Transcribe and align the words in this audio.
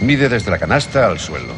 Mide 0.00 0.28
desde 0.28 0.50
la 0.50 0.58
canasta 0.58 1.06
al 1.06 1.18
suelo. 1.18 1.54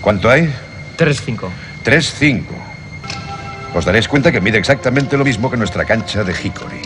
¿Cuánto 0.00 0.30
hay? 0.30 0.52
3-5. 0.96 1.48
3-5. 1.84 2.44
Os 3.74 3.84
daréis 3.84 4.08
cuenta 4.08 4.32
que 4.32 4.40
mide 4.40 4.58
exactamente 4.58 5.16
lo 5.16 5.24
mismo 5.24 5.50
que 5.50 5.56
nuestra 5.56 5.84
cancha 5.84 6.24
de 6.24 6.32
Hickory. 6.32 6.82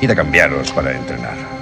Id 0.00 0.10
a 0.10 0.14
cambiaros 0.14 0.72
para 0.72 0.92
entrenar. 0.92 1.53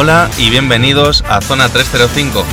Hola 0.00 0.30
y 0.38 0.48
bienvenidos 0.50 1.24
a 1.28 1.40
Zona 1.40 1.68
305. 1.68 2.44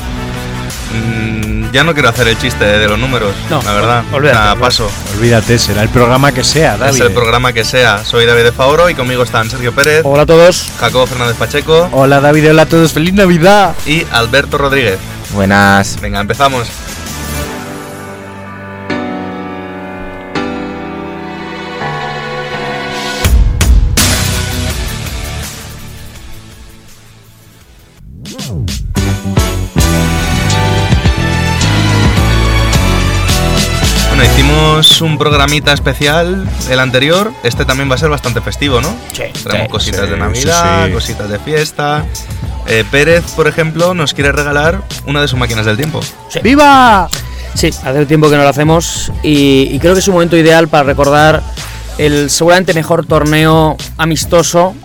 Mm, 0.96 1.72
ya 1.72 1.84
no 1.84 1.94
quiero 1.94 2.10
hacer 2.10 2.28
el 2.28 2.40
chiste 2.40 2.66
de 2.66 2.88
los 2.88 2.98
números, 2.98 3.36
No, 3.52 3.62
la 3.62 3.74
verdad. 3.74 4.04
olvídate, 4.12 4.34
Nada, 4.34 4.54
olvídate. 4.54 4.60
paso. 4.62 4.92
Olvídate, 5.16 5.60
será 5.60 5.84
el 5.84 5.90
programa 5.90 6.32
que 6.32 6.44
sea, 6.44 6.76
David. 6.76 6.96
Es 6.96 7.02
el 7.02 7.12
programa 7.14 7.54
que 7.54 7.64
sea. 7.64 8.04
Soy 8.04 8.26
David 8.26 8.46
de 8.46 8.52
Favoro 8.52 8.90
y 8.90 8.96
conmigo 8.96 9.22
están 9.22 9.48
Sergio 9.52 9.74
Pérez, 9.76 10.02
Hola 10.04 10.24
a 10.24 10.26
todos. 10.26 10.66
Jacobo 10.80 11.06
Fernández 11.06 11.36
Pacheco 11.38 11.88
Hola 11.92 12.20
David, 12.20 12.50
hola 12.50 12.64
a 12.64 12.66
todos, 12.66 12.94
feliz 12.94 13.14
Navidad. 13.14 13.76
y 13.86 14.04
Alberto 14.12 14.58
Rodríguez. 14.58 14.98
Buenas. 15.32 16.00
Venga, 16.02 16.22
empezamos. 16.22 16.68
Hicimos 34.96 35.12
un 35.12 35.18
programita 35.18 35.74
especial, 35.74 36.48
el 36.70 36.80
anterior. 36.80 37.32
Este 37.44 37.66
también 37.66 37.90
va 37.90 37.96
a 37.96 37.98
ser 37.98 38.10
bastante 38.10 38.42
festivo, 38.42 38.82
¿no? 38.82 38.96
Sí, 39.12 39.24
Traemos 39.44 39.68
sí, 39.68 39.72
cositas 39.72 40.06
sí, 40.06 40.12
de 40.12 40.18
Navidad, 40.18 40.86
sí. 40.88 40.94
cositas 40.94 41.30
de 41.30 41.40
fiesta. 41.40 42.06
Eh, 42.68 42.84
Pérez, 42.90 43.24
por 43.36 43.48
ejemplo, 43.48 43.94
nos 43.94 44.14
quiere 44.14 44.32
regalar 44.32 44.82
una 45.06 45.22
de 45.22 45.28
sus 45.28 45.38
máquinas 45.38 45.66
del 45.66 45.78
tiempo. 45.78 46.00
¡Viva! 46.44 47.10
Sí, 47.54 47.68
hace 47.68 48.06
tiempo 48.06 48.30
que 48.30 48.36
no 48.36 48.44
lo 48.44 48.50
hacemos 48.50 49.12
y, 49.24 49.70
y 49.72 49.80
creo 49.80 49.94
que 49.94 50.00
es 50.00 50.08
un 50.08 50.14
momento 50.16 50.36
ideal 50.36 50.68
para 50.68 50.84
recordar 50.84 51.42
el 51.98 52.30
seguramente 52.30 52.74
mejor 52.74 53.06
torneo 53.06 53.78
amistoso 53.98 54.76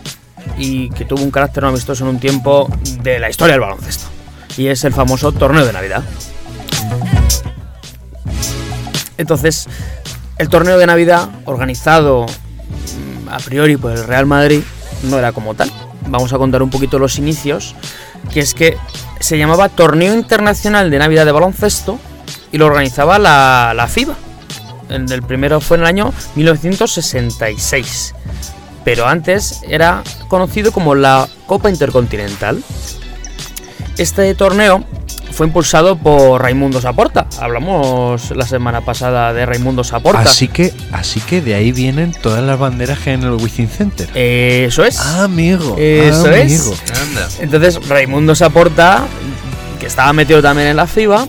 y 0.56 0.90
que 0.90 1.04
tuvo 1.04 1.22
un 1.22 1.30
carácter 1.30 1.64
no 1.64 1.70
amistoso 1.70 2.04
en 2.04 2.10
un 2.10 2.20
tiempo 2.20 2.68
de 3.02 3.18
la 3.18 3.28
historia 3.30 3.54
del 3.54 3.60
baloncesto. 3.60 4.06
Y 4.56 4.66
es 4.68 4.84
el 4.84 4.92
famoso 4.92 5.32
torneo 5.32 5.64
de 5.64 5.72
Navidad. 5.72 6.02
Entonces, 9.20 9.68
el 10.40 10.48
torneo 10.48 10.78
de 10.78 10.86
Navidad, 10.86 11.28
organizado 11.44 12.24
mm, 12.24 13.28
a 13.28 13.36
priori 13.40 13.76
por 13.76 13.92
el 13.92 14.04
Real 14.04 14.24
Madrid, 14.24 14.62
no 15.02 15.18
era 15.18 15.32
como 15.32 15.54
tal. 15.54 15.70
Vamos 16.06 16.32
a 16.32 16.38
contar 16.38 16.62
un 16.62 16.70
poquito 16.70 16.98
los 16.98 17.18
inicios, 17.18 17.74
que 18.32 18.40
es 18.40 18.54
que 18.54 18.78
se 19.20 19.36
llamaba 19.36 19.68
Torneo 19.68 20.14
Internacional 20.14 20.90
de 20.90 20.98
Navidad 20.98 21.26
de 21.26 21.32
Baloncesto 21.32 21.98
y 22.52 22.56
lo 22.56 22.64
organizaba 22.64 23.18
la, 23.18 23.74
la 23.76 23.86
FIBA. 23.86 24.14
El, 24.88 25.12
el 25.12 25.22
primero 25.22 25.60
fue 25.60 25.76
en 25.76 25.82
el 25.82 25.86
año 25.88 26.14
1966, 26.34 28.14
pero 28.82 29.06
antes 29.06 29.60
era 29.68 30.02
conocido 30.28 30.72
como 30.72 30.94
la 30.94 31.28
Copa 31.46 31.68
Intercontinental. 31.68 32.64
Este 33.98 34.34
torneo 34.34 34.86
fue 35.32 35.46
impulsado 35.46 35.96
por 35.96 36.42
Raimundo 36.42 36.80
Saporta. 36.80 37.26
Hablamos 37.38 38.30
la 38.30 38.46
semana 38.46 38.80
pasada 38.82 39.32
de 39.32 39.46
Raimundo 39.46 39.84
Saporta. 39.84 40.22
Así 40.22 40.48
que, 40.48 40.72
así 40.92 41.20
que 41.20 41.40
de 41.40 41.54
ahí 41.54 41.72
vienen 41.72 42.12
todas 42.12 42.42
las 42.42 42.58
banderas 42.58 42.98
que 42.98 43.10
hay 43.10 43.14
en 43.16 43.24
el 43.24 43.32
Wizzing 43.32 43.68
Center. 43.68 44.08
Eso 44.14 44.84
es. 44.84 44.98
Ah, 44.98 45.24
amigo. 45.24 45.76
Eso 45.78 46.26
ah, 46.26 46.36
es. 46.36 46.60
amigo. 46.60 46.74
Entonces 47.40 47.88
Raimundo 47.88 48.34
Saporta, 48.34 49.06
que 49.78 49.86
estaba 49.86 50.12
metido 50.12 50.42
también 50.42 50.68
en 50.68 50.76
la 50.76 50.86
FIBA, 50.86 51.26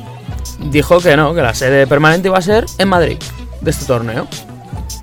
dijo 0.70 1.00
que 1.00 1.16
no, 1.16 1.34
que 1.34 1.42
la 1.42 1.54
sede 1.54 1.88
permanente 1.88 2.28
iba 2.28 2.38
a 2.38 2.42
ser 2.42 2.66
en 2.78 2.90
Madrid 2.90 3.18
de 3.62 3.72
este 3.72 3.86
torneo. 3.86 4.28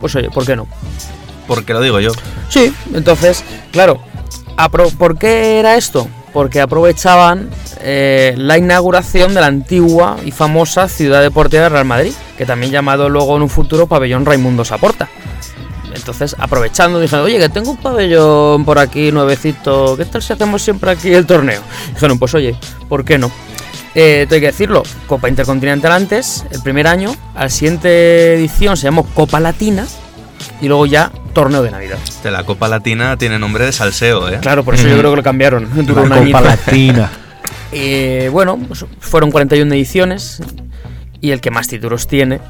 Pues 0.00 0.14
oye, 0.16 0.30
¿por 0.30 0.44
qué 0.44 0.54
no? 0.54 0.66
Porque 1.46 1.72
lo 1.72 1.80
digo 1.80 1.98
yo. 1.98 2.10
Sí, 2.48 2.72
entonces, 2.94 3.42
claro, 3.72 4.00
¿por 4.98 5.18
qué 5.18 5.58
era 5.58 5.76
esto? 5.76 6.08
Porque 6.32 6.60
aprovechaban 6.60 7.48
eh, 7.80 8.34
la 8.36 8.58
inauguración 8.58 9.34
de 9.34 9.40
la 9.40 9.46
antigua 9.46 10.16
y 10.24 10.30
famosa 10.30 10.88
ciudad 10.88 11.22
deportiva 11.22 11.64
de 11.64 11.68
Real 11.70 11.84
Madrid, 11.84 12.12
que 12.36 12.46
también 12.46 12.72
llamado 12.72 13.08
luego 13.08 13.36
en 13.36 13.42
un 13.42 13.48
futuro 13.48 13.86
pabellón 13.86 14.26
Raimundo 14.26 14.64
Saporta. 14.64 15.08
Entonces, 15.94 16.36
aprovechando, 16.38 17.00
dijeron, 17.00 17.24
oye, 17.24 17.38
que 17.38 17.48
tengo 17.48 17.70
un 17.70 17.76
pabellón 17.76 18.64
por 18.64 18.78
aquí 18.78 19.10
nuevecito, 19.10 19.96
¿qué 19.96 20.04
tal 20.04 20.22
si 20.22 20.32
hacemos 20.32 20.62
siempre 20.62 20.90
aquí 20.90 21.12
el 21.12 21.26
torneo? 21.26 21.60
Dijeron, 21.94 22.18
pues 22.18 22.34
oye, 22.34 22.56
¿por 22.88 23.04
qué 23.04 23.18
no? 23.18 23.30
Eh, 23.94 24.26
tengo 24.28 24.40
que 24.40 24.46
decirlo, 24.46 24.82
Copa 25.06 25.28
Intercontinental 25.28 25.92
antes, 25.92 26.44
el 26.50 26.62
primer 26.62 26.86
año, 26.86 27.14
a 27.34 27.44
la 27.44 27.48
siguiente 27.48 28.34
edición 28.34 28.76
se 28.76 28.84
llamó 28.84 29.04
Copa 29.04 29.40
Latina 29.40 29.86
y 30.60 30.68
luego 30.68 30.86
ya 30.86 31.10
Torneo 31.38 31.62
de 31.62 31.70
Navidad. 31.70 31.98
De 32.24 32.30
la 32.32 32.42
Copa 32.44 32.66
Latina 32.66 33.16
tiene 33.16 33.38
nombre 33.38 33.64
de 33.64 33.70
salseo, 33.72 34.28
¿eh? 34.28 34.38
Claro, 34.40 34.64
por 34.64 34.74
eso 34.74 34.88
yo 34.88 34.98
creo 34.98 35.10
que 35.10 35.16
lo 35.18 35.22
cambiaron. 35.22 35.68
Duró 35.86 36.02
un 36.02 36.08
La. 36.08 36.18
Copa 36.24 36.40
Latina. 36.40 37.10
Eh, 37.70 38.30
bueno, 38.32 38.58
pues 38.66 38.86
fueron 38.98 39.30
41 39.30 39.74
ediciones 39.74 40.40
y 41.20 41.32
el 41.32 41.42
que 41.42 41.50
más 41.50 41.68
títulos 41.68 42.06
tiene, 42.06 42.40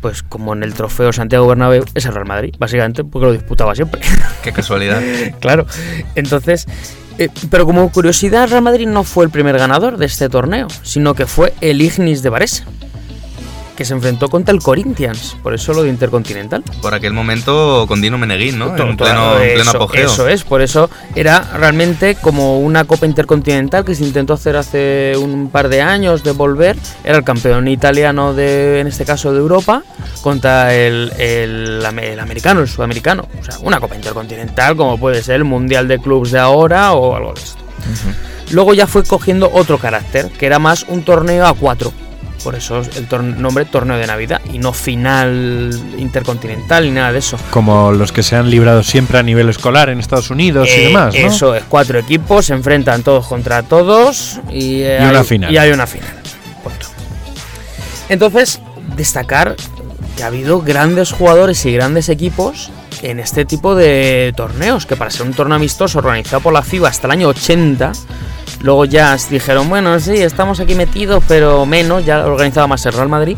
pues 0.00 0.22
como 0.22 0.54
en 0.54 0.62
el 0.62 0.72
trofeo 0.72 1.12
Santiago 1.12 1.46
Bernabéu, 1.46 1.84
es 1.94 2.06
el 2.06 2.14
Real 2.14 2.26
Madrid, 2.26 2.54
básicamente, 2.58 3.04
porque 3.04 3.26
lo 3.26 3.32
disputaba 3.34 3.74
siempre. 3.74 4.00
Qué 4.42 4.52
casualidad. 4.52 5.02
claro. 5.38 5.66
Entonces, 6.14 6.66
eh, 7.18 7.28
pero 7.50 7.66
como 7.66 7.92
curiosidad, 7.92 8.44
el 8.44 8.50
Real 8.52 8.62
Madrid 8.62 8.86
no 8.86 9.04
fue 9.04 9.26
el 9.26 9.30
primer 9.30 9.58
ganador 9.58 9.98
de 9.98 10.06
este 10.06 10.30
torneo, 10.30 10.68
sino 10.82 11.14
que 11.14 11.26
fue 11.26 11.52
el 11.60 11.82
Ignis 11.82 12.22
de 12.22 12.30
Varese, 12.30 12.64
que 13.76 13.84
se 13.84 13.92
enfrentó 13.94 14.28
contra 14.28 14.54
el 14.54 14.60
Corinthians, 14.62 15.36
por 15.42 15.52
eso 15.54 15.72
lo 15.72 15.82
de 15.82 15.88
Intercontinental. 15.88 16.62
Por 16.80 16.94
aquel 16.94 17.12
momento 17.12 17.84
con 17.88 18.00
Dino 18.00 18.18
Meneguín, 18.18 18.58
¿no? 18.58 18.66
Todo- 18.74 18.88
En 18.90 18.96
pleno, 18.96 19.32
en 19.40 19.54
pleno 19.54 19.60
eso, 19.62 19.76
apogeo. 19.76 20.06
Eso 20.06 20.28
es, 20.28 20.44
por 20.44 20.62
eso 20.62 20.88
era 21.14 21.40
realmente 21.56 22.14
como 22.14 22.60
una 22.60 22.84
Copa 22.84 23.06
Intercontinental 23.06 23.84
que 23.84 23.94
se 23.94 24.04
intentó 24.04 24.34
hacer 24.34 24.56
hace 24.56 25.14
un 25.18 25.50
par 25.50 25.68
de 25.68 25.82
años 25.82 26.22
de 26.22 26.32
volver. 26.32 26.76
Era 27.02 27.18
el 27.18 27.24
campeón 27.24 27.66
italiano 27.68 28.32
de, 28.34 28.80
en 28.80 28.86
este 28.86 29.04
caso, 29.04 29.32
de 29.32 29.38
Europa 29.38 29.82
contra 30.22 30.74
el, 30.74 31.12
el 31.18 31.84
americano, 32.20 32.60
el 32.60 32.68
sudamericano. 32.68 33.26
O 33.40 33.44
sea, 33.44 33.58
una 33.62 33.80
Copa 33.80 33.96
Intercontinental 33.96 34.76
como 34.76 34.98
puede 34.98 35.22
ser 35.22 35.36
el 35.36 35.44
Mundial 35.44 35.88
de 35.88 35.98
Clubs 35.98 36.30
de 36.30 36.38
ahora 36.38 36.92
o 36.92 37.16
algo 37.16 37.32
de 37.34 37.40
esto. 37.40 37.62
Luego 38.50 38.74
ya 38.74 38.86
fue 38.86 39.02
cogiendo 39.04 39.50
otro 39.52 39.78
carácter, 39.78 40.30
que 40.30 40.46
era 40.46 40.58
más 40.58 40.84
un 40.88 41.02
torneo 41.02 41.46
a 41.46 41.54
cuatro. 41.54 41.92
Por 42.44 42.54
eso 42.54 42.80
es 42.80 42.90
el 42.96 43.08
nombre 43.42 43.64
Torneo 43.64 43.96
de 43.96 44.06
Navidad 44.06 44.40
y 44.52 44.58
no 44.58 44.72
final 44.74 45.70
intercontinental 45.98 46.84
ni 46.84 46.90
nada 46.92 47.10
de 47.10 47.18
eso. 47.18 47.38
Como 47.50 47.90
los 47.90 48.12
que 48.12 48.22
se 48.22 48.36
han 48.36 48.50
librado 48.50 48.82
siempre 48.82 49.18
a 49.18 49.22
nivel 49.22 49.48
escolar 49.48 49.88
en 49.88 49.98
Estados 49.98 50.30
Unidos 50.30 50.68
y 50.68 50.72
Eh, 50.80 50.86
demás, 50.88 51.14
¿no? 51.14 51.20
Eso 51.26 51.54
es, 51.54 51.64
cuatro 51.68 51.98
equipos 51.98 52.44
se 52.46 52.52
enfrentan 52.54 53.02
todos 53.02 53.26
contra 53.26 53.62
todos 53.62 54.38
y, 54.50 54.82
eh, 54.82 54.98
Y 55.00 55.04
una 55.08 55.18
hay- 55.20 55.24
final. 55.24 55.52
Y 55.52 55.56
hay 55.56 55.70
una 55.72 55.86
final. 55.86 56.10
Punto. 56.62 56.86
Entonces, 58.08 58.60
destacar 58.96 59.56
que 60.16 60.22
ha 60.22 60.26
habido 60.26 60.60
grandes 60.60 61.12
jugadores 61.12 61.64
y 61.66 61.72
grandes 61.72 62.08
equipos 62.08 62.70
en 63.02 63.18
este 63.20 63.44
tipo 63.44 63.74
de 63.74 64.32
torneos, 64.36 64.86
que 64.86 64.96
para 64.96 65.10
ser 65.10 65.26
un 65.26 65.32
torneo 65.34 65.56
amistoso 65.56 65.98
organizado 65.98 66.42
por 66.42 66.52
la 66.52 66.62
FIBA 66.62 66.88
hasta 66.88 67.06
el 67.06 67.10
año 67.12 67.28
80, 67.28 67.92
luego 68.64 68.86
ya 68.86 69.16
dijeron, 69.30 69.68
bueno, 69.68 70.00
sí, 70.00 70.16
estamos 70.16 70.58
aquí 70.58 70.74
metidos, 70.74 71.22
pero 71.28 71.66
menos, 71.66 72.04
ya 72.06 72.24
organizaba 72.24 72.66
más 72.66 72.84
el 72.86 72.94
Real 72.94 73.10
Madrid. 73.10 73.36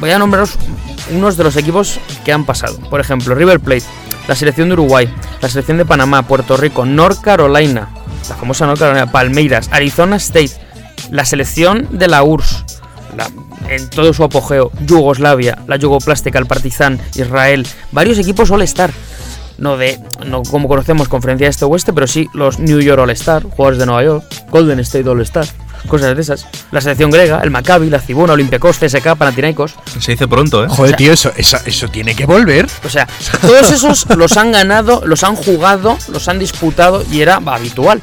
Voy 0.00 0.10
a 0.10 0.18
nombraros 0.18 0.56
unos 1.12 1.36
de 1.36 1.44
los 1.44 1.56
equipos 1.56 2.00
que 2.24 2.32
han 2.32 2.46
pasado. 2.46 2.78
Por 2.88 2.98
ejemplo, 2.98 3.34
River 3.34 3.60
Plate, 3.60 3.84
la 4.26 4.34
selección 4.34 4.68
de 4.68 4.72
Uruguay, 4.72 5.12
la 5.42 5.50
selección 5.50 5.76
de 5.76 5.84
Panamá, 5.84 6.22
Puerto 6.26 6.56
Rico, 6.56 6.86
North 6.86 7.20
Carolina, 7.20 7.90
la 8.28 8.36
famosa 8.36 8.64
North 8.64 8.80
Carolina, 8.80 9.12
Palmeiras, 9.12 9.68
Arizona 9.70 10.16
State, 10.16 10.52
la 11.10 11.26
selección 11.26 11.86
de 11.90 12.08
la 12.08 12.22
URSS, 12.22 12.64
en 13.68 13.90
todo 13.90 14.14
su 14.14 14.24
apogeo, 14.24 14.72
Yugoslavia, 14.80 15.58
la 15.66 15.76
Yugoplástica, 15.76 16.38
el 16.38 16.46
Partizan, 16.46 16.98
Israel, 17.14 17.66
varios 17.92 18.18
equipos 18.18 18.50
All-Star. 18.50 18.92
No 19.58 19.76
de 19.76 20.00
no 20.26 20.42
como 20.42 20.68
conocemos 20.68 21.08
conferencia 21.08 21.48
este-oeste, 21.48 21.92
pero 21.92 22.06
sí 22.06 22.28
los 22.32 22.58
New 22.58 22.80
York 22.80 23.00
All-Star, 23.00 23.42
jugadores 23.42 23.78
de 23.78 23.86
Nueva 23.86 24.04
York, 24.04 24.24
Golden 24.50 24.78
State 24.80 25.08
All-Star, 25.08 25.46
cosas 25.88 26.14
de 26.14 26.22
esas. 26.22 26.46
La 26.70 26.80
selección 26.80 27.10
griega, 27.10 27.40
el 27.42 27.50
Maccabi, 27.50 27.90
la 27.90 28.00
Cibona, 28.00 28.32
Olympiacos, 28.32 28.78
CSK, 28.78 29.16
Panathinaikos. 29.16 29.74
Se 29.98 30.12
dice 30.12 30.28
pronto, 30.28 30.64
¿eh? 30.64 30.68
Joder, 30.68 30.96
tío, 30.96 31.12
eso, 31.12 31.32
eso 31.36 31.88
tiene 31.88 32.14
que 32.14 32.26
volver. 32.26 32.66
O 32.84 32.88
sea, 32.88 33.06
todos 33.40 33.70
esos 33.70 34.06
los 34.16 34.36
han 34.36 34.52
ganado, 34.52 35.02
los 35.04 35.24
han 35.24 35.36
jugado, 35.36 35.98
los 36.08 36.28
han 36.28 36.38
disputado 36.38 37.04
y 37.10 37.20
era 37.20 37.40
habitual. 37.44 38.00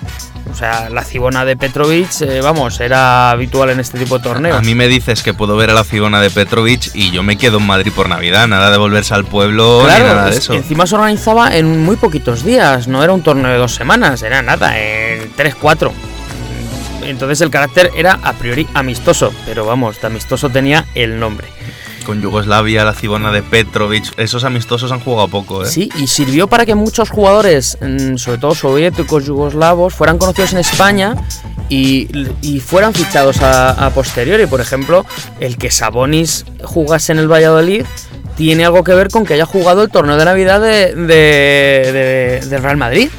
O 0.56 0.58
sea, 0.58 0.90
la 0.90 1.04
Cibona 1.04 1.44
de 1.44 1.58
Petrovic, 1.58 2.22
eh, 2.22 2.40
vamos, 2.42 2.80
era 2.80 3.30
habitual 3.32 3.72
en 3.72 3.82
este 3.82 4.00
tipo 4.00 4.20
de 4.20 4.24
torneos. 4.24 4.58
A 4.58 4.62
mí 4.62 4.74
me 4.74 4.88
dices 4.88 5.22
que 5.22 5.34
puedo 5.34 5.58
ver 5.58 5.70
a 5.70 5.74
la 5.74 5.84
cigona 5.84 6.22
de 6.22 6.30
Petrovic 6.30 6.92
y 6.94 7.12
yo 7.12 7.24
me 7.24 7.38
quedo 7.38 7.58
en 7.58 7.66
Madrid 7.68 7.92
por 7.94 8.08
Navidad, 8.08 8.48
nada 8.48 8.72
de 8.72 8.78
volverse 8.78 9.14
al 9.14 9.26
pueblo 9.26 9.82
ni 9.84 9.90
nada 9.90 10.24
de 10.26 10.32
es- 10.32 10.38
eso. 10.38 10.54
encima 10.54 10.88
se 10.88 10.96
organizaba 10.96 11.54
en 11.58 11.84
muy 11.84 11.98
poquitos 11.98 12.46
días, 12.46 12.88
no 12.88 13.04
era 13.04 13.12
un 13.12 13.22
torneo 13.22 13.52
de 13.52 13.58
dos 13.58 13.76
semanas, 13.76 14.24
era 14.24 14.42
nada, 14.42 14.80
en 14.80 15.30
tres, 15.36 15.56
cuatro. 15.56 15.92
Entonces 17.04 17.42
el 17.42 17.50
carácter 17.50 17.92
era 17.98 18.18
a 18.24 18.32
priori 18.34 18.66
amistoso, 18.74 19.34
pero 19.46 19.66
vamos, 19.66 20.00
de 20.00 20.08
amistoso 20.08 20.50
tenía 20.50 20.86
el 20.96 21.20
nombre. 21.20 21.50
Con 22.06 22.22
Yugoslavia, 22.22 22.86
la 22.86 22.94
cigona 22.94 23.32
de 23.32 23.42
Petrovic, 23.42 24.14
esos 24.18 24.44
amistosos 24.44 24.92
han 24.92 25.00
jugado 25.00 25.28
poco, 25.28 25.64
¿eh? 25.64 25.66
Sí, 25.68 25.90
y 25.98 26.08
sirvió 26.08 26.48
para 26.48 26.66
que 26.66 26.76
muchos 26.76 27.10
jugadores, 27.10 27.78
mm, 27.82 28.18
sobre 28.18 28.38
todo 28.38 28.54
soviéticos, 28.54 29.26
yugoslavos, 29.26 29.94
fueran 29.96 30.18
conocidos 30.20 30.54
en 30.54 30.60
España 30.60 31.16
y, 31.68 32.08
y 32.44 32.60
fueran 32.60 32.94
fichados 32.94 33.42
a, 33.42 33.72
a 33.72 33.90
posteriori. 33.90 34.46
Por 34.46 34.62
ejemplo, 34.62 35.04
el 35.40 35.58
que 35.58 35.72
Sabonis 35.72 36.46
jugase 36.64 37.12
en 37.14 37.20
el 37.20 37.28
Valladolid 37.32 37.84
tiene 38.38 38.66
algo 38.66 38.84
que 38.84 38.94
ver 38.94 39.10
con 39.10 39.26
que 39.26 39.34
haya 39.34 39.46
jugado 39.46 39.82
el 39.82 39.90
torneo 39.90 40.18
de 40.18 40.26
Navidad 40.26 40.62
de, 40.62 40.94
de- 40.94 41.92
de- 41.92 42.46
del 42.48 42.62
Real 42.62 42.78
Madrid. 42.78 43.10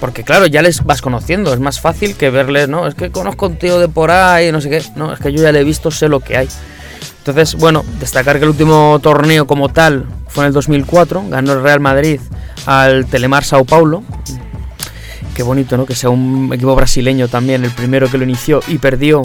Porque 0.00 0.24
claro, 0.24 0.46
ya 0.46 0.60
les 0.60 0.82
vas 0.84 1.00
conociendo, 1.00 1.54
es 1.54 1.60
más 1.60 1.80
fácil 1.80 2.14
que 2.16 2.28
verles, 2.28 2.68
no, 2.68 2.86
es 2.86 2.94
que 2.94 3.10
conozco 3.10 3.46
a 3.46 3.48
un 3.50 3.56
tío 3.56 3.78
de 3.78 3.88
por 3.88 4.10
ahí, 4.10 4.50
no 4.52 4.60
sé 4.60 4.68
qué, 4.68 4.82
no, 4.96 5.12
es 5.14 5.20
que 5.20 5.32
yo 5.32 5.40
ya 5.42 5.50
le 5.52 5.60
he 5.60 5.64
visto, 5.64 5.90
sé 5.90 6.08
lo 6.08 6.20
que 6.20 6.36
hay. 6.36 6.48
Entonces, 7.18 7.54
bueno, 7.54 7.84
destacar 8.00 8.38
que 8.38 8.44
el 8.44 8.50
último 8.50 8.98
torneo 9.02 9.46
como 9.46 9.68
tal 9.68 10.06
fue 10.28 10.44
en 10.44 10.48
el 10.48 10.52
2004, 10.54 11.24
ganó 11.28 11.52
el 11.52 11.62
Real 11.62 11.80
Madrid 11.80 12.20
al 12.66 13.06
Telemar 13.06 13.44
Sao 13.44 13.64
Paulo. 13.64 14.02
Qué 15.34 15.42
bonito, 15.42 15.76
¿no? 15.76 15.86
Que 15.86 15.94
sea 15.94 16.10
un 16.10 16.50
equipo 16.52 16.74
brasileño 16.76 17.28
también, 17.28 17.64
el 17.64 17.70
primero 17.70 18.10
que 18.10 18.18
lo 18.18 18.24
inició 18.24 18.60
y 18.68 18.78
perdió. 18.78 19.22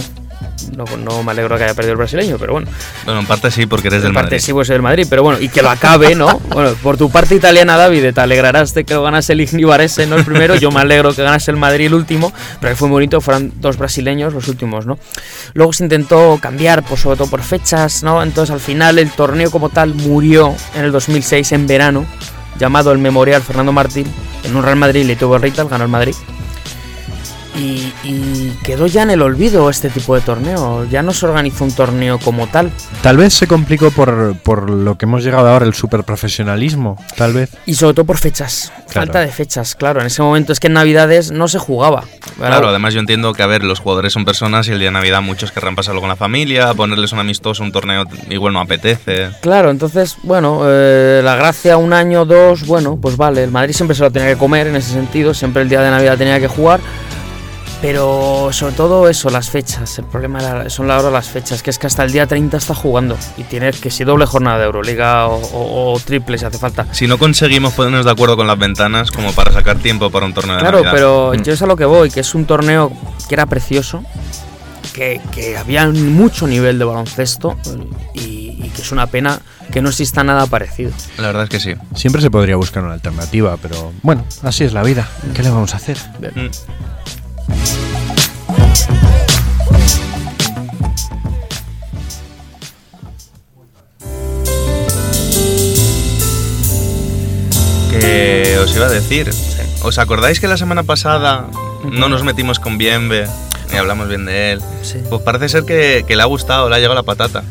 No, 0.75 0.85
no 0.97 1.23
me 1.23 1.31
alegro 1.31 1.57
que 1.57 1.63
haya 1.63 1.73
perdido 1.73 1.93
el 1.93 1.97
brasileño, 1.97 2.37
pero 2.39 2.53
bueno. 2.53 2.67
Bueno, 3.05 3.19
en 3.21 3.25
parte 3.25 3.51
sí, 3.51 3.65
porque 3.65 3.87
eres 3.89 4.01
del 4.01 4.09
En 4.09 4.15
parte 4.15 4.35
Madrid. 4.35 4.45
sí, 4.45 4.53
pues 4.53 4.67
del 4.67 4.81
Madrid, 4.81 5.07
pero 5.09 5.23
bueno, 5.23 5.39
y 5.39 5.49
que 5.49 5.61
lo 5.61 5.69
acabe, 5.69 6.15
¿no? 6.15 6.39
Bueno, 6.49 6.73
por 6.81 6.97
tu 6.97 7.09
parte 7.09 7.35
italiana, 7.35 7.77
David, 7.77 8.13
te 8.13 8.21
alegrarás 8.21 8.73
de 8.73 8.83
que 8.83 8.93
lo 8.93 9.03
ganase 9.03 9.33
el 9.33 9.41
Igni 9.41 9.63
Varese, 9.63 10.07
¿no? 10.07 10.15
El 10.17 10.25
primero, 10.25 10.55
yo 10.55 10.71
me 10.71 10.79
alegro 10.81 11.13
que 11.13 11.21
ganase 11.23 11.51
el 11.51 11.57
Madrid 11.57 11.87
el 11.87 11.93
último, 11.93 12.33
pero 12.59 12.71
que 12.71 12.75
fue 12.75 12.87
muy 12.87 12.95
bonito, 12.95 13.21
fueron 13.21 13.53
dos 13.57 13.77
brasileños 13.77 14.33
los 14.33 14.47
últimos, 14.47 14.85
¿no? 14.85 14.97
Luego 15.53 15.73
se 15.73 15.83
intentó 15.83 16.39
cambiar, 16.41 16.83
pues 16.83 17.01
sobre 17.01 17.17
todo 17.17 17.27
por 17.29 17.41
fechas, 17.41 18.03
¿no? 18.03 18.21
Entonces 18.23 18.53
al 18.53 18.59
final 18.59 18.99
el 18.99 19.11
torneo 19.11 19.51
como 19.51 19.69
tal 19.69 19.93
murió 19.95 20.55
en 20.75 20.85
el 20.85 20.91
2006, 20.91 21.51
en 21.53 21.67
verano, 21.67 22.05
llamado 22.59 22.91
el 22.91 22.97
Memorial 22.97 23.41
Fernando 23.41 23.71
Martín, 23.71 24.05
en 24.43 24.55
un 24.55 24.63
Real 24.63 24.77
Madrid 24.77 25.05
le 25.05 25.15
tuvo 25.15 25.35
el 25.35 25.41
Rital, 25.41 25.67
ganó 25.69 25.83
el 25.85 25.89
Madrid. 25.89 26.15
Y, 27.59 27.93
y 28.03 28.57
quedó 28.63 28.87
ya 28.87 29.03
en 29.03 29.11
el 29.11 29.21
olvido 29.21 29.69
este 29.69 29.89
tipo 29.89 30.15
de 30.15 30.21
torneo. 30.21 30.85
Ya 30.89 31.01
no 31.01 31.11
se 31.11 31.25
organizó 31.25 31.65
un 31.65 31.73
torneo 31.73 32.17
como 32.19 32.47
tal. 32.47 32.71
Tal 33.01 33.17
vez 33.17 33.33
se 33.33 33.47
complicó 33.47 33.91
por, 33.91 34.37
por 34.37 34.69
lo 34.69 34.97
que 34.97 35.05
hemos 35.05 35.23
llegado 35.23 35.49
ahora, 35.49 35.65
el 35.65 35.73
superprofesionalismo. 35.73 36.95
Tal 37.17 37.33
vez. 37.33 37.49
Y 37.65 37.73
sobre 37.73 37.95
todo 37.95 38.05
por 38.05 38.17
fechas. 38.17 38.71
Claro. 38.87 39.07
Falta 39.07 39.19
de 39.19 39.27
fechas, 39.27 39.75
claro. 39.75 39.99
En 39.99 40.07
ese 40.07 40.21
momento 40.21 40.53
es 40.53 40.59
que 40.59 40.67
en 40.67 40.73
Navidades 40.73 41.31
no 41.31 41.47
se 41.47 41.59
jugaba. 41.59 42.05
Claro, 42.37 42.69
además 42.69 42.93
yo 42.93 43.01
entiendo 43.01 43.33
que, 43.33 43.43
a 43.43 43.47
ver, 43.47 43.63
los 43.63 43.79
jugadores 43.79 44.13
son 44.13 44.25
personas 44.25 44.67
y 44.67 44.71
el 44.71 44.79
día 44.79 44.87
de 44.87 44.93
Navidad 44.93 45.21
muchos 45.21 45.51
querrán 45.51 45.75
pasarlo 45.75 45.99
con 45.99 46.09
la 46.09 46.15
familia, 46.15 46.73
ponerles 46.73 47.11
un 47.11 47.19
amistoso, 47.19 47.61
un 47.63 47.71
torneo, 47.71 48.05
igual 48.29 48.53
no 48.53 48.61
apetece. 48.61 49.29
Claro, 49.41 49.69
entonces, 49.69 50.15
bueno, 50.23 50.61
eh, 50.65 51.21
la 51.23 51.35
gracia 51.35 51.77
un 51.77 51.93
año, 51.93 52.25
dos, 52.25 52.65
bueno, 52.65 52.97
pues 53.01 53.17
vale. 53.17 53.43
El 53.43 53.51
Madrid 53.51 53.73
siempre 53.73 53.95
se 53.95 54.03
lo 54.03 54.11
tenía 54.11 54.29
que 54.29 54.37
comer 54.37 54.67
en 54.67 54.75
ese 54.75 54.93
sentido. 54.93 55.33
Siempre 55.33 55.61
el 55.61 55.69
día 55.69 55.81
de 55.81 55.91
Navidad 55.91 56.17
tenía 56.17 56.39
que 56.39 56.47
jugar. 56.47 56.79
Pero 57.81 58.49
sobre 58.51 58.73
todo 58.75 59.07
eso, 59.07 59.29
las 59.29 59.49
fechas. 59.49 59.97
El 59.99 60.05
problema 60.05 60.69
son 60.69 60.91
ahora 60.91 61.09
las 61.09 61.29
fechas, 61.29 61.63
que 61.63 61.69
es 61.69 61.79
que 61.79 61.87
hasta 61.87 62.03
el 62.03 62.11
día 62.11 62.27
30 62.27 62.57
está 62.57 62.75
jugando. 62.75 63.17
Y 63.37 63.43
tiene 63.43 63.71
que 63.71 63.89
si 63.89 64.03
doble 64.03 64.25
jornada 64.25 64.57
de 64.59 64.65
Euroliga 64.65 65.27
o, 65.27 65.35
o- 65.37 65.93
o 65.93 65.99
triple 65.99 66.37
si 66.37 66.43
hace 66.45 66.57
falta. 66.57 66.85
Si 66.91 67.07
no 67.07 67.17
conseguimos 67.17 67.73
ponernos 67.73 68.03
de 68.03 68.11
acuerdo 68.11 68.35
con 68.35 68.47
las 68.47 68.59
ventanas 68.59 69.11
como 69.11 69.31
para 69.31 69.53
sacar 69.53 69.77
tiempo 69.77 70.09
para 70.09 70.25
un 70.25 70.33
torneo 70.33 70.55
de 70.55 70.61
Claro, 70.61 70.77
Navidad. 70.79 70.91
pero 70.93 71.31
Mm. 71.33 71.41
yo 71.43 71.53
es 71.53 71.61
a 71.61 71.65
lo 71.67 71.77
que 71.77 71.85
voy, 71.85 72.11
que 72.11 72.19
es 72.19 72.35
un 72.35 72.43
torneo 72.45 72.91
que 73.29 73.35
era 73.35 73.45
precioso, 73.45 74.03
que, 74.93 75.21
que 75.31 75.55
había 75.57 75.87
mucho 75.87 76.47
nivel 76.47 76.79
de 76.79 76.83
baloncesto 76.85 77.55
y, 78.13 78.57
y 78.61 78.71
que 78.75 78.81
es 78.81 78.91
una 78.91 79.07
pena 79.07 79.39
que 79.71 79.81
no 79.81 79.87
exista 79.87 80.21
nada 80.25 80.47
parecido. 80.47 80.91
La 81.17 81.27
verdad 81.27 81.43
es 81.43 81.49
que 81.49 81.59
sí. 81.61 81.75
Siempre 81.95 82.21
se 82.21 82.29
podría 82.29 82.57
buscar 82.57 82.83
una 82.83 82.93
alternativa, 82.95 83.55
pero 83.61 83.93
bueno, 84.01 84.25
así 84.43 84.65
es 84.65 84.73
la 84.73 84.83
vida. 84.83 85.07
¿Qué 85.33 85.43
le 85.43 85.49
vamos 85.49 85.73
a 85.73 85.77
hacer? 85.77 85.97
Mm. 86.35 86.47
Que 97.99 98.57
os 98.63 98.75
iba 98.75 98.85
a 98.85 98.89
decir, 98.89 99.29
¿os 99.83 99.97
acordáis 99.97 100.39
que 100.39 100.47
la 100.47 100.57
semana 100.57 100.83
pasada 100.83 101.45
no 101.83 102.09
nos 102.09 102.23
metimos 102.23 102.59
con 102.59 102.77
Bienve 102.77 103.27
y 103.73 103.75
hablamos 103.75 104.07
bien 104.07 104.25
de 104.25 104.53
él? 104.53 104.61
Sí. 104.81 104.99
Pues 105.09 105.21
parece 105.21 105.49
ser 105.49 105.63
que, 105.65 106.05
que 106.07 106.15
le 106.15 106.21
ha 106.23 106.25
gustado, 106.25 106.69
le 106.69 106.75
ha 106.75 106.79
llegado 106.79 106.95
la 106.95 107.03
patata 107.03 107.43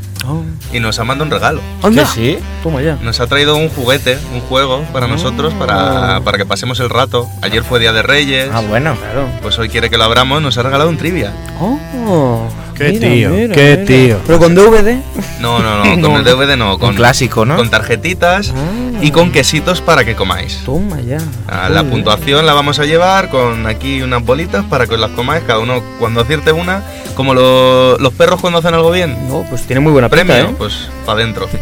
y 0.73 0.81
nos 0.81 0.99
ha 0.99 1.05
mandado 1.05 1.25
un 1.27 1.31
regalo. 1.31 1.61
¡Anda! 1.83 2.05
sí? 2.07 2.39
Toma 2.63 2.83
ya. 2.83 2.97
Nos 3.03 3.19
ha 3.21 3.27
traído 3.27 3.57
un 3.57 3.69
juguete, 3.71 4.19
un 4.35 4.41
juego 4.43 4.83
para 4.93 5.07
nosotros, 5.07 5.55
para, 5.55 6.21
para 6.21 6.37
que 6.39 6.45
pasemos 6.45 6.81
el 6.81 6.91
rato. 6.91 7.27
Ayer 7.41 7.65
fue 7.65 7.79
Día 7.81 7.93
de 7.93 8.03
Reyes, 8.03 8.51
Ah, 8.53 8.61
bueno. 8.61 8.95
Claro. 8.97 9.27
pues 9.43 9.59
hoy 9.59 9.69
quiere 9.71 9.89
que 9.89 9.97
lo 9.97 10.05
abramos, 10.05 10.43
nos 10.43 10.59
ha 10.59 10.63
regalado 10.63 10.91
un 10.91 10.99
trivia. 10.99 11.33
Oh, 11.61 12.47
Qué 12.79 12.89
mira, 12.91 13.09
tío, 13.09 13.31
mira, 13.31 13.55
qué 13.55 13.71
mira. 13.81 13.85
tío. 13.87 14.19
Pero 14.27 14.39
con 14.39 14.55
DVD. 14.55 14.97
No, 15.41 15.59
no, 15.61 15.85
no, 15.85 16.01
con 16.09 16.17
el 16.17 16.25
DVD 16.25 16.57
no, 16.57 16.79
con, 16.79 16.91
Un 16.91 16.97
clásico, 16.97 17.45
¿no? 17.45 17.57
con 17.57 17.69
tarjetitas 17.71 18.53
Ah. 18.57 18.99
y 19.03 19.11
con 19.11 19.31
quesitos 19.33 19.81
para 19.81 20.05
que 20.05 20.15
comáis. 20.15 20.61
Toma 20.65 21.01
ya. 21.01 21.19
Ah, 21.49 21.69
La 21.69 21.85
puntuación 21.85 22.47
la 22.47 22.55
vamos 22.55 22.79
a 22.79 22.85
llevar 22.85 23.29
con 23.31 23.67
aquí 23.67 24.03
unas 24.03 24.25
bolitas 24.25 24.65
para 24.65 24.87
que 24.87 24.95
os 24.95 25.01
las 25.01 25.11
comáis, 25.11 25.43
cada 25.47 25.59
uno 25.61 25.83
cuando 25.99 26.21
acierte 26.21 26.53
una, 26.53 26.83
como 27.15 27.35
lo- 27.35 27.99
los 27.99 28.13
perros 28.15 28.41
cuando 28.41 28.59
hacen 28.61 28.75
algo 28.75 28.91
bien. 28.91 29.29
No, 29.29 29.45
pues 29.49 29.63
tiene 29.63 29.81
muy 29.81 29.93
buena 29.93 30.09
pinta, 30.09 30.25
Premio, 30.35 30.51
¿eh? 30.51 30.55
pues 30.57 30.89
para 31.05 31.21
adentro. 31.23 31.49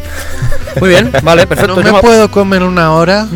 Muy 0.78 0.90
bien, 0.90 1.10
vale, 1.22 1.46
perfecto. 1.46 1.74
¿No 1.76 1.82
me 1.82 1.90
me- 1.90 2.00
puedo 2.02 2.30
comer 2.30 2.62
una 2.62 2.92
hora? 2.92 3.26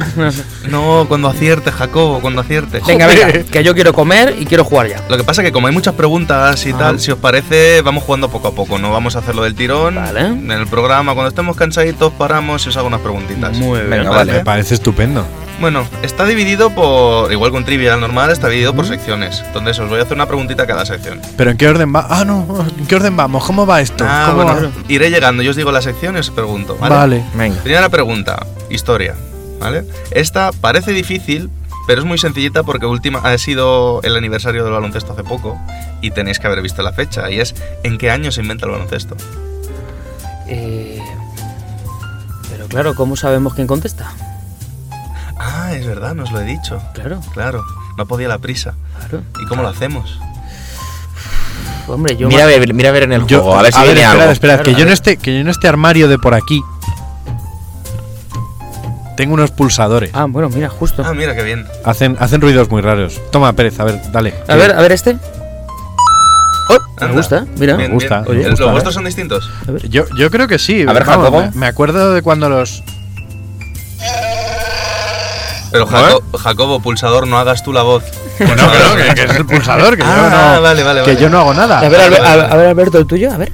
No, 0.69 1.07
cuando 1.09 1.27
acierte, 1.29 1.73
Jacobo, 1.73 2.21
cuando 2.21 2.43
acierte. 2.43 2.83
Venga, 2.87 3.07
venga, 3.07 3.33
que 3.45 3.65
yo 3.65 3.75
quiero 3.75 3.95
comer 3.95 4.37
y 4.39 4.45
quiero 4.45 4.63
jugar 4.63 4.89
ya. 4.89 5.01
Lo 5.09 5.17
que 5.17 5.25
pasa 5.25 5.41
es 5.41 5.47
que 5.49 5.53
como 5.53 5.67
hay 5.67 5.73
muchas 5.73 5.95
preguntas 5.95 6.67
y 6.67 6.73
Ah. 6.73 6.77
tal, 6.79 7.01
si 7.01 7.11
os 7.11 7.19
parece, 7.19 7.70
vamos 7.85 8.05
jugando 8.05 8.29
poco 8.29 8.49
a 8.49 8.53
poco. 8.53 8.79
No 8.79 8.91
vamos 8.93 9.17
a 9.17 9.21
hacerlo 9.21 9.43
del 9.43 9.55
tirón. 9.55 9.95
Vale. 9.97 10.21
En 10.27 10.51
el 10.51 10.67
programa, 10.67 11.15
cuando 11.15 11.29
estemos 11.29 11.57
cansaditos, 11.57 12.13
paramos 12.13 12.67
y 12.67 12.69
os 12.71 12.77
hago 12.77 12.89
unas 12.89 13.01
preguntitas. 13.01 13.57
Muy 13.57 13.79
bien. 13.79 13.91
Venga, 13.91 14.11
¿Vale? 14.11 14.33
Me 14.33 14.45
parece 14.45 14.75
estupendo. 14.75 15.25
Bueno, 15.61 15.85
está 16.03 16.25
dividido 16.25 16.71
por. 16.71 17.31
Igual 17.31 17.51
con 17.51 17.65
trivial 17.65 18.01
normal, 18.01 18.31
está 18.31 18.49
dividido 18.49 18.75
por 18.75 18.87
secciones. 18.87 19.43
Entonces 19.47 19.79
os 19.79 19.91
voy 19.91 20.01
a 20.01 20.03
hacer 20.03 20.15
una 20.15 20.27
preguntita 20.27 20.63
a 20.63 20.67
cada 20.67 20.87
sección. 20.87 21.21
¿Pero 21.37 21.51
en 21.51 21.57
qué 21.59 21.69
orden 21.69 21.95
va? 21.95 22.07
Ah, 22.09 22.25
no, 22.25 22.47
¿en 22.79 22.87
qué 22.87 22.97
orden 22.97 23.15
vamos? 23.17 23.45
¿Cómo 23.45 23.67
va 23.67 23.81
esto? 23.83 24.05
Ah, 24.09 24.29
¿Cómo 24.31 24.43
bueno, 24.45 24.69
va? 24.69 24.85
iré 24.89 25.11
llegando. 25.11 25.43
Yo 25.43 25.51
os 25.51 25.57
digo 25.57 25.71
la 25.71 25.83
sección 25.83 26.17
y 26.17 26.21
os 26.21 26.31
pregunto. 26.31 26.79
¿vale? 26.81 26.95
Vale. 26.95 27.25
Venga. 27.35 27.63
Primera 27.63 27.89
pregunta: 27.91 28.47
historia. 28.71 29.15
¿Vale? 29.61 29.85
Esta 30.13 30.51
parece 30.59 30.93
difícil, 30.93 31.51
pero 31.91 32.03
es 32.03 32.07
muy 32.07 32.19
sencillita 32.19 32.63
porque 32.63 32.87
última, 32.87 33.19
ha 33.19 33.37
sido 33.37 34.01
el 34.05 34.15
aniversario 34.15 34.63
del 34.63 34.73
baloncesto 34.73 35.13
hace 35.13 35.25
poco 35.25 35.59
y 36.01 36.13
tenéis 36.13 36.39
que 36.39 36.47
haber 36.47 36.63
visto 36.63 36.83
la 36.83 36.93
fecha. 36.93 37.29
Y 37.33 37.41
es: 37.41 37.57
¿en 37.83 37.99
qué 37.99 38.13
año 38.13 38.31
se 38.31 38.43
inventa 38.43 38.65
el 38.67 38.71
baloncesto? 38.71 39.17
Eh, 40.47 41.01
pero 42.49 42.69
claro, 42.69 42.95
¿cómo 42.95 43.17
sabemos 43.17 43.55
quién 43.55 43.67
contesta? 43.67 44.13
Ah, 45.37 45.73
es 45.75 45.85
verdad, 45.85 46.15
nos 46.15 46.31
lo 46.31 46.41
he 46.41 46.45
dicho. 46.45 46.81
Claro, 46.95 47.19
Claro, 47.35 47.65
no 47.99 48.07
podía 48.07 48.29
la 48.29 48.39
prisa. 48.39 48.75
claro. 49.09 49.25
¿Y 49.43 49.47
cómo 49.49 49.63
lo 49.63 49.69
hacemos? 49.69 50.17
Hombre, 51.89 52.17
yo 52.17 52.29
Mira 52.29 52.45
a 52.45 52.47
ver, 52.47 52.73
mira 52.73 52.91
a 52.91 52.93
ver 52.93 53.03
en 53.03 53.13
el 53.15 53.27
Yo- 53.27 53.41
juego, 53.43 53.59
a 53.59 53.63
ver 53.63 53.73
si 53.73 53.81
viene 53.81 53.95
esperad, 54.03 54.21
algo. 54.21 54.33
esperad, 54.33 54.55
Claro, 54.59 54.65
que 54.71 54.79
yo 54.81 54.85
ver. 54.85 54.93
este, 54.95 55.17
que 55.17 55.35
yo 55.35 55.41
en 55.41 55.49
este 55.49 55.67
armario 55.67 56.07
de 56.07 56.19
por 56.21 56.35
aquí 56.35 56.63
tengo 59.17 59.35
unos 59.35 59.51
pulsadores. 59.51 60.11
Ah, 60.15 60.27
bueno, 60.29 60.49
mira, 60.49 60.69
justo. 60.69 61.03
Ah, 61.05 61.13
mira 61.15 61.35
qué 61.35 61.43
bien. 61.43 61.67
Hacen, 61.85 62.17
hacen 62.21 62.41
ruidos 62.41 62.71
muy 62.71 62.81
raros. 62.83 63.21
Toma, 63.31 63.53
Pérez, 63.55 63.79
a 63.81 63.85
ver, 63.85 64.01
dale. 64.13 64.35
A 64.49 64.55
ver, 64.57 64.73
a 64.73 64.81
ver 64.81 64.93
este. 64.93 65.17
Oh, 66.69 66.79
me 67.07 67.13
gusta, 67.13 67.47
mira. 67.57 67.75
Bien, 67.77 67.93
gusta, 67.93 68.21
bien. 68.21 68.31
oye, 68.39 68.43
¿Los 68.51 68.59
gusta, 68.61 68.73
vuestros 68.73 68.95
son 68.95 69.05
distintos? 69.05 69.51
Yo, 69.89 70.05
yo 70.17 70.31
creo 70.31 70.47
que 70.47 70.59
sí. 70.59 70.83
A 70.87 70.93
ver, 70.93 71.05
vamos, 71.05 71.25
Jacobo. 71.27 71.43
me, 71.43 71.51
me 71.61 71.67
acuerdo 71.67 72.15
de 72.15 72.23
cuando 72.23 72.49
los. 72.49 72.83
Pero 75.73 75.87
Jaco- 75.87 76.23
Jacobo, 76.39 76.81
pulsador, 76.81 77.29
no 77.29 77.39
hagas 77.39 77.63
tú 77.63 77.73
la 77.73 77.83
voz. 77.83 78.03
Que 78.39 78.45
no, 78.47 78.55
que 78.57 78.79
no, 78.79 78.97
que, 78.97 79.15
que 79.15 79.23
es 79.25 79.35
el 79.37 79.47
pulsador, 79.47 79.97
que, 79.97 80.03
Ah, 80.05 80.17
yo, 80.17 80.31
no, 80.57 80.63
vale, 80.63 80.83
vale, 80.83 81.03
que 81.03 81.11
vale. 81.13 81.21
yo 81.23 81.29
no 81.29 81.39
hago 81.41 81.55
nada. 81.55 81.79
A 81.81 81.89
ver, 81.89 82.01
Albe- 82.01 82.11
vale, 82.11 82.21
vale. 82.21 82.43
a, 82.43 82.47
a 82.47 82.57
ver, 82.57 82.67
Alberto, 82.69 82.99
el 82.99 83.07
tuyo, 83.07 83.33
a 83.33 83.37
ver. 83.37 83.53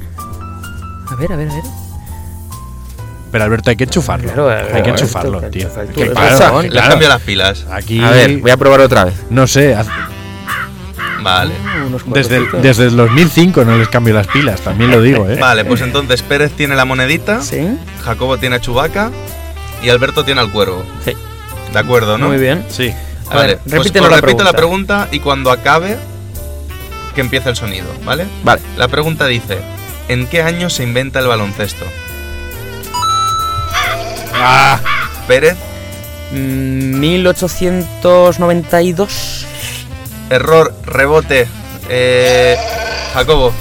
A 1.10 1.14
ver, 1.16 1.32
a 1.32 1.36
ver, 1.36 1.50
a 1.50 1.54
ver. 1.54 1.62
Pero 3.36 3.44
Alberto, 3.44 3.68
hay 3.68 3.76
que 3.76 3.84
enchufarlo. 3.84 4.32
Claro, 4.32 4.48
hay 4.74 4.82
que 4.82 4.88
enchufarlo, 4.88 5.40
tío. 5.50 5.68
Que- 5.94 6.10
claro, 6.10 6.38
Claro, 6.70 6.98
Le 6.98 7.08
las 7.08 7.20
pilas. 7.20 7.66
Aquí, 7.70 8.02
A 8.02 8.08
ver, 8.10 8.38
voy 8.38 8.50
a 8.50 8.56
probar 8.56 8.80
otra 8.80 9.04
vez. 9.04 9.14
no 9.28 9.46
sé, 9.46 9.74
haz- 9.76 9.86
Vale. 11.22 11.52
Desde, 12.06 12.36
el- 12.36 12.46
desde 12.62 12.86
el 12.86 12.96
2005 12.96 13.64
no 13.66 13.76
les 13.76 13.88
cambio 13.88 14.14
las 14.14 14.26
pilas, 14.28 14.60
también 14.62 14.90
lo 14.90 15.02
digo, 15.02 15.28
¿eh? 15.28 15.36
Vale, 15.36 15.66
pues 15.66 15.82
entonces 15.82 16.22
Pérez 16.22 16.52
tiene 16.52 16.76
la 16.76 16.86
monedita, 16.86 17.42
Sí, 17.42 17.76
Jacobo 18.04 18.38
tiene 18.38 18.56
a 18.56 18.60
Chubaca 18.60 19.10
y 19.82 19.90
Alberto 19.90 20.24
tiene 20.24 20.40
al 20.40 20.50
cuervo. 20.50 20.82
sí. 21.04 21.12
¿De 21.72 21.78
acuerdo, 21.78 22.16
no? 22.16 22.28
Muy 22.28 22.38
bien. 22.38 22.64
Sí. 22.70 22.90
A 23.28 23.34
Vale, 23.34 23.46
ver, 23.48 23.58
pues 23.58 23.72
la 23.72 23.78
repito 23.82 24.20
pregunta. 24.22 24.44
la 24.44 24.52
pregunta 24.54 25.08
y 25.12 25.20
cuando 25.20 25.50
acabe, 25.50 25.98
que 27.14 27.20
empiece 27.20 27.50
el 27.50 27.56
sonido, 27.56 27.86
¿vale? 28.04 28.24
Vale. 28.44 28.62
La 28.78 28.88
pregunta 28.88 29.26
dice: 29.26 29.58
¿En 30.08 30.26
qué 30.28 30.40
año 30.42 30.70
se 30.70 30.84
inventa 30.84 31.18
el 31.18 31.26
baloncesto? 31.26 31.84
Ah, 34.38 34.78
Pérez, 35.26 35.56
Mm, 36.32 36.98
1892. 37.00 39.46
error, 40.30 40.74
rebote. 40.84 41.46
Eh, 41.88 42.56
Jacobo, 43.14 43.52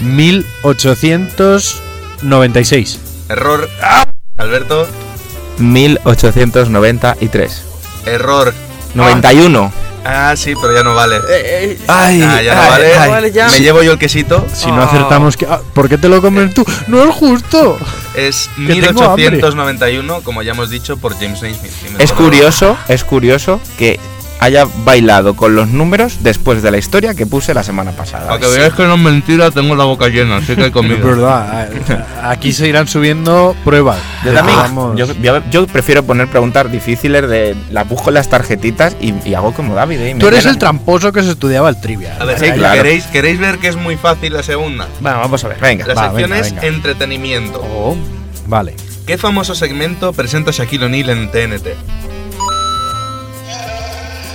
1896. 0.00 2.98
error. 3.28 3.68
Alberto, 4.38 4.86
1893. 5.58 7.62
error. 8.06 8.54
91. 8.94 9.66
Ah, 9.66 9.70
sí, 10.36 10.54
pero 10.60 10.74
ya 10.74 10.82
no 10.82 10.94
vale. 10.94 11.16
Ay, 11.88 12.22
Ah, 12.22 12.42
ya 12.42 12.54
no 12.54 12.60
ay, 12.62 12.68
vale. 12.70 12.94
ay. 12.96 13.10
vale, 13.10 13.32
ya. 13.32 13.48
Me 13.48 13.60
llevo 13.60 13.82
yo 13.82 13.92
el 13.92 13.98
quesito. 13.98 14.44
Si 14.52 14.66
no 14.70 14.82
acertamos, 14.82 15.36
que, 15.36 15.46
ah, 15.46 15.60
¿por 15.74 15.88
qué 15.88 15.98
te 15.98 16.08
lo 16.08 16.20
comes 16.22 16.52
tú? 16.54 16.64
No 16.86 17.04
es 17.04 17.14
justo. 17.14 17.78
Es 18.14 18.48
Que 18.56 18.80
tengo 18.80 19.02
hambre. 19.04 19.30
1891, 19.30 20.20
como 20.22 20.42
ya 20.42 20.52
hemos 20.52 20.70
dicho, 20.70 20.96
por 20.96 21.14
James 21.18 21.42
Naismith. 21.42 21.72
Es 21.98 22.12
curioso, 22.12 22.76
es 22.88 23.04
curioso 23.04 23.60
que 23.78 23.98
haya 24.38 24.66
bailado 24.84 25.34
con 25.34 25.54
los 25.56 25.68
números 25.68 26.18
después 26.20 26.62
de 26.62 26.70
la 26.70 26.78
historia 26.78 27.14
que 27.14 27.26
puse 27.26 27.54
la 27.54 27.62
semana 27.62 27.92
pasada. 27.92 28.28
Para 28.28 28.40
que 28.40 28.46
veáis 28.48 28.74
que 28.74 28.82
no 28.84 28.94
es 28.94 29.00
mentira, 29.00 29.50
tengo 29.50 29.74
la 29.74 29.84
boca 29.84 30.08
llena, 30.08 30.36
así 30.36 30.54
que 30.54 30.60
hay 30.62 30.66
Es 30.68 30.72
comida. 30.72 30.96
verdad. 31.04 31.68
eh, 31.72 31.98
Aquí 32.22 32.52
se 32.52 32.68
irán 32.68 32.86
subiendo 32.86 33.56
pruebas. 33.64 33.98
Yo 34.24 34.32
también. 34.32 34.58
Vamos. 34.58 34.96
Yo, 34.96 35.06
yo- 35.20 35.42
yo 35.50 35.66
prefiero 35.66 36.02
poner 36.04 36.28
preguntas 36.28 36.70
difíciles 36.70 37.28
de 37.28 37.56
las 37.70 37.88
busco 37.88 38.10
en 38.10 38.14
las 38.14 38.28
tarjetitas 38.28 38.96
y, 39.00 39.14
y 39.28 39.34
hago 39.34 39.52
como 39.52 39.74
David. 39.74 40.00
¿eh? 40.00 40.10
Y 40.10 40.18
Tú 40.18 40.28
eres 40.28 40.44
el 40.46 40.58
tramposo 40.58 41.12
que 41.12 41.22
se 41.22 41.30
estudiaba 41.30 41.68
el 41.68 41.80
trivia. 41.80 42.16
A 42.20 42.24
ver, 42.24 42.38
Sí, 42.38 42.50
claro. 42.52 42.82
¿queréis, 42.82 43.04
¿queréis 43.06 43.38
ver 43.38 43.58
que 43.58 43.68
es 43.68 43.76
muy 43.76 43.96
fácil 43.96 44.32
la 44.34 44.42
segunda? 44.42 44.86
Bueno, 45.00 45.18
vamos 45.20 45.42
a 45.44 45.48
ver. 45.48 45.58
Venga. 45.60 45.86
La 45.86 45.94
Va, 45.94 46.02
sección 46.10 46.30
venga, 46.30 46.46
es 46.46 46.52
venga. 46.54 46.66
entretenimiento. 46.66 47.60
Oh, 47.74 47.96
Vale. 48.46 48.74
¿Qué 49.06 49.18
famoso 49.18 49.54
segmento 49.54 50.12
presenta 50.12 50.50
Shaquille 50.52 50.84
O'Neal 50.86 51.10
en 51.10 51.30
TNT? 51.30 51.68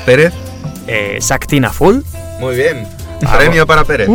Pérez. 0.05 0.33
eh, 0.87 1.17
Sactina 1.21 1.69
Full. 1.71 1.99
Muy 2.39 2.55
bien. 2.55 2.87
Premio 3.37 3.65
para 3.67 3.83
Pérez. 3.83 4.09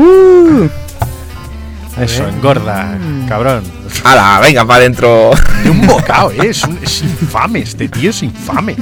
Eso, 2.01 2.29
engorda, 2.29 2.99
cabrón. 3.29 3.65
¡Hala! 4.05 4.39
Venga, 4.43 4.67
para 4.67 4.81
adentro. 4.81 5.31
De 5.65 5.71
un 5.71 5.87
bocado, 5.87 6.31
¿eh? 6.33 6.49
Es, 6.51 6.63
un- 6.65 6.79
es 6.83 7.01
infame, 7.03 7.61
este 7.61 7.89
tío 7.89 8.11
es 8.11 8.23
infame. 8.23 8.77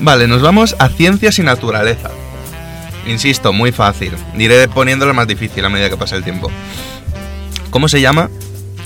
Vale, 0.00 0.28
nos 0.28 0.42
vamos 0.42 0.76
a 0.78 0.88
ciencias 0.90 1.38
y 1.38 1.42
naturaleza. 1.42 2.10
Insisto, 3.06 3.54
muy 3.54 3.72
fácil. 3.72 4.12
Iré 4.36 4.68
poniéndolo 4.68 5.14
más 5.14 5.26
difícil 5.26 5.64
a 5.64 5.70
medida 5.70 5.88
que 5.88 5.96
pase 5.96 6.14
el 6.14 6.24
tiempo. 6.24 6.50
¿Cómo 7.70 7.88
se 7.88 8.02
llama 8.02 8.28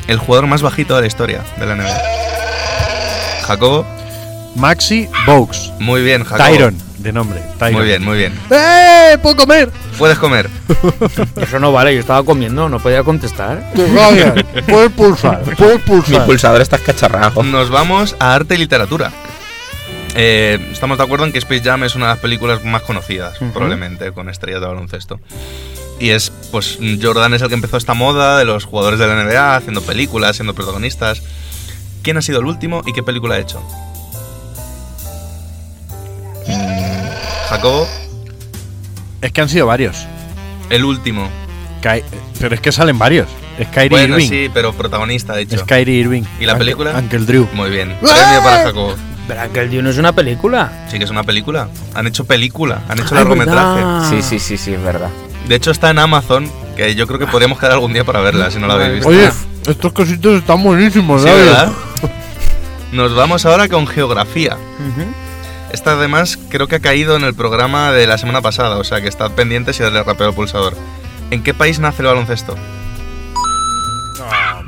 el 0.06 0.18
jugador 0.18 0.46
más 0.46 0.62
bajito 0.62 0.94
de 0.94 1.00
la 1.00 1.06
historia 1.08 1.40
de 1.58 1.66
la 1.66 1.75
NBA? 1.75 2.00
Jacobo. 3.46 3.84
Maxi 4.56 5.09
Box. 5.26 5.73
Muy 5.78 6.02
bien, 6.02 6.25
Jacobo. 6.25 6.49
Tyron, 6.49 6.76
de 6.99 7.12
nombre. 7.12 7.42
Tyron. 7.59 7.75
Muy 7.78 7.87
bien, 7.87 8.04
muy 8.04 8.18
bien. 8.18 8.38
¡Eh! 8.50 9.16
¡Puedo 9.23 9.37
comer! 9.37 9.71
Puedes 9.99 10.18
comer. 10.18 10.49
Eso 11.40 11.59
no 11.59 11.73
vale, 11.73 11.94
yo 11.94 12.00
estaba 12.00 12.23
comiendo, 12.25 12.68
no 12.68 12.78
podía 12.78 13.02
contestar. 13.02 13.73
¡Que 13.75 13.85
vaya! 13.92 14.35
Puedes 14.66 14.90
pulsar, 14.92 15.42
puedes 15.56 15.76
Mi 15.76 15.82
pulsar. 15.87 16.26
pulsador 16.26 16.61
está 16.61 16.76
escacharrado. 16.76 17.42
Nos 17.42 17.71
vamos 17.71 18.14
a 18.18 18.35
arte 18.35 18.54
y 18.54 18.59
literatura. 18.59 19.11
Eh, 20.14 20.68
estamos 20.71 20.99
de 20.99 21.04
acuerdo 21.04 21.25
en 21.25 21.32
que 21.32 21.38
Space 21.38 21.62
Jam 21.62 21.85
es 21.85 21.94
una 21.94 22.06
de 22.09 22.12
las 22.12 22.18
películas 22.21 22.62
más 22.64 22.82
conocidas, 22.82 23.38
probablemente, 23.54 24.12
con 24.12 24.28
estrellas 24.28 24.61
de 24.61 24.66
baloncesto. 24.66 25.18
Y 25.99 26.11
es, 26.11 26.30
pues, 26.50 26.78
Jordan 27.00 27.32
es 27.32 27.42
el 27.42 27.49
que 27.49 27.54
empezó 27.54 27.76
esta 27.78 27.94
moda 27.94 28.37
de 28.37 28.44
los 28.44 28.64
jugadores 28.64 28.99
de 28.99 29.06
la 29.06 29.25
NBA 29.25 29.56
haciendo 29.56 29.80
películas, 29.82 30.37
siendo 30.37 30.54
protagonistas. 30.54 31.23
¿Quién 32.02 32.16
ha 32.18 32.23
sido 32.23 32.40
el 32.40 32.47
último 32.47 32.82
y 32.85 32.92
qué 32.92 33.02
película 33.02 33.37
ha 33.37 33.38
hecho? 33.38 33.62
Jacobo, 37.52 37.87
Es 39.21 39.32
que 39.32 39.40
han 39.40 39.49
sido 39.49 39.66
varios. 39.66 40.06
el 40.71 40.85
último. 40.85 41.28
Ky- 41.82 42.02
pero 42.40 42.54
es 42.54 42.61
que 42.61 42.73
salen 42.73 42.99
varios. 42.99 43.28
Es 43.59 43.68
Kyrie 43.68 43.88
bueno, 43.90 44.14
Irving. 44.16 44.28
sí, 44.28 44.50
pero 44.52 44.73
protagonista, 44.73 45.35
de 45.35 45.42
hecho. 45.42 45.56
Es 45.56 45.62
Kyrie 45.64 46.00
Irving. 46.00 46.23
¿Y 46.40 46.47
la 46.47 46.54
Uncle- 46.54 46.59
película? 46.64 46.92
Uncle 46.99 47.18
Drew. 47.21 47.47
Muy 47.52 47.71
bien. 47.71 47.97
Premio 48.00 48.42
para 48.42 48.64
Jacobo. 48.64 48.94
Pero 49.28 49.52
que 49.52 49.61
el 49.61 49.71
Dune 49.71 49.90
es 49.90 49.99
una 49.99 50.12
película. 50.12 50.87
Sí 50.90 50.99
que 50.99 51.04
es 51.04 51.11
una 51.11 51.23
película. 51.23 51.68
Han 51.94 52.06
hecho 52.06 52.25
película, 52.25 52.82
han 52.88 52.99
hecho 52.99 53.11
Ah, 53.14 53.18
largometraje. 53.18 53.76
verdad. 53.85 54.11
Sí, 54.11 54.23
sí, 54.23 54.38
sí, 54.38 54.56
sí, 54.56 54.73
es 54.75 54.82
verdad. 54.82 55.11
De 55.49 55.54
hecho 55.54 55.71
está 55.71 55.90
en 55.90 55.99
Amazon, 55.99 56.50
que 56.76 56.94
yo 56.94 57.06
creo 57.06 57.18
que 57.18 57.26
podríamos 57.26 57.59
quedar 57.59 57.73
algún 57.73 57.92
día 57.92 58.04
para 58.04 58.21
verla, 58.21 58.50
si 58.50 58.59
no 58.59 58.66
la 58.66 58.75
habéis 58.75 58.94
visto. 58.94 59.09
Oye, 59.09 59.30
estos 59.66 59.92
cositos 59.92 60.38
están 60.38 60.62
buenísimos, 60.62 61.23
Sí, 61.23 61.28
¿sabes? 61.28 61.44
¿verdad? 61.47 61.73
Nos 62.92 63.14
vamos 63.14 63.44
ahora 63.47 63.68
con 63.68 63.87
geografía. 63.87 64.54
Ujú. 64.56 65.06
Esta 65.73 65.93
además 65.93 66.38
creo 66.50 66.69
que 66.69 66.76
ha 66.76 66.81
caído 66.81 67.17
en 67.17 67.25
el 67.25 67.35
programa 67.35 67.93
de 67.93 68.07
la 68.07 68.19
semana 68.19 68.43
pasada, 68.43 68.76
o 68.79 68.85
sea 68.85 69.00
que 69.00 69.09
estad 69.09 69.31
pendientes 69.33 69.79
y 69.81 69.83
darle 69.83 70.02
rápido 70.02 70.26
al 70.29 70.35
pulsador. 70.35 70.75
¿En 71.31 71.43
qué 71.43 71.55
país 71.55 71.79
nace 71.79 72.02
el 72.02 72.09
baloncesto? 72.09 72.57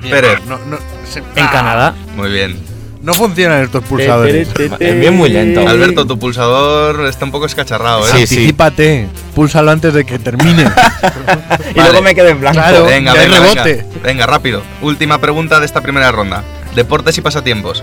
Pérez. 0.02 0.40
No, 0.46 0.58
no, 0.66 0.78
se- 1.10 1.20
En 1.20 1.26
Ah, 1.46 1.50
Canadá. 1.52 1.94
Muy 2.16 2.30
bien. 2.30 2.58
No 3.02 3.12
funcionan 3.12 3.62
estos 3.62 3.84
pulsadores. 3.84 4.48
Es 4.80 5.00
bien 5.00 5.14
muy 5.14 5.28
lento. 5.28 5.66
Alberto, 5.68 6.06
tu 6.06 6.18
pulsador 6.18 7.04
está 7.06 7.26
un 7.26 7.30
poco 7.32 7.44
escacharrado, 7.46 8.06
¿eh? 8.06 8.10
Sí, 8.12 8.26
sí. 8.26 8.34
Anticípate. 8.36 9.08
Púlsalo 9.34 9.70
antes 9.70 9.92
de 9.92 10.04
que 10.04 10.18
termine. 10.18 10.64
Y 11.74 11.80
luego 11.80 12.00
me 12.02 12.14
quedé 12.14 12.30
en 12.30 12.40
blanco. 12.40 12.58
Claro. 12.60 12.84
Venga, 12.86 13.12
rebote. 13.14 13.62
venga. 13.74 13.84
Venga, 14.02 14.26
rápido. 14.26 14.62
Última 14.80 15.18
pregunta 15.20 15.58
de 15.60 15.66
esta 15.66 15.80
primera 15.82 16.10
ronda. 16.12 16.42
Deportes 16.74 17.18
y 17.18 17.20
pasatiempos. 17.20 17.82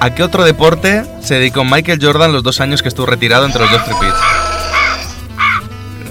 ¿A 0.00 0.14
qué 0.14 0.22
otro 0.22 0.44
deporte 0.44 1.04
se 1.20 1.34
dedicó 1.34 1.64
Michael 1.64 1.98
Jordan 2.00 2.32
los 2.32 2.44
dos 2.44 2.60
años 2.60 2.82
que 2.82 2.88
estuvo 2.88 3.06
retirado 3.06 3.46
entre 3.46 3.62
los 3.62 3.70
dos 3.70 3.84
tripits? 3.84 4.14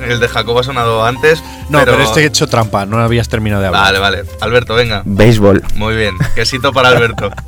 El 0.05 0.19
de 0.19 0.27
Jacobo 0.27 0.59
ha 0.59 0.63
sonado 0.63 1.05
antes. 1.05 1.41
No, 1.69 1.79
pero, 1.79 2.01
este 2.01 2.21
he 2.21 2.25
hecho 2.25 2.47
trampa. 2.47 2.85
No 2.85 2.99
habías 2.99 3.29
terminado 3.29 3.61
de 3.61 3.67
hablar. 3.67 3.83
Vale, 3.83 3.99
vale. 3.99 4.23
Alberto, 4.41 4.75
venga. 4.75 5.03
Béisbol. 5.05 5.63
Muy 5.75 5.95
bien. 5.95 6.15
Quesito 6.35 6.73
para 6.73 6.89
Alberto. 6.89 7.31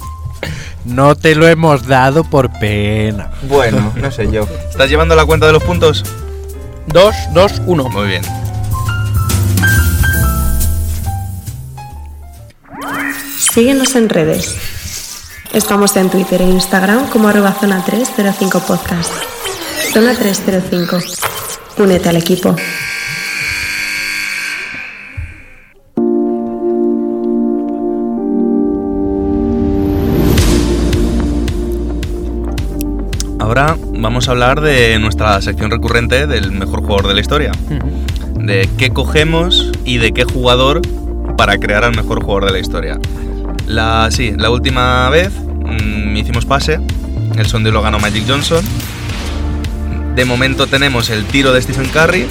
No 0.86 1.14
te 1.14 1.36
lo 1.36 1.46
hemos 1.46 1.86
dado 1.86 2.24
por 2.24 2.50
pena. 2.58 3.30
Bueno, 3.44 3.92
no 4.02 4.12
sé 4.12 4.32
yo. 4.32 4.48
¿Estás 4.70 4.90
llevando 4.90 5.14
la 5.14 5.26
cuenta 5.26 5.46
de 5.46 5.52
los 5.52 5.62
puntos? 5.62 6.06
Dos, 6.88 7.14
dos, 7.34 7.62
uno. 7.66 7.90
Muy 7.90 8.08
bien. 8.08 8.22
Síguenos 13.38 13.94
en 13.96 14.08
redes. 14.08 14.79
Estamos 15.54 15.96
en 15.98 16.12
Twitter 16.12 16.44
e 16.44 16.46
Instagram 16.46 17.10
como 17.10 17.28
arroba 17.28 17.52
zona 17.54 17.84
305 17.84 18.60
podcast. 18.68 19.12
Zona 19.92 20.14
305. 20.14 21.00
Únete 21.80 22.10
al 22.10 22.18
equipo. 22.18 22.56
Ahora 33.40 33.76
vamos 33.98 34.28
a 34.28 34.32
hablar 34.32 34.62
de 34.62 35.00
nuestra 35.00 35.42
sección 35.42 35.72
recurrente 35.72 36.28
del 36.28 36.52
mejor 36.52 36.82
jugador 36.82 37.08
de 37.08 37.16
la 37.16 37.22
historia. 37.22 37.52
De 38.36 38.70
qué 38.78 38.92
cogemos 38.92 39.72
y 39.84 39.98
de 39.98 40.12
qué 40.12 40.26
jugador 40.26 40.82
para 41.38 41.58
crear 41.58 41.84
al 41.84 41.96
mejor 41.96 42.22
jugador 42.22 42.46
de 42.46 42.52
la 42.52 42.60
historia. 42.60 43.00
La, 43.68 44.10
sí, 44.12 44.34
la 44.36 44.50
última 44.50 45.10
vez 45.10 45.32
mm, 45.34 46.16
hicimos 46.18 46.46
pase, 46.46 46.80
el 47.38 47.46
sondeo 47.46 47.72
lo 47.72 47.82
ganó 47.82 48.00
Magic 48.00 48.24
Johnson. 48.28 48.64
De 50.16 50.26
momento 50.26 50.68
tenemos 50.68 51.10
el 51.10 51.26
tiro 51.26 51.54
de 51.54 51.62
Stephen 51.62 51.88
Curry 51.90 52.28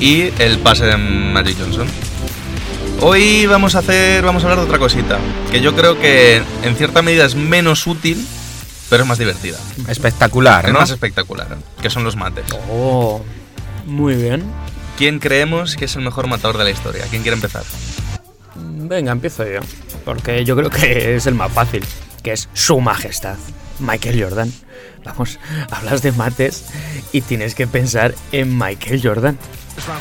y 0.00 0.30
el 0.38 0.58
pase 0.58 0.86
de 0.86 0.96
Magic 0.96 1.56
Johnson. 1.60 1.86
Hoy 3.00 3.46
vamos 3.46 3.74
a 3.74 3.80
hacer, 3.80 4.24
vamos 4.24 4.42
a 4.42 4.46
hablar 4.46 4.60
de 4.60 4.64
otra 4.64 4.78
cosita, 4.78 5.18
que 5.52 5.60
yo 5.60 5.74
creo 5.76 6.00
que 6.00 6.42
en 6.62 6.76
cierta 6.76 7.02
medida 7.02 7.26
es 7.26 7.34
menos 7.34 7.86
útil, 7.86 8.26
pero 8.88 9.02
es 9.02 9.08
más 9.08 9.18
divertida. 9.18 9.58
Espectacular, 9.88 10.64
Es 10.66 10.72
¿no? 10.72 10.78
más 10.80 10.90
espectacular, 10.90 11.58
que 11.82 11.90
son 11.90 12.04
los 12.04 12.16
mates. 12.16 12.44
Oh, 12.70 13.20
muy 13.84 14.14
bien. 14.14 14.44
¿Quién 14.96 15.18
creemos 15.18 15.76
que 15.76 15.84
es 15.84 15.94
el 15.96 16.02
mejor 16.02 16.26
matador 16.26 16.56
de 16.56 16.64
la 16.64 16.70
historia? 16.70 17.04
¿Quién 17.10 17.20
quiere 17.20 17.34
empezar? 17.36 17.64
Venga, 18.88 19.12
empiezo 19.12 19.44
yo. 19.44 19.60
Porque 20.04 20.44
yo 20.44 20.56
creo 20.56 20.70
que 20.70 21.16
es 21.16 21.26
el 21.26 21.34
más 21.34 21.52
fácil, 21.52 21.84
que 22.22 22.32
es 22.32 22.48
Su 22.52 22.80
Majestad, 22.80 23.36
Michael 23.80 24.22
Jordan. 24.22 24.52
Vamos, 25.04 25.38
hablas 25.70 26.02
de 26.02 26.12
mates 26.12 26.66
y 27.12 27.20
tienes 27.20 27.54
que 27.54 27.66
pensar 27.66 28.14
en 28.32 28.56
Michael 28.56 29.00
Jordan. 29.02 29.38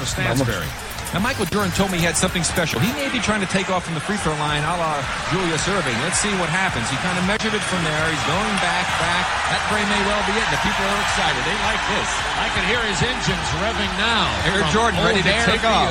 Stansbury. 0.06 0.66
Now, 1.14 1.24
Michael 1.24 1.46
Jordan 1.48 1.72
told 1.78 1.92
me 1.92 1.98
he 1.98 2.04
had 2.04 2.18
something 2.18 2.44
special. 2.44 2.76
He 2.84 2.92
may 2.92 3.08
be 3.08 3.24
trying 3.24 3.40
to 3.40 3.48
take 3.48 3.70
off 3.72 3.86
from 3.86 3.94
the 3.96 4.04
free 4.04 4.18
throw 4.20 4.36
line 4.36 4.68
a 4.68 4.76
la 4.76 5.00
Julius 5.32 5.64
Irving. 5.72 5.96
Let's 6.04 6.20
see 6.20 6.34
what 6.42 6.52
happens. 6.52 6.90
He 6.92 6.98
kind 7.00 7.16
of 7.16 7.24
measured 7.24 7.56
it 7.56 7.64
from 7.72 7.80
there. 7.88 8.04
He's 8.12 8.26
going 8.28 8.56
back, 8.60 8.84
back. 9.00 9.24
That 9.48 9.62
very 9.72 9.86
may 9.88 10.02
well 10.10 10.20
be 10.28 10.36
it. 10.36 10.48
The 10.52 10.60
people 10.60 10.84
are 10.84 11.02
excited. 11.08 11.40
They 11.48 11.58
like 11.64 11.84
this. 11.88 12.10
I 12.36 12.48
can 12.52 12.64
hear 12.68 12.82
his 12.84 13.00
engines 13.00 13.48
revving 13.64 13.94
now. 13.96 14.28
Air 14.50 14.68
Jordan 14.76 15.00
ready 15.08 15.24
to 15.24 15.34
take 15.48 15.64
off. 15.64 15.88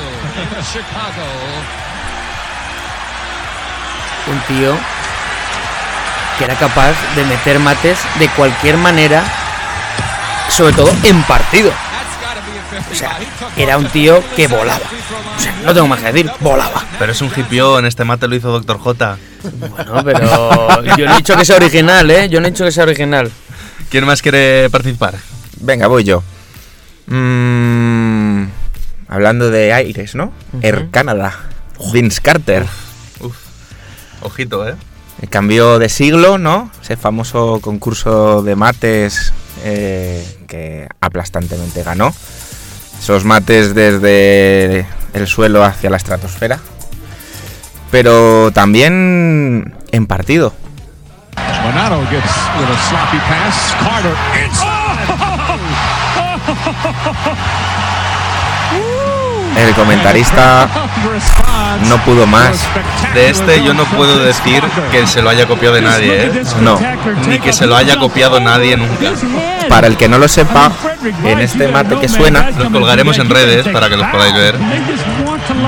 Chicago. 0.68 1.24
Un 4.26 4.40
tío 4.40 4.76
que 6.38 6.45
era 6.45 6.57
capaz 6.57 6.95
de 7.14 7.25
meter 7.25 7.59
mates 7.59 7.99
de 8.19 8.28
cualquier 8.31 8.76
manera, 8.76 9.23
sobre 10.49 10.73
todo 10.73 10.90
en 11.04 11.23
partido. 11.25 11.71
That's 11.71 12.19
gotta 12.21 12.40
be 12.50 12.59
a 12.59 12.83
50. 12.83 12.90
O 12.90 12.95
sea, 12.95 13.19
era 13.57 13.78
un 13.78 13.88
tío 13.88 14.23
que 14.35 14.49
volaba. 14.49 14.81
O 15.37 15.40
sea, 15.40 15.54
no 15.64 15.75
tengo 15.75 15.87
más 15.87 16.00
que 16.00 16.12
decir, 16.12 16.31
volaba. 16.40 16.85
Pero 16.99 17.12
es 17.12 17.21
un 17.23 17.31
hipión, 17.37 17.87
este 17.87 18.04
mate 18.04 18.26
lo 18.26 18.35
hizo 18.35 18.50
Dr. 18.50 18.78
J. 18.78 19.19
Bueno, 19.43 20.04
pero 20.04 20.97
yo 20.97 21.07
no 21.07 21.14
he 21.14 21.16
dicho 21.19 21.37
que 21.37 21.45
sea 21.45 21.57
original, 21.57 22.11
¿eh? 22.11 22.28
Yo 22.28 22.40
no 22.40 22.49
he 22.49 22.50
dicho 22.50 22.64
que 22.64 22.73
sea 22.73 22.85
original. 22.85 23.31
¿Quién 23.90 24.07
más 24.07 24.23
quiere 24.23 24.71
participar? 24.71 25.14
Venga, 25.61 25.87
voy 25.87 26.04
yo. 26.04 26.23
Mm, 27.07 28.47
hablando 29.09 29.50
de 29.50 29.73
aires, 29.73 30.14
¿no? 30.14 30.33
Air 30.62 30.88
Canada. 30.90 31.35
Vince 31.93 32.21
Carter. 32.21 32.66
Ojito, 34.25 34.66
¿eh? 34.66 34.75
El 35.21 35.28
cambio 35.28 35.78
de 35.78 35.90
siglo, 35.90 36.38
¿no? 36.38 36.71
Ese 36.83 36.97
famoso 36.97 37.61
concurso 37.61 38.43
de 38.43 38.57
mates 38.57 39.35
eh, 39.62 40.26
que 40.49 40.88
aplastantemente 41.00 41.83
ganó. 41.83 42.14
Esos 42.99 43.25
mates 43.25 43.75
desde 43.75 44.87
el 45.12 45.26
suelo 45.26 45.62
hacia 45.62 45.90
la 45.90 45.99
estratosfera. 45.99 46.59
Pero 47.90 48.50
también 48.52 49.75
en 49.93 50.07
partido. 50.07 50.54
El 59.56 59.75
comentarista 59.75 60.68
no 61.88 61.99
pudo 62.04 62.26
más. 62.26 62.58
De 63.14 63.30
este 63.30 63.62
yo 63.62 63.75
no 63.75 63.84
puedo 63.84 64.18
decir 64.18 64.62
que 64.90 65.06
se 65.06 65.23
lo 65.23 65.30
haya 65.30 65.46
copiado 65.46 65.75
de 65.76 65.82
nadie, 65.82 66.26
¿eh? 66.26 66.42
No. 66.61 66.78
Ni 67.28 67.38
que 67.38 67.52
se 67.52 67.66
lo 67.66 67.76
haya 67.76 67.99
copiado 67.99 68.40
nadie 68.40 68.76
nunca. 68.76 69.12
Para 69.68 69.87
el 69.87 69.96
que 69.96 70.08
no 70.08 70.18
lo 70.18 70.28
sepa, 70.28 70.73
en 71.25 71.40
este 71.40 71.68
mate 71.68 71.99
que 71.99 72.08
suena, 72.08 72.50
Los 72.50 72.70
colgaremos 72.70 73.18
en 73.18 73.30
redes 73.30 73.68
para 73.68 73.88
que 73.88 73.96
los 73.96 74.06
podáis 74.08 74.34
ver. 74.34 74.56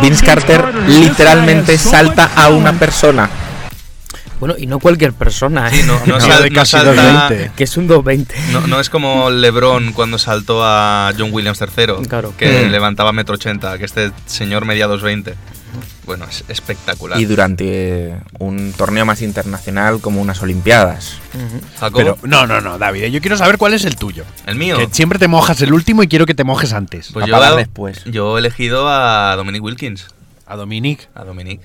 Vince 0.01 0.25
Carter 0.25 0.75
literalmente 0.87 1.79
salta 1.79 2.31
a 2.37 2.49
una 2.49 2.73
persona. 2.73 3.29
Bueno, 4.41 4.55
y 4.59 4.67
no 4.67 4.79
cualquier 4.79 5.13
persona, 5.13 5.69
¿eh? 5.69 5.77
Sí, 5.77 5.83
no, 5.87 5.99
no, 6.07 6.07
No, 6.19 6.21
sal- 6.21 6.43
de 6.43 6.51
no 6.51 6.55
casi 6.57 6.73
salta- 6.73 6.91
220. 6.95 7.53
Que 7.57 7.65
es 7.65 7.77
un 7.77 7.87
220. 7.87 8.35
no, 8.53 8.67
no 8.67 8.81
es 8.81 8.91
como 8.91 9.31
LeBron 9.31 9.93
cuando 9.93 10.19
saltó 10.19 10.61
a 10.65 11.13
John 11.19 11.31
Williams 11.33 11.61
III, 11.61 12.07
Claro. 12.09 12.35
que 12.37 12.67
Mm. 12.67 12.71
levantaba 12.71 13.13
metro 13.13 13.35
ochenta, 13.37 13.79
que 13.79 13.85
este 13.85 14.13
señor 14.27 14.65
medía 14.67 14.87
220. 14.87 15.35
Bueno, 16.07 16.25
es 16.31 16.45
espectacular. 16.49 17.21
Y 17.21 17.25
durante 17.25 18.17
un 18.39 18.73
torneo 18.73 19.05
más 19.05 19.23
internacional 19.23 20.01
como 20.01 20.21
unas 20.21 20.41
Olimpiadas. 20.41 21.19
Jacobo, 21.81 21.97
Pero 21.99 22.19
no, 22.23 22.47
no, 22.47 22.61
no, 22.61 22.79
David, 22.79 23.07
yo 23.07 23.21
quiero 23.21 23.37
saber 23.37 23.59
cuál 23.59 23.75
es 23.75 23.85
el 23.85 23.97
tuyo. 23.97 24.25
el 24.47 24.55
mío. 24.55 24.79
Que 24.79 24.89
siempre 24.93 25.19
te 25.19 25.27
mojas 25.29 25.61
el 25.63 25.73
último 25.73 26.03
y 26.05 26.09
quiero 26.09 26.25
que 26.25 26.35
te 26.35 26.45
mojes 26.45 26.73
antes. 26.73 27.11
Pues 27.13 27.27
yo, 27.27 27.57
después. 27.57 28.05
yo 28.05 28.37
he 28.37 28.41
elegido 28.41 28.89
a 28.89 29.35
Dominic 29.37 29.63
Wilkins. 29.63 30.07
A 30.47 30.55
Dominic. 30.57 31.09
A 31.15 31.25
Dominic. 31.25 31.61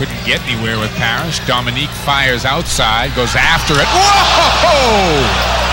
Couldn't 0.00 0.24
get 0.24 0.40
anywhere 0.48 0.78
with 0.78 0.88
Parrish. 0.96 1.46
Dominique 1.46 1.90
fires 2.06 2.46
outside, 2.46 3.14
goes 3.14 3.36
after 3.36 3.74
it. 3.74 3.84
Whoa! 3.84 5.20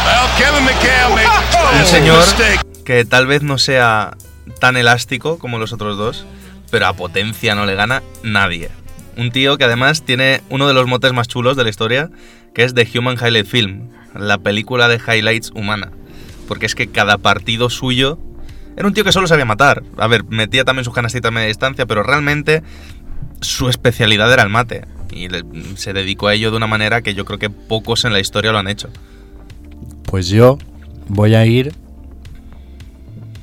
Well, 0.03 0.27
Kevin 0.37 0.65
McHale 0.65 1.15
made 1.15 1.79
Un 1.79 1.85
señor 1.85 2.25
que 2.83 3.05
tal 3.05 3.25
vez 3.25 3.41
no 3.41 3.57
sea 3.57 4.17
tan 4.59 4.75
elástico 4.75 5.39
como 5.39 5.59
los 5.59 5.71
otros 5.71 5.97
dos, 5.97 6.25
pero 6.69 6.87
a 6.87 6.93
potencia 6.93 7.55
no 7.55 7.65
le 7.65 7.75
gana 7.75 8.03
nadie. 8.21 8.69
Un 9.15 9.31
tío 9.31 9.57
que 9.57 9.63
además 9.63 10.03
tiene 10.03 10.41
uno 10.49 10.67
de 10.67 10.73
los 10.73 10.87
motes 10.87 11.13
más 11.13 11.29
chulos 11.29 11.55
de 11.55 11.63
la 11.63 11.69
historia, 11.69 12.09
que 12.53 12.65
es 12.65 12.73
The 12.73 12.85
Human 12.99 13.15
Highlight 13.15 13.47
Film, 13.47 13.91
la 14.13 14.39
película 14.39 14.89
de 14.89 14.97
highlights 14.97 15.51
humana. 15.55 15.93
Porque 16.49 16.65
es 16.65 16.75
que 16.75 16.91
cada 16.91 17.17
partido 17.17 17.69
suyo 17.69 18.19
era 18.77 18.87
un 18.87 18.93
tío 18.93 19.03
que 19.03 19.11
solo 19.11 19.27
sabía 19.27 19.43
matar. 19.43 19.81
A 19.97 20.05
ver, 20.05 20.23
metía 20.25 20.63
también 20.63 20.85
sus 20.85 20.93
canastitas 20.93 21.29
a 21.29 21.31
media 21.31 21.47
distancia, 21.47 21.87
pero 21.87 22.03
realmente 22.03 22.61
su 23.41 23.69
especialidad 23.69 24.31
era 24.31 24.43
el 24.43 24.49
mate. 24.49 24.85
Y 25.11 25.29
le- 25.29 25.43
se 25.75 25.93
dedicó 25.93 26.27
a 26.27 26.33
ello 26.33 26.51
de 26.51 26.57
una 26.57 26.67
manera 26.67 27.01
que 27.01 27.13
yo 27.15 27.25
creo 27.25 27.39
que 27.39 27.49
pocos 27.49 28.03
en 28.05 28.13
la 28.13 28.19
historia 28.19 28.51
lo 28.51 28.57
han 28.59 28.67
hecho. 28.67 28.89
Pues 30.03 30.27
yo 30.29 30.57
voy 31.07 31.35
a 31.35 31.45
ir. 31.45 31.73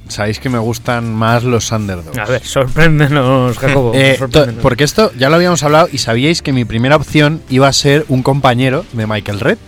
Sabéis 0.09 0.38
que 0.38 0.50
me 0.50 0.59
gustan 0.59 1.14
más 1.14 1.44
los 1.44 1.72
underdogs. 1.72 2.18
A 2.18 2.26
ver, 2.26 2.44
sorpréndenos, 2.44 3.57
Jacobo. 3.59 3.92
Eh, 3.94 4.16
sorpréndenos. 4.18 4.61
porque 4.62 4.85
esto 4.85 5.11
ya 5.18 5.30
lo 5.30 5.37
habíamos 5.37 5.62
hablado 5.62 5.88
y 5.90 5.98
sabíais 5.98 6.42
que 6.42 6.52
mi 6.52 6.66
primera 6.66 6.96
opción 6.96 7.40
iba 7.48 7.66
a 7.68 7.72
ser 7.72 8.04
un 8.09 8.22
compañero 8.22 8.85
de 8.92 9.07
Michael 9.07 9.40
Red, 9.40 9.59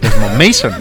Desmond 0.00 0.38
Mason. 0.38 0.72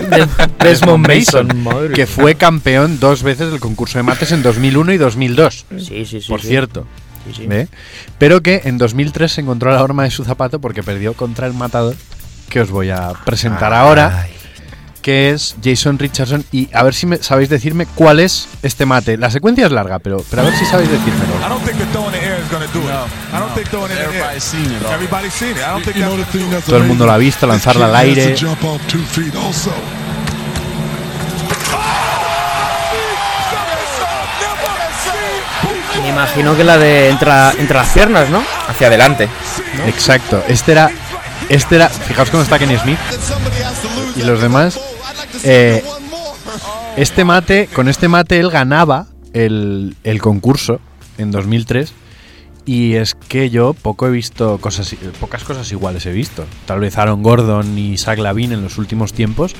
Desmond 0.59 1.07
Mason, 1.07 1.63
madre 1.63 1.93
que 1.95 2.05
fue 2.05 2.35
campeón 2.35 2.99
dos 2.99 3.23
veces 3.23 3.49
del 3.49 3.59
concurso 3.59 3.97
de 3.97 4.03
mates 4.03 4.31
en 4.31 4.43
2001 4.43 4.93
y 4.93 4.97
2002, 4.97 5.65
Sí, 5.79 6.05
sí, 6.05 6.21
sí. 6.21 6.27
por 6.29 6.41
sí. 6.41 6.47
cierto. 6.49 6.85
Sí, 7.25 7.33
sí. 7.33 7.47
¿ve? 7.47 7.67
Pero 8.17 8.41
que 8.41 8.61
en 8.65 8.77
2003 8.77 9.31
se 9.31 9.41
encontró 9.41 9.71
la 9.71 9.83
horma 9.83 10.03
de 10.03 10.11
su 10.11 10.23
zapato 10.23 10.59
porque 10.59 10.83
perdió 10.83 11.13
contra 11.13 11.47
el 11.47 11.53
matador 11.53 11.95
que 12.49 12.61
os 12.61 12.69
voy 12.69 12.91
a 12.91 13.13
presentar 13.25 13.73
ahora, 13.73 14.27
que 15.01 15.31
es 15.31 15.55
Jason 15.63 15.97
Richardson. 15.97 16.45
Y 16.51 16.69
a 16.71 16.83
ver 16.83 16.93
si 16.93 17.07
me, 17.07 17.17
sabéis 17.17 17.49
decirme 17.49 17.87
cuál 17.87 18.19
es 18.19 18.47
este 18.61 18.85
mate. 18.85 19.17
La 19.17 19.31
secuencia 19.31 19.65
es 19.65 19.71
larga, 19.71 19.97
pero, 19.97 20.23
pero 20.29 20.43
a 20.43 20.45
ver 20.45 20.55
si 20.55 20.65
sabéis 20.65 20.91
decírmelo. 20.91 21.33
I 21.35 21.49
don't 21.49 21.63
think 21.65 21.79
the 21.79 21.85
throw 21.87 22.05
in 22.05 22.11
the 22.11 22.19
air 22.19 22.39
is 22.39 22.49
going 22.51 22.65
to 22.65 22.71
do 22.71 22.85
it. 22.85 22.93
I 23.33 23.39
don't 23.39 23.53
think 23.55 23.67
throwing 23.69 23.89
in 23.89 23.97
the 23.97 24.03
air. 24.03 24.09
Everybody's 24.09 24.43
seen 24.43 24.65
it. 24.65 24.83
already. 24.83 24.93
Everybody's 24.93 25.33
seen 25.33 25.51
it. 25.51 25.57
I 25.57 25.71
don't 25.71 25.83
think 25.83 25.97
You 25.97 26.03
know 26.03 26.15
that's 26.15 26.31
the 26.31 26.37
thing 26.37 26.51
that's 26.51 26.65
Todo 26.67 26.77
el 26.77 26.83
mundo 26.83 27.05
lo 27.05 27.11
ha 27.11 27.17
visto, 27.17 27.47
lanzarla 27.47 27.85
al 27.85 27.95
aire. 27.95 28.35
Imagino 36.13 36.55
que 36.55 36.63
la 36.63 36.77
de 36.77 37.09
entre, 37.09 37.31
entre 37.59 37.75
las 37.75 37.89
piernas, 37.89 38.29
¿no? 38.29 38.43
Hacia 38.67 38.87
adelante. 38.87 39.27
Exacto. 39.87 40.43
Este 40.47 40.71
era. 40.71 40.91
Este 41.49 41.75
era. 41.75 41.89
Fijaos 41.89 42.29
cómo 42.29 42.43
está 42.43 42.59
Kenny 42.59 42.77
Smith. 42.77 42.99
Y 44.15 44.21
los 44.21 44.41
demás. 44.41 44.79
Eh, 45.43 45.83
este 46.95 47.25
mate. 47.25 47.67
Con 47.73 47.89
este 47.89 48.07
mate 48.07 48.39
él 48.39 48.49
ganaba 48.49 49.07
el, 49.33 49.95
el 50.03 50.21
concurso 50.21 50.79
en 51.17 51.31
2003. 51.31 51.93
Y 52.65 52.93
es 52.93 53.15
que 53.15 53.49
yo 53.49 53.73
poco 53.73 54.07
he 54.07 54.11
visto 54.11 54.57
cosas, 54.59 54.95
pocas 55.19 55.43
cosas 55.43 55.69
iguales 55.71 56.05
he 56.05 56.11
visto. 56.13 56.45
Tal 56.65 56.79
vez 56.79 56.97
Aaron 56.97 57.21
Gordon 57.21 57.77
y 57.77 57.97
Zach 57.97 58.19
Lavin 58.19 58.53
en 58.53 58.63
los 58.63 58.77
últimos 58.77 59.11
tiempos, 59.11 59.53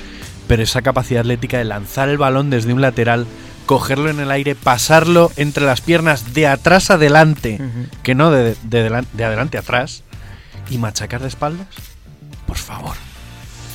pero 0.48 0.64
esa 0.64 0.82
capacidad 0.82 1.22
atlética 1.22 1.58
de 1.58 1.66
lanzar 1.66 2.08
el 2.08 2.18
balón 2.18 2.50
desde 2.50 2.74
un 2.74 2.80
lateral, 2.80 3.28
cogerlo 3.66 4.10
en 4.10 4.20
el 4.20 4.32
aire, 4.32 4.56
pasarlo 4.56 5.32
entre 5.36 5.66
las 5.66 5.82
piernas 5.82 6.34
de 6.34 6.48
atrás 6.48 6.90
adelante, 6.92 7.60
que 8.04 8.16
no 8.16 8.32
de, 8.32 8.56
de, 8.64 8.90
delan- 8.90 9.08
de 9.14 9.26
adelante 9.26 9.58
atrás, 9.58 10.04
y 10.70 10.78
machacar 10.78 11.22
de 11.22 11.28
espaldas, 11.28 11.68
por 12.48 12.58
favor. 12.58 12.96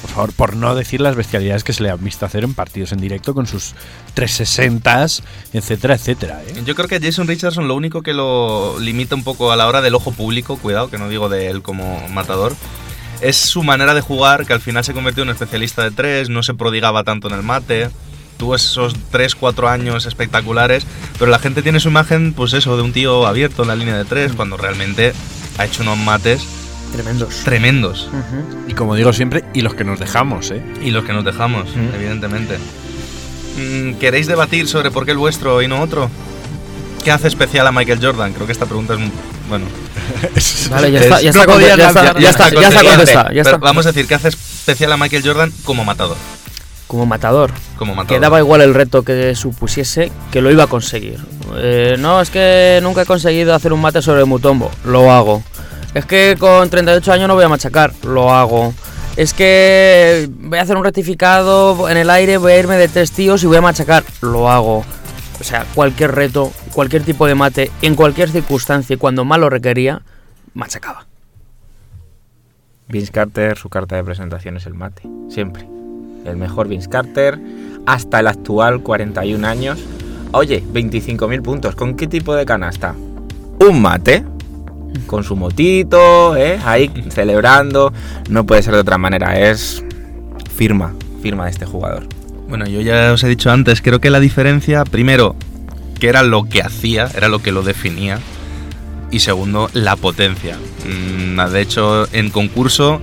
Por 0.00 0.10
favor, 0.10 0.32
por 0.32 0.54
no 0.56 0.76
decir 0.76 1.00
las 1.00 1.16
bestialidades 1.16 1.64
que 1.64 1.72
se 1.72 1.82
le 1.82 1.90
han 1.90 2.02
visto 2.02 2.24
hacer 2.24 2.44
en 2.44 2.54
partidos 2.54 2.92
en 2.92 3.00
directo 3.00 3.34
con 3.34 3.48
sus 3.48 3.74
360s, 4.14 5.22
etcétera, 5.52 5.94
etcétera. 5.94 6.40
¿eh? 6.46 6.62
Yo 6.64 6.74
creo 6.74 6.88
que 6.88 7.00
Jason 7.00 7.26
Richardson 7.26 7.66
lo 7.68 7.74
único 7.74 8.02
que 8.02 8.12
lo 8.12 8.78
limita 8.78 9.14
un 9.14 9.24
poco 9.24 9.50
a 9.52 9.56
la 9.56 9.66
hora 9.66 9.80
del 9.80 9.94
ojo 9.94 10.12
público, 10.12 10.56
cuidado, 10.56 10.88
que 10.90 10.98
no 10.98 11.08
digo 11.08 11.28
de 11.28 11.48
él 11.48 11.62
como 11.62 12.06
matador, 12.10 12.54
es 13.20 13.36
su 13.36 13.62
manera 13.64 13.94
de 13.94 14.00
jugar, 14.00 14.46
que 14.46 14.52
al 14.52 14.60
final 14.60 14.84
se 14.84 14.94
convirtió 14.94 15.24
en 15.24 15.30
un 15.30 15.34
especialista 15.34 15.82
de 15.82 15.90
tres, 15.90 16.28
no 16.28 16.42
se 16.42 16.54
prodigaba 16.54 17.02
tanto 17.04 17.28
en 17.28 17.34
el 17.34 17.42
mate, 17.42 17.90
tuvo 18.38 18.54
esos 18.54 18.94
3-4 19.12 19.68
años 19.68 20.06
espectaculares, 20.06 20.86
pero 21.18 21.30
la 21.30 21.38
gente 21.38 21.60
tiene 21.62 21.80
su 21.80 21.88
imagen, 21.88 22.32
pues 22.32 22.52
eso, 22.54 22.76
de 22.76 22.82
un 22.82 22.92
tío 22.92 23.26
abierto 23.26 23.62
en 23.62 23.68
la 23.68 23.76
línea 23.76 23.96
de 23.98 24.04
tres, 24.04 24.32
cuando 24.32 24.56
realmente 24.56 25.12
ha 25.58 25.64
hecho 25.66 25.82
unos 25.82 25.98
mates 25.98 26.42
Tremendos. 26.92 27.34
tremendos. 27.44 28.08
Y 28.68 28.72
como 28.74 28.94
digo 28.94 29.12
siempre, 29.12 29.44
y 29.52 29.60
los 29.60 29.74
que 29.74 29.84
nos 29.84 29.98
dejamos, 29.98 30.50
¿eh? 30.52 30.62
Y 30.82 30.90
los 30.92 31.04
que 31.04 31.12
nos 31.12 31.24
dejamos, 31.24 31.68
Mm. 31.76 31.94
evidentemente. 31.94 32.58
Mm, 33.58 33.94
¿Queréis 33.98 34.26
debatir 34.28 34.68
sobre 34.68 34.90
por 34.90 35.04
qué 35.04 35.10
el 35.10 35.18
vuestro 35.18 35.60
y 35.60 35.68
no 35.68 35.80
otro? 35.82 36.08
¿Qué 37.04 37.10
hace 37.10 37.28
especial 37.28 37.66
a 37.66 37.72
Michael 37.72 37.98
Jordan? 38.00 38.32
Creo 38.32 38.46
que 38.46 38.52
esta 38.52 38.66
pregunta 38.66 38.94
es. 38.94 39.00
muy- 39.00 39.10
Bueno, 39.48 39.64
Vale, 40.70 40.92
ya 40.92 40.98
Es- 41.00 41.04
está, 41.06 41.20
ya 41.22 41.30
está, 41.30 41.46
ya 41.46 41.74
está, 41.74 41.76
lanzar- 41.76 42.18
ya 42.20 42.30
está, 42.30 42.50
ya 42.50 42.68
está 42.68 42.82
contestado, 42.84 43.32
ya 43.32 43.42
Pero 43.42 43.56
está. 43.56 43.66
Vamos 43.66 43.86
a 43.86 43.92
decir, 43.92 44.06
¿qué 44.06 44.14
hace 44.14 44.28
especial 44.28 44.92
a 44.92 44.96
Michael 44.96 45.22
Jordan 45.24 45.52
como 45.64 45.84
matador? 45.84 46.16
Como 46.88 47.06
matador. 47.06 47.52
Como 47.76 47.94
matador. 47.94 48.08
Que 48.08 48.20
daba 48.20 48.40
igual 48.40 48.62
el 48.62 48.74
reto 48.74 49.04
que 49.04 49.34
supusiese, 49.36 50.10
que 50.32 50.40
lo 50.40 50.50
iba 50.50 50.64
a 50.64 50.66
conseguir. 50.66 51.20
Eh, 51.56 51.96
no, 51.98 52.20
es 52.20 52.30
que 52.30 52.80
nunca 52.82 53.02
he 53.02 53.06
conseguido 53.06 53.54
hacer 53.54 53.72
un 53.72 53.80
mate 53.80 54.02
sobre 54.02 54.24
Mutombo. 54.24 54.70
Lo 54.84 55.12
hago. 55.12 55.44
Es 55.94 56.06
que 56.06 56.36
con 56.38 56.68
38 56.68 57.12
años 57.12 57.28
no 57.28 57.34
voy 57.34 57.44
a 57.44 57.48
machacar. 57.48 57.92
Lo 58.02 58.32
hago. 58.32 58.74
Es 59.16 59.34
que 59.34 60.28
voy 60.30 60.58
a 60.58 60.62
hacer 60.62 60.76
un 60.76 60.84
rectificado 60.84 61.88
en 61.88 61.96
el 61.96 62.08
aire, 62.08 62.38
voy 62.38 62.52
a 62.52 62.58
irme 62.58 62.76
de 62.76 62.88
tres 62.88 63.12
tíos 63.12 63.42
y 63.42 63.46
voy 63.46 63.58
a 63.58 63.60
machacar. 63.60 64.02
Lo 64.22 64.50
hago. 64.50 64.84
O 65.40 65.44
sea, 65.44 65.66
cualquier 65.74 66.14
reto, 66.14 66.52
cualquier 66.72 67.02
tipo 67.02 67.26
de 67.26 67.34
mate, 67.34 67.70
en 67.82 67.94
cualquier 67.94 68.30
circunstancia, 68.30 68.94
y 68.94 68.96
cuando 68.96 69.24
más 69.24 69.38
lo 69.38 69.50
requería, 69.50 70.02
machacaba. 70.54 71.06
Vince 72.88 73.12
Carter, 73.12 73.56
su 73.58 73.68
carta 73.68 73.96
de 73.96 74.04
presentación 74.04 74.56
es 74.56 74.66
el 74.66 74.74
mate, 74.74 75.02
siempre. 75.28 75.77
El 76.28 76.36
mejor 76.36 76.68
Vince 76.68 76.88
Carter, 76.88 77.38
hasta 77.86 78.20
el 78.20 78.26
actual, 78.26 78.82
41 78.82 79.46
años. 79.46 79.78
Oye, 80.32 80.62
25.000 80.62 81.42
puntos, 81.42 81.74
¿con 81.74 81.94
qué 81.94 82.06
tipo 82.06 82.34
de 82.34 82.44
canasta? 82.44 82.94
Un 83.60 83.80
mate, 83.80 84.24
con 85.06 85.24
su 85.24 85.36
motito, 85.36 86.36
¿eh? 86.36 86.58
ahí 86.64 86.90
celebrando. 87.10 87.92
No 88.28 88.44
puede 88.44 88.62
ser 88.62 88.74
de 88.74 88.80
otra 88.80 88.98
manera, 88.98 89.38
es 89.38 89.82
firma, 90.54 90.94
firma 91.22 91.44
de 91.44 91.50
este 91.50 91.66
jugador. 91.66 92.06
Bueno, 92.48 92.66
yo 92.66 92.80
ya 92.80 93.12
os 93.12 93.22
he 93.24 93.28
dicho 93.28 93.50
antes, 93.50 93.82
creo 93.82 94.00
que 94.00 94.10
la 94.10 94.20
diferencia, 94.20 94.84
primero, 94.84 95.36
que 95.98 96.08
era 96.08 96.22
lo 96.22 96.44
que 96.44 96.62
hacía, 96.62 97.08
era 97.14 97.28
lo 97.28 97.40
que 97.40 97.52
lo 97.52 97.62
definía. 97.62 98.18
Y 99.10 99.20
segundo, 99.20 99.70
la 99.72 99.96
potencia. 99.96 100.58
Mm, 100.84 101.40
de 101.50 101.60
hecho, 101.60 102.06
en 102.12 102.30
concurso, 102.30 103.00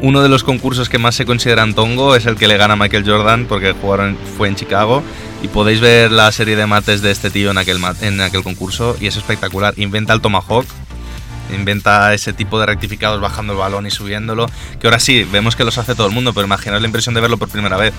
uno 0.00 0.22
de 0.22 0.28
los 0.28 0.44
concursos 0.44 0.88
que 0.88 0.98
más 0.98 1.14
se 1.14 1.26
consideran 1.26 1.74
tongo 1.74 2.14
es 2.14 2.26
el 2.26 2.36
que 2.36 2.46
le 2.46 2.56
gana 2.56 2.76
Michael 2.76 3.04
Jordan, 3.04 3.46
porque 3.48 3.72
jugaron, 3.72 4.16
fue 4.36 4.48
en 4.48 4.56
Chicago. 4.56 5.02
Y 5.42 5.48
podéis 5.48 5.80
ver 5.80 6.10
la 6.10 6.30
serie 6.32 6.56
de 6.56 6.66
mates 6.66 7.00
de 7.00 7.10
este 7.10 7.30
tío 7.30 7.50
en 7.50 7.58
aquel, 7.58 7.80
en 8.00 8.20
aquel 8.20 8.42
concurso, 8.42 8.96
y 9.00 9.06
es 9.06 9.16
espectacular. 9.16 9.74
Inventa 9.76 10.12
el 10.12 10.20
Tomahawk, 10.20 10.66
inventa 11.54 12.12
ese 12.14 12.32
tipo 12.32 12.58
de 12.58 12.66
rectificados 12.66 13.20
bajando 13.20 13.52
el 13.52 13.58
balón 13.58 13.86
y 13.86 13.90
subiéndolo. 13.90 14.46
Que 14.80 14.86
ahora 14.86 15.00
sí, 15.00 15.24
vemos 15.24 15.56
que 15.56 15.64
los 15.64 15.78
hace 15.78 15.94
todo 15.94 16.06
el 16.06 16.12
mundo, 16.12 16.32
pero 16.32 16.46
imaginaos 16.46 16.80
la 16.80 16.88
impresión 16.88 17.14
de 17.14 17.20
verlo 17.20 17.38
por 17.38 17.48
primera 17.48 17.76
vez 17.76 17.94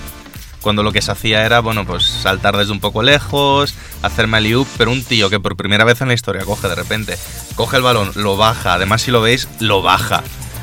cuando 0.60 0.82
lo 0.82 0.92
que 0.92 1.00
se 1.00 1.10
hacía 1.10 1.46
era, 1.46 1.60
bueno, 1.60 1.86
pues 1.86 2.04
saltar 2.04 2.56
desde 2.56 2.72
un 2.72 2.80
poco 2.80 3.02
lejos, 3.02 3.74
hacerme 4.02 4.36
alley 4.36 4.62
pero 4.76 4.90
un 4.90 5.02
tío 5.02 5.30
que 5.30 5.40
por 5.40 5.56
primera 5.56 5.84
vez 5.84 6.02
en 6.02 6.08
la 6.08 6.14
historia 6.14 6.44
coge 6.44 6.68
de 6.68 6.74
repente, 6.74 7.16
coge 7.54 7.78
el 7.78 7.82
balón, 7.82 8.12
lo 8.14 8.36
baja, 8.36 8.74
además 8.74 9.00
si 9.00 9.10
lo 9.10 9.22
veis, 9.22 9.48
lo 9.58 9.80
baja. 9.80 10.22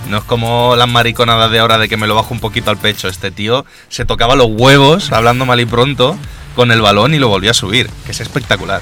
No 0.09 0.17
es 0.17 0.23
como 0.23 0.75
las 0.75 0.87
mariconadas 0.87 1.51
de 1.51 1.59
ahora 1.59 1.77
de 1.77 1.89
que 1.89 1.97
me 1.97 2.07
lo 2.07 2.15
bajo 2.15 2.33
un 2.33 2.39
poquito 2.39 2.71
al 2.71 2.77
pecho. 2.77 3.07
Este 3.07 3.31
tío 3.31 3.65
se 3.89 4.05
tocaba 4.05 4.35
los 4.35 4.47
huevos, 4.49 5.11
hablando 5.11 5.45
mal 5.45 5.59
y 5.59 5.65
pronto, 5.65 6.17
con 6.55 6.71
el 6.71 6.81
balón 6.81 7.13
y 7.13 7.19
lo 7.19 7.27
volvió 7.27 7.51
a 7.51 7.53
subir, 7.53 7.89
que 8.05 8.11
es 8.11 8.21
espectacular. 8.21 8.81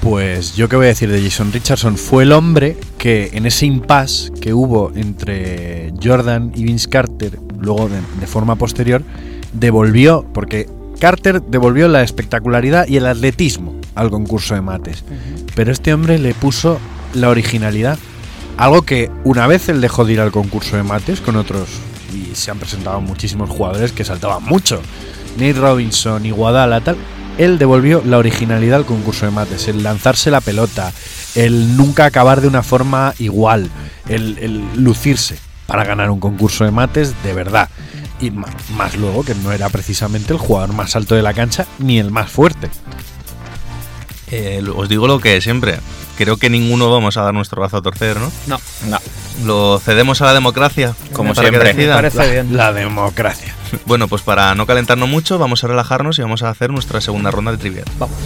Pues 0.00 0.56
yo 0.56 0.68
qué 0.68 0.76
voy 0.76 0.86
a 0.86 0.88
decir 0.88 1.10
de 1.10 1.22
Jason 1.22 1.52
Richardson, 1.52 1.98
fue 1.98 2.22
el 2.22 2.32
hombre 2.32 2.78
que 2.96 3.30
en 3.34 3.44
ese 3.44 3.66
impasse 3.66 4.30
que 4.40 4.54
hubo 4.54 4.92
entre 4.94 5.92
Jordan 6.02 6.52
y 6.54 6.64
Vince 6.64 6.88
Carter, 6.88 7.38
luego 7.58 7.88
de, 7.88 8.00
de 8.18 8.26
forma 8.26 8.56
posterior, 8.56 9.02
devolvió, 9.52 10.24
porque 10.32 10.68
Carter 11.00 11.42
devolvió 11.42 11.88
la 11.88 12.02
espectacularidad 12.02 12.88
y 12.88 12.96
el 12.96 13.06
atletismo 13.06 13.74
al 13.94 14.10
concurso 14.10 14.54
de 14.54 14.62
mates, 14.62 15.04
pero 15.54 15.72
este 15.72 15.92
hombre 15.92 16.18
le 16.18 16.32
puso 16.34 16.78
la 17.12 17.28
originalidad, 17.28 17.98
algo 18.60 18.82
que 18.82 19.10
una 19.24 19.46
vez 19.46 19.70
él 19.70 19.80
dejó 19.80 20.04
de 20.04 20.12
ir 20.12 20.20
al 20.20 20.32
concurso 20.32 20.76
de 20.76 20.82
mates 20.82 21.22
con 21.22 21.36
otros, 21.36 21.68
y 22.14 22.34
se 22.34 22.50
han 22.50 22.58
presentado 22.58 23.00
muchísimos 23.00 23.48
jugadores 23.48 23.92
que 23.92 24.04
saltaban 24.04 24.44
mucho, 24.44 24.82
Nate 25.38 25.54
Robinson, 25.54 26.26
Iguadala, 26.26 26.82
tal, 26.82 26.98
él 27.38 27.58
devolvió 27.58 28.02
la 28.04 28.18
originalidad 28.18 28.80
al 28.80 28.84
concurso 28.84 29.24
de 29.24 29.32
mates, 29.32 29.66
el 29.68 29.82
lanzarse 29.82 30.30
la 30.30 30.42
pelota, 30.42 30.92
el 31.34 31.74
nunca 31.78 32.04
acabar 32.04 32.42
de 32.42 32.48
una 32.48 32.62
forma 32.62 33.14
igual, 33.18 33.70
el, 34.10 34.62
lucirse 34.76 35.38
para 35.66 35.84
ganar 35.84 36.10
un 36.10 36.20
concurso 36.20 36.64
de 36.64 36.70
mates 36.70 37.14
de 37.22 37.32
verdad. 37.32 37.70
Y 38.20 38.30
más, 38.30 38.94
luego 38.98 39.24
que 39.24 39.34
no 39.36 39.52
era 39.52 39.70
precisamente 39.70 40.34
el 40.34 40.38
jugador 40.38 40.74
más 40.74 40.94
alto 40.96 41.14
de 41.14 41.22
la 41.22 41.32
cancha 41.32 41.66
ni 41.78 41.98
el 41.98 42.10
más 42.10 42.30
fuerte. 42.30 42.68
Eh, 44.32 44.62
os 44.76 44.88
digo 44.88 45.06
lo 45.08 45.18
que 45.18 45.40
siempre, 45.40 45.78
creo 46.16 46.36
que 46.36 46.48
ninguno 46.50 46.90
vamos 46.90 47.16
a 47.16 47.22
dar 47.22 47.34
nuestro 47.34 47.60
brazo 47.60 47.78
a 47.78 47.82
torcer, 47.82 48.16
¿no? 48.18 48.30
No, 48.46 48.60
No, 48.88 48.98
Lo 49.44 49.80
cedemos 49.80 50.20
a 50.22 50.26
la 50.26 50.34
democracia, 50.34 50.94
Como 51.12 51.34
para 51.34 51.48
que 51.48 51.48
siempre. 51.56 51.72
me 51.74 51.78
decida. 51.78 51.94
parece 51.96 52.30
bien. 52.30 52.56
La 52.56 52.72
democracia. 52.72 53.54
Bueno, 53.86 54.08
pues 54.08 54.22
para 54.22 54.52
no 54.56 54.66
calentarnos 54.66 55.08
mucho, 55.08 55.38
vamos 55.38 55.62
a 55.62 55.68
relajarnos 55.68 56.18
y 56.18 56.22
vamos 56.22 56.42
a 56.42 56.50
hacer 56.50 56.70
nuestra 56.70 57.00
segunda 57.00 57.30
ronda 57.30 57.52
de 57.52 57.58
trivia. 57.58 57.84
Vamos. 58.00 58.16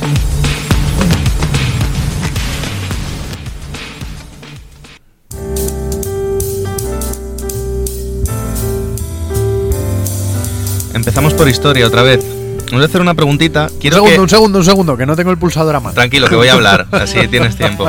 Empezamos 10.95 11.35
por 11.35 11.49
historia 11.49 11.87
otra 11.87 12.03
vez. 12.03 12.25
Vamos 12.75 12.87
a 12.87 12.91
hacer 12.91 13.03
una 13.03 13.15
preguntita. 13.15 13.69
Un 13.73 13.81
segundo, 13.81 14.11
que... 14.11 14.19
un 14.19 14.29
segundo, 14.29 14.59
un 14.59 14.65
segundo, 14.65 14.97
que 14.97 15.07
no 15.07 15.15
tengo 15.15 15.31
el 15.31 15.39
pulsador 15.39 15.77
a 15.77 15.79
mano. 15.79 15.95
Tranquilo, 15.95 16.27
que 16.27 16.35
voy 16.35 16.49
a 16.49 16.53
hablar, 16.55 16.89
así 16.91 17.29
tienes 17.29 17.55
tiempo. 17.55 17.89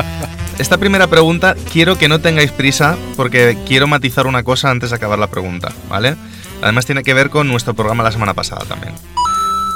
Esta 0.60 0.78
primera 0.78 1.08
pregunta 1.08 1.56
quiero 1.72 1.98
que 1.98 2.06
no 2.06 2.20
tengáis 2.20 2.52
prisa 2.52 2.96
porque 3.16 3.58
quiero 3.66 3.88
matizar 3.88 4.28
una 4.28 4.44
cosa 4.44 4.70
antes 4.70 4.90
de 4.90 4.96
acabar 4.96 5.18
la 5.18 5.26
pregunta, 5.26 5.72
¿vale? 5.90 6.14
Además 6.62 6.86
tiene 6.86 7.02
que 7.02 7.14
ver 7.14 7.30
con 7.30 7.48
nuestro 7.48 7.74
programa 7.74 8.04
la 8.04 8.12
semana 8.12 8.32
pasada 8.32 8.64
también. 8.64 8.94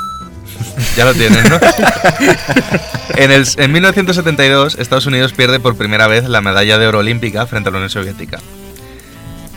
ya 0.97 1.05
lo 1.05 1.13
tienes, 1.13 1.51
¿no? 1.51 1.59
en, 3.17 3.33
el, 3.33 3.45
en 3.57 3.73
1972, 3.73 4.77
Estados 4.79 5.07
Unidos 5.07 5.33
pierde 5.33 5.59
por 5.59 5.75
primera 5.75 6.07
vez 6.07 6.29
la 6.29 6.41
medalla 6.41 6.79
de 6.79 6.87
oro 6.87 7.01
olímpica 7.01 7.49
frente 7.49 7.69
a 7.69 7.73
la 7.73 7.79
Unión 7.79 7.91
Soviética. 7.91 8.39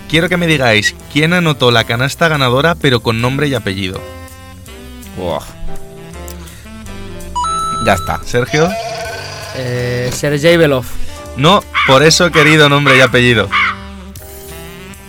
Quiero 0.10 0.30
que 0.30 0.38
me 0.38 0.48
digáis 0.48 0.96
quién 1.14 1.32
anotó 1.34 1.70
la 1.70 1.84
canasta 1.84 2.28
ganadora 2.28 2.74
pero 2.74 3.02
con 3.02 3.22
nombre 3.22 3.50
y 3.50 3.54
apellido. 3.54 4.02
Ya 7.86 7.94
está. 7.94 8.20
Sergio. 8.26 8.70
Eh, 9.56 10.10
Sergei 10.14 10.58
Belov. 10.58 10.86
No, 11.38 11.64
por 11.88 12.04
eso 12.04 12.32
querido 12.32 12.70
nombre 12.70 12.98
y 12.98 13.02
apellido. 13.02 13.50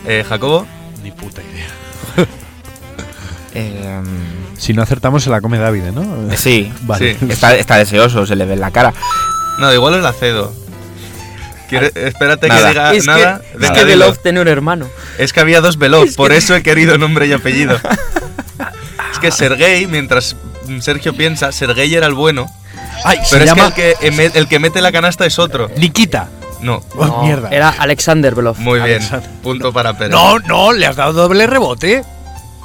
Eh, 0.06 0.24
Jacobo. 0.28 0.66
Ni 1.02 1.10
puta 1.12 1.40
idea. 1.42 1.66
Em, 3.56 4.04
Si 4.58 4.72
no 4.72 4.82
acertamos, 4.82 5.22
se 5.22 5.30
la 5.30 5.40
come 5.40 5.58
David, 5.58 5.84
¿no? 5.92 6.34
sí, 6.36 6.72
Vale. 6.82 7.16
Sí. 7.18 7.26
está, 7.30 7.54
está 7.54 7.76
deseoso, 7.78 8.26
se 8.26 8.34
le 8.34 8.44
ve 8.46 8.54
en 8.54 8.60
la 8.60 8.70
cara. 8.72 8.92
No, 9.60 9.72
igual 9.72 9.94
os 9.94 10.02
la 10.02 10.12
cedo. 10.12 10.52
Quiere- 11.68 11.92
espérate 11.94 12.48
Nada. 12.48 12.62
que 12.62 12.68
diga 12.68 12.94
es 12.94 13.06
nada. 13.06 13.40
que, 13.58 13.64
es 13.66 13.70
que. 13.70 13.84
Belov 13.84 14.18
tenía 14.18 14.42
un 14.42 14.48
hermano. 14.48 14.88
Es 15.18 15.32
que 15.32 15.40
había 15.40 15.60
dos 15.60 15.78
Belov, 15.78 16.12
por 16.16 16.32
eso 16.32 16.54
he 16.56 16.62
querido 16.62 16.98
nombre 16.98 17.26
y 17.28 17.32
apellido. 17.32 17.78
es 19.14 19.18
que 19.20 19.30
Sergei, 19.30 19.86
mientras 19.86 20.36
Sergio 20.80 21.14
piensa, 21.14 21.50
Sergei 21.52 21.94
era 21.94 22.06
el 22.06 22.14
bueno, 22.14 22.46
Ay, 23.04 23.18
pero 23.30 23.44
es 23.44 23.50
llama 23.50 23.74
que 23.74 23.92
el, 23.92 23.98
que 23.98 24.12
eme- 24.12 24.30
el 24.34 24.48
que 24.48 24.58
mete 24.58 24.80
la 24.80 24.92
canasta 24.92 25.26
es 25.26 25.38
otro. 25.38 25.70
Nikita. 25.76 26.28
No, 26.60 26.82
Oh, 26.96 27.06
No, 27.06 27.22
mierda. 27.22 27.50
Era 27.50 27.68
Alexander 27.68 28.34
Belov. 28.34 28.56
muy 28.58 28.80
bien. 28.80 29.02
Punto 29.42 29.72
para 29.72 29.92
Pérez. 29.98 30.12
No, 30.12 30.38
no, 30.38 30.72
le 30.72 30.86
has 30.86 30.96
dado 30.96 31.12
doble 31.12 31.46
rebote. 31.46 32.02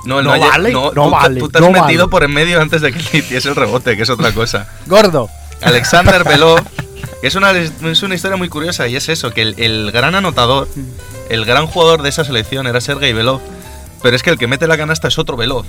no, 0.05 0.21
no 0.21 0.31
oye, 0.31 0.47
vale, 0.47 0.71
no 0.71 0.91
tú, 0.91 1.09
vale, 1.09 1.39
Tú 1.41 1.49
te 1.49 1.57
has 1.57 1.62
no 1.63 1.71
metido 1.71 2.05
vale. 2.05 2.12
por 2.12 2.23
en 2.23 2.31
medio 2.31 2.62
antes 2.62 2.81
de 2.81 2.93
que 2.93 2.99
le 3.12 3.19
hiciese 3.19 3.49
el 3.49 3.55
rebote, 3.55 3.97
que 3.97 4.03
es 4.03 4.09
otra 4.09 4.31
cosa. 4.31 4.67
Gordo. 4.85 5.29
Alexander 5.62 6.23
Belov, 6.27 6.62
es 7.21 7.35
una, 7.35 7.51
es 7.51 8.01
una 8.01 8.15
historia 8.15 8.38
muy 8.38 8.47
curiosa 8.47 8.88
y 8.88 8.95
es 8.95 9.09
eso, 9.09 9.31
que 9.31 9.41
el, 9.41 9.55
el 9.57 9.91
gran 9.91 10.15
anotador, 10.15 10.69
el 11.29 11.43
gran 11.43 11.67
jugador 11.67 12.01
de 12.01 12.07
esa 12.09 12.23
selección 12.23 12.65
era 12.67 12.79
Sergei 12.79 13.12
Belov, 13.12 13.41
pero 14.01 14.15
es 14.15 14.23
que 14.23 14.29
el 14.29 14.38
que 14.38 14.47
mete 14.47 14.67
la 14.67 14.77
canasta 14.77 15.07
es 15.07 15.17
otro 15.19 15.35
Belov 15.38 15.65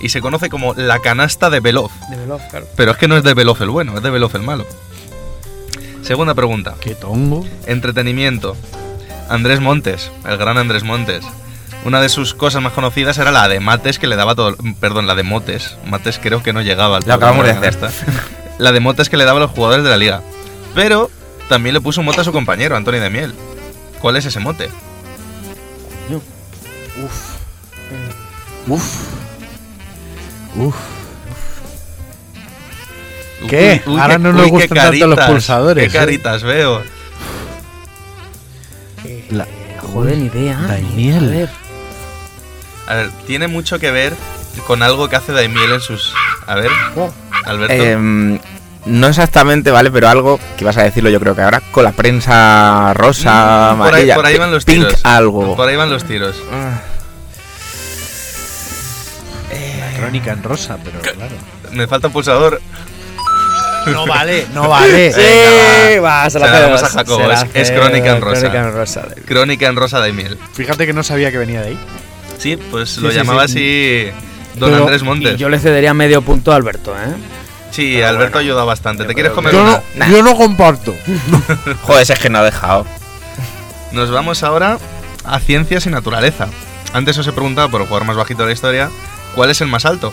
y 0.00 0.08
se 0.10 0.20
conoce 0.20 0.50
como 0.50 0.74
la 0.74 0.98
canasta 1.00 1.50
de 1.50 1.60
Belov, 1.60 1.90
De 2.10 2.16
Belov, 2.16 2.40
claro. 2.50 2.66
pero 2.76 2.92
es 2.92 2.96
que 2.98 3.08
no 3.08 3.16
es 3.16 3.22
de 3.24 3.34
Belov 3.34 3.62
el 3.62 3.70
bueno, 3.70 3.96
es 3.96 4.02
de 4.02 4.10
Belov 4.10 4.34
el 4.36 4.42
malo. 4.42 4.66
Segunda 6.02 6.34
pregunta, 6.34 6.74
Qué 6.80 6.94
tongo. 6.94 7.46
entretenimiento. 7.66 8.56
Andrés 9.28 9.60
Montes, 9.60 10.10
el 10.28 10.36
gran 10.36 10.58
Andrés 10.58 10.82
Montes. 10.84 11.24
Una 11.86 12.00
de 12.00 12.08
sus 12.10 12.34
cosas 12.34 12.62
más 12.62 12.72
conocidas 12.74 13.16
era 13.18 13.30
la 13.30 13.48
de 13.48 13.60
mates 13.60 13.98
que 13.98 14.06
le 14.06 14.16
daba 14.16 14.34
todo, 14.34 14.54
perdón, 14.80 15.06
la 15.06 15.14
de 15.14 15.22
motes. 15.22 15.76
Mates 15.86 16.18
creo 16.22 16.42
que 16.42 16.52
no 16.52 16.60
llegaba 16.62 16.98
al 16.98 17.04
Lo 17.06 17.14
acabamos 17.14 17.44
de 17.44 17.52
hacer. 17.52 17.68
esta. 17.70 17.90
La 18.58 18.72
de 18.72 18.80
motes 18.80 19.08
que 19.08 19.16
le 19.16 19.24
daba 19.24 19.38
a 19.38 19.42
los 19.42 19.50
jugadores 19.50 19.82
de 19.84 19.90
la 19.90 19.96
liga. 19.96 20.22
Pero 20.74 21.10
también 21.48 21.74
le 21.74 21.80
puso 21.80 22.00
un 22.00 22.06
mote 22.06 22.20
a 22.20 22.24
su 22.24 22.32
compañero, 22.32 22.76
Antonio 22.76 23.00
de 23.00 23.10
Miel. 23.10 23.34
¿Cuál 24.00 24.16
es 24.16 24.24
ese 24.26 24.40
mote? 24.40 24.68
Uf. 27.04 27.33
Uf. 28.66 28.82
¿Qué? 33.48 33.82
Ahora 33.86 34.18
no 34.18 34.32
nos 34.32 34.44
qué 34.44 34.50
gustan 34.50 34.68
tanto 34.78 35.06
los 35.06 35.16
caritas, 35.16 35.30
pulsadores, 35.30 35.92
Qué 35.92 35.96
¿eh? 35.96 36.00
caritas 36.00 36.42
veo. 36.42 36.82
La- 39.30 39.46
Joder, 39.92 40.16
ni 40.16 40.26
idea. 40.26 40.56
Daimiel. 40.66 41.24
A 41.24 41.30
ver. 41.30 41.48
A 42.86 42.94
ver, 42.94 43.10
tiene 43.26 43.48
mucho 43.48 43.78
que 43.78 43.90
ver 43.90 44.14
con 44.66 44.82
algo 44.82 45.08
que 45.08 45.16
hace 45.16 45.32
Daimiel 45.32 45.72
en 45.72 45.80
sus. 45.80 46.14
A 46.46 46.54
ver, 46.54 46.70
Alberto. 47.44 47.74
Em, 47.74 48.38
no 48.86 49.06
exactamente, 49.08 49.70
¿vale? 49.70 49.90
Pero 49.90 50.08
algo 50.08 50.40
que 50.56 50.64
vas 50.64 50.76
a 50.78 50.82
decirlo 50.82 51.10
yo 51.10 51.20
creo 51.20 51.34
que 51.34 51.42
ahora 51.42 51.60
con 51.70 51.84
la 51.84 51.92
prensa 51.92 52.92
rosa, 52.94 53.72
Mm, 53.74 53.78
por, 53.78 53.86
ahí, 53.86 53.92
amarilla. 53.92 54.14
por 54.14 54.26
ahí 54.26 54.38
van 54.38 54.50
los 54.52 54.64
pink 54.64 54.86
tiros. 54.86 55.00
algo. 55.04 55.56
Por 55.56 55.68
ahí 55.68 55.76
van 55.76 55.90
los 55.90 56.04
tiros. 56.04 56.36
Ah, 56.52 56.80
Crónica 59.96 60.32
en 60.32 60.42
rosa, 60.42 60.78
pero 60.82 61.00
claro. 61.00 61.34
Me 61.72 61.86
falta 61.86 62.08
un 62.08 62.12
pulsador. 62.12 62.60
No 63.86 64.06
vale, 64.06 64.46
no 64.54 64.68
vale. 64.68 65.12
Venga, 65.16 66.00
va, 66.00 66.30
se 66.30 66.38
la 66.38 66.48
damos 66.48 66.82
a 66.82 66.88
Jacobo, 66.88 67.30
es- 67.30 67.44
es 67.54 67.70
Crónica 67.70 68.16
en 68.16 68.22
rosa. 68.22 68.50
Crónica 69.26 69.66
en 69.68 69.76
rosa 69.76 69.98
Daimiel. 70.00 70.38
Fíjate 70.54 70.86
que 70.86 70.92
no 70.94 71.02
sabía 71.02 71.30
que 71.30 71.38
venía 71.38 71.60
de 71.60 71.68
ahí. 71.68 71.78
Sí, 72.38 72.56
pues 72.70 72.90
Sí, 72.90 73.00
lo 73.00 73.10
sí, 73.10 73.16
llamaba 73.16 73.46
sí. 73.46 73.52
así 74.10 74.58
Don 74.58 74.70
Pero- 74.70 74.82
Andrés 74.84 75.02
Montes. 75.02 75.34
y 75.34 75.36
yo 75.36 75.48
le 75.48 75.58
cedería 75.58 75.92
medio 75.94 76.22
punto 76.22 76.52
a 76.52 76.56
Alberto, 76.56 76.94
¿eh? 76.94 77.14
Sí, 77.72 78.00
Alberto 78.00 78.38
ayuda 78.38 78.62
bastante. 78.64 79.04
¿Te 79.04 79.14
quieres 79.14 79.32
comer 79.32 79.52
Yo 79.52 79.62
una? 79.62 79.82
no, 79.96 80.08
yo 80.08 80.22
no 80.22 80.36
comparto. 80.36 80.94
Joder, 81.82 82.02
ese 82.02 82.12
es 82.14 82.18
que 82.20 82.30
no 82.30 82.38
ha 82.38 82.44
dejado. 82.44 82.86
Nos 83.92 84.10
vamos 84.12 84.42
ahora 84.44 84.78
a 85.24 85.40
ciencias 85.40 85.84
y 85.86 85.90
naturaleza. 85.90 86.46
Antes 86.92 87.18
os 87.18 87.26
he 87.26 87.32
preguntado 87.32 87.68
por 87.70 87.80
el 87.80 87.88
jugador 87.88 88.06
más 88.06 88.16
bajito 88.16 88.42
de 88.42 88.46
la 88.48 88.52
historia, 88.52 88.90
¿cuál 89.34 89.50
es 89.50 89.60
el 89.60 89.68
más 89.68 89.84
alto? 89.84 90.12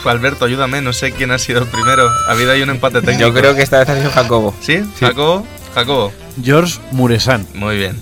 Uf, 0.00 0.06
Alberto, 0.06 0.44
ayúdame, 0.44 0.80
no 0.80 0.92
sé 0.92 1.12
quién 1.12 1.30
ha 1.30 1.38
sido 1.38 1.60
el 1.62 1.66
primero. 1.68 2.08
Ha 2.28 2.32
habido 2.32 2.52
ahí 2.52 2.62
un 2.62 2.70
empate 2.70 3.00
técnico. 3.02 3.28
Yo 3.28 3.34
creo 3.34 3.54
que 3.54 3.62
esta 3.62 3.78
vez 3.78 3.88
ha 3.88 3.96
sido 3.96 4.10
Jacobo. 4.10 4.54
¿Sí? 4.60 4.80
¿Jacobo? 5.00 5.46
Jacobo. 5.74 6.12
George 6.42 6.78
Muresan. 6.92 7.46
Muy 7.54 7.76
bien. 7.76 8.00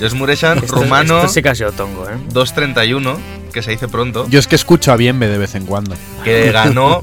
Jos 0.00 0.14
Muresan, 0.14 0.58
Esto- 0.58 0.76
rumano, 0.76 1.18
Esto 1.18 1.28
sí 1.32 1.42
que 1.42 1.50
ha 1.50 1.54
sido 1.54 1.72
tongo, 1.72 2.08
¿eh? 2.08 2.14
2.31, 2.32 3.18
que 3.52 3.62
se 3.62 3.70
dice 3.72 3.86
pronto, 3.86 4.26
Yo 4.30 4.38
es 4.38 4.46
que 4.46 4.56
escucho 4.56 4.92
a 4.92 4.96
Bienve 4.96 5.28
de 5.28 5.36
vez 5.36 5.54
en 5.54 5.66
cuando. 5.66 5.94
que 6.24 6.50
ganó, 6.52 7.02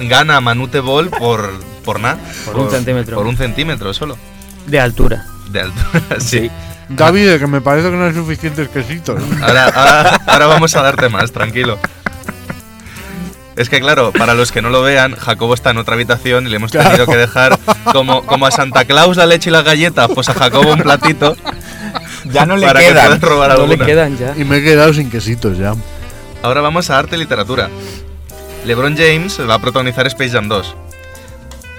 gana 0.00 0.40
Manute 0.40 0.80
Ball 0.80 1.08
por, 1.08 1.52
por 1.84 2.00
nada. 2.00 2.18
Por 2.44 2.56
un 2.58 2.70
centímetro. 2.70 3.16
Por 3.16 3.26
un 3.26 3.36
centímetro 3.36 3.94
solo, 3.94 4.18
De 4.66 4.80
altura. 4.80 5.24
de 5.50 5.60
altura. 5.60 6.02
sí. 6.18 6.50
David, 6.88 7.38
que 7.38 7.46
me 7.46 7.60
parece 7.60 7.90
que 7.90 7.96
no 7.96 8.04
hay 8.06 8.14
suficientes 8.14 8.68
quesitos. 8.68 9.20
Ahora, 9.42 9.64
ahora, 9.68 10.20
ahora 10.26 10.46
vamos 10.46 10.74
a 10.76 10.82
darte 10.82 11.08
más, 11.08 11.32
tranquilo. 11.32 11.78
Es 13.56 13.70
que 13.70 13.80
claro, 13.80 14.12
para 14.12 14.34
los 14.34 14.52
que 14.52 14.60
no 14.60 14.68
lo 14.68 14.82
vean, 14.82 15.16
Jacobo 15.16 15.54
está 15.54 15.70
en 15.70 15.78
otra 15.78 15.94
habitación 15.94 16.46
y 16.46 16.50
le 16.50 16.56
hemos 16.56 16.70
tenido 16.72 17.06
que 17.06 17.16
dejar 17.16 17.58
como, 17.90 18.22
como 18.26 18.46
a 18.46 18.50
Santa 18.50 18.84
Claus 18.84 19.16
la 19.16 19.24
leche 19.26 19.48
y 19.48 19.52
las 19.52 19.64
galletas, 19.64 20.10
pues 20.14 20.28
a 20.28 20.34
Jacobo 20.34 20.72
un 20.74 20.80
platito 20.80 21.34
Ya 22.26 22.44
no 22.44 22.56
le 22.58 22.66
para 22.66 22.80
que 22.80 22.86
quedan. 22.88 23.04
puedas 23.06 23.20
robar 23.22 23.50
No 23.52 23.56
le 23.56 23.62
alguna. 23.72 23.86
quedan 23.86 24.18
ya. 24.18 24.34
Y 24.36 24.44
me 24.44 24.58
he 24.58 24.62
quedado 24.62 24.92
sin 24.92 25.08
quesitos 25.10 25.56
ya. 25.56 25.74
Ahora 26.42 26.60
vamos 26.60 26.90
a 26.90 26.98
arte 26.98 27.16
y 27.16 27.18
literatura. 27.18 27.70
LeBron 28.66 28.94
James 28.94 29.40
va 29.48 29.54
a 29.54 29.58
protagonizar 29.58 30.06
Space 30.06 30.30
Jam 30.32 30.48
2. 30.48 30.76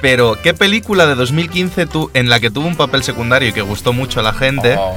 Pero, 0.02 0.38
¿qué 0.42 0.54
película 0.54 1.06
de 1.08 1.16
2015 1.16 1.86
tú, 1.88 2.12
en 2.14 2.30
la 2.30 2.40
que 2.40 2.52
tuvo 2.52 2.68
un 2.68 2.76
papel 2.76 3.04
secundario 3.04 3.50
y 3.50 3.54
que 3.54 3.62
gustó 3.62 3.94
mucho 3.94 4.20
a 4.20 4.24
la 4.24 4.34
gente 4.34 4.76
Oh. 4.78 4.94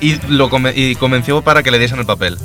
y, 0.00 0.14
lo 0.28 0.48
y 0.74 0.94
convenció 0.96 1.42
para 1.42 1.62
que 1.62 1.70
le 1.70 1.78
diesen 1.78 1.98
el 1.98 2.06
papel? 2.06 2.38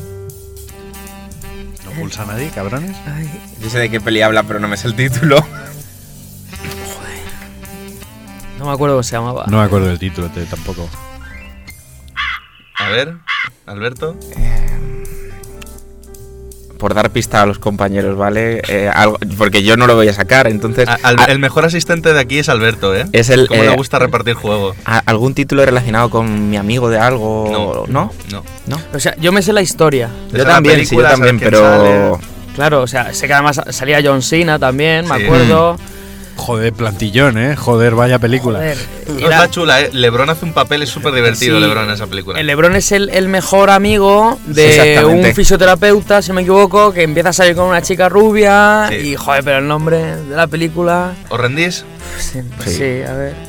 ¿No 1.85 1.91
pulsa 1.91 2.25
nadie, 2.25 2.49
cabrones? 2.49 2.95
Yo 3.61 3.69
sé 3.69 3.77
de 3.79 3.89
qué 3.91 4.01
peli 4.01 4.21
habla, 4.21 4.43
pero 4.43 4.59
no 4.59 4.67
me 4.67 4.77
sé 4.77 4.87
el 4.87 4.95
título. 4.95 5.37
No 8.57 8.65
me 8.65 8.71
acuerdo 8.71 8.95
cómo 8.95 9.03
se 9.03 9.15
llamaba. 9.15 9.45
No 9.47 9.57
me 9.59 9.63
acuerdo 9.63 9.87
del 9.87 9.99
título 9.99 10.27
te- 10.29 10.45
tampoco. 10.45 10.89
A 12.77 12.89
ver, 12.89 13.15
Alberto. 13.65 14.17
Por 16.79 16.93
dar 16.95 17.11
pista 17.11 17.41
a 17.41 17.45
los 17.45 17.59
compañeros, 17.59 18.17
¿vale? 18.17 18.61
Eh, 18.69 18.89
algo- 18.91 19.17
porque 19.37 19.61
yo 19.63 19.75
no 19.77 19.85
lo 19.85 19.95
voy 19.95 20.07
a 20.07 20.13
sacar, 20.13 20.47
entonces. 20.47 20.87
A- 20.87 20.97
al- 21.03 21.19
a- 21.19 21.25
el 21.25 21.37
mejor 21.37 21.65
asistente 21.65 22.13
de 22.13 22.19
aquí 22.19 22.39
es 22.39 22.47
Alberto, 22.49 22.95
¿eh? 22.95 23.05
Es 23.11 23.29
el, 23.29 23.47
Cómo 23.47 23.61
eh, 23.63 23.67
le 23.69 23.75
gusta 23.75 23.99
repartir 23.99 24.33
juego. 24.35 24.73
a- 24.85 24.99
¿Algún 25.05 25.33
título 25.33 25.65
relacionado 25.65 26.09
con 26.09 26.49
mi 26.49 26.55
amigo 26.57 26.89
de 26.89 26.97
algo? 26.97 27.85
¿No? 27.89 28.11
No. 28.31 28.43
¿No? 28.65 28.81
O 28.93 28.99
sea, 28.99 29.13
yo 29.17 29.31
me 29.33 29.41
sé 29.41 29.51
la 29.53 29.61
historia. 29.61 30.09
Yo 30.31 30.45
también, 30.45 30.85
sí, 30.85 30.95
yo 30.95 31.03
también, 31.03 31.37
pero. 31.39 31.59
sale. 31.59 32.11
Claro, 32.55 32.81
o 32.81 32.87
sea, 32.87 33.13
sé 33.13 33.27
que 33.27 33.33
además 33.33 33.61
salía 33.69 33.99
John 34.03 34.21
Cena 34.21 34.57
también, 34.57 35.05
me 35.07 35.15
acuerdo. 35.23 35.77
Joder, 36.39 36.73
plantillón, 36.73 37.37
¿eh? 37.37 37.55
Joder, 37.55 37.95
vaya 37.95 38.17
película. 38.17 38.59
Joder, 38.59 38.77
No 39.07 39.27
era- 39.27 39.35
está 39.43 39.51
chula, 39.51 39.81
¿eh? 39.81 39.89
Lebron 39.93 40.29
hace 40.29 40.45
un 40.45 40.53
papel, 40.53 40.81
es 40.83 40.89
súper 40.89 41.13
divertido 41.13 41.57
Sí. 41.57 41.61
Lebron 41.61 41.83
en 41.85 41.91
esa 41.91 42.07
película. 42.07 42.39
El 42.39 42.47
Lebron 42.47 42.75
es 42.75 42.91
el, 42.91 43.09
el 43.09 43.27
mejor 43.27 43.69
amigo 43.69 44.39
de 44.45 45.03
un 45.05 45.23
fisioterapeuta, 45.35 46.21
si 46.21 46.29
no 46.29 46.35
me 46.35 46.41
equivoco, 46.41 46.93
que 46.93 47.03
empieza 47.03 47.29
a 47.29 47.33
salir 47.33 47.55
con 47.55 47.65
una 47.65 47.81
chica 47.81 48.07
rubia. 48.09 48.87
Sí. 48.89 48.95
Y 48.95 49.15
joder, 49.15 49.43
pero 49.43 49.57
el 49.59 49.67
nombre 49.67 49.97
de 50.15 50.35
la 50.35 50.47
película. 50.47 51.13
¿Os 51.29 51.39
rendís? 51.39 51.83
Sí, 52.19 52.39
Sí. 52.63 52.69
sí, 52.71 52.83
a 53.07 53.13
ver. 53.13 53.48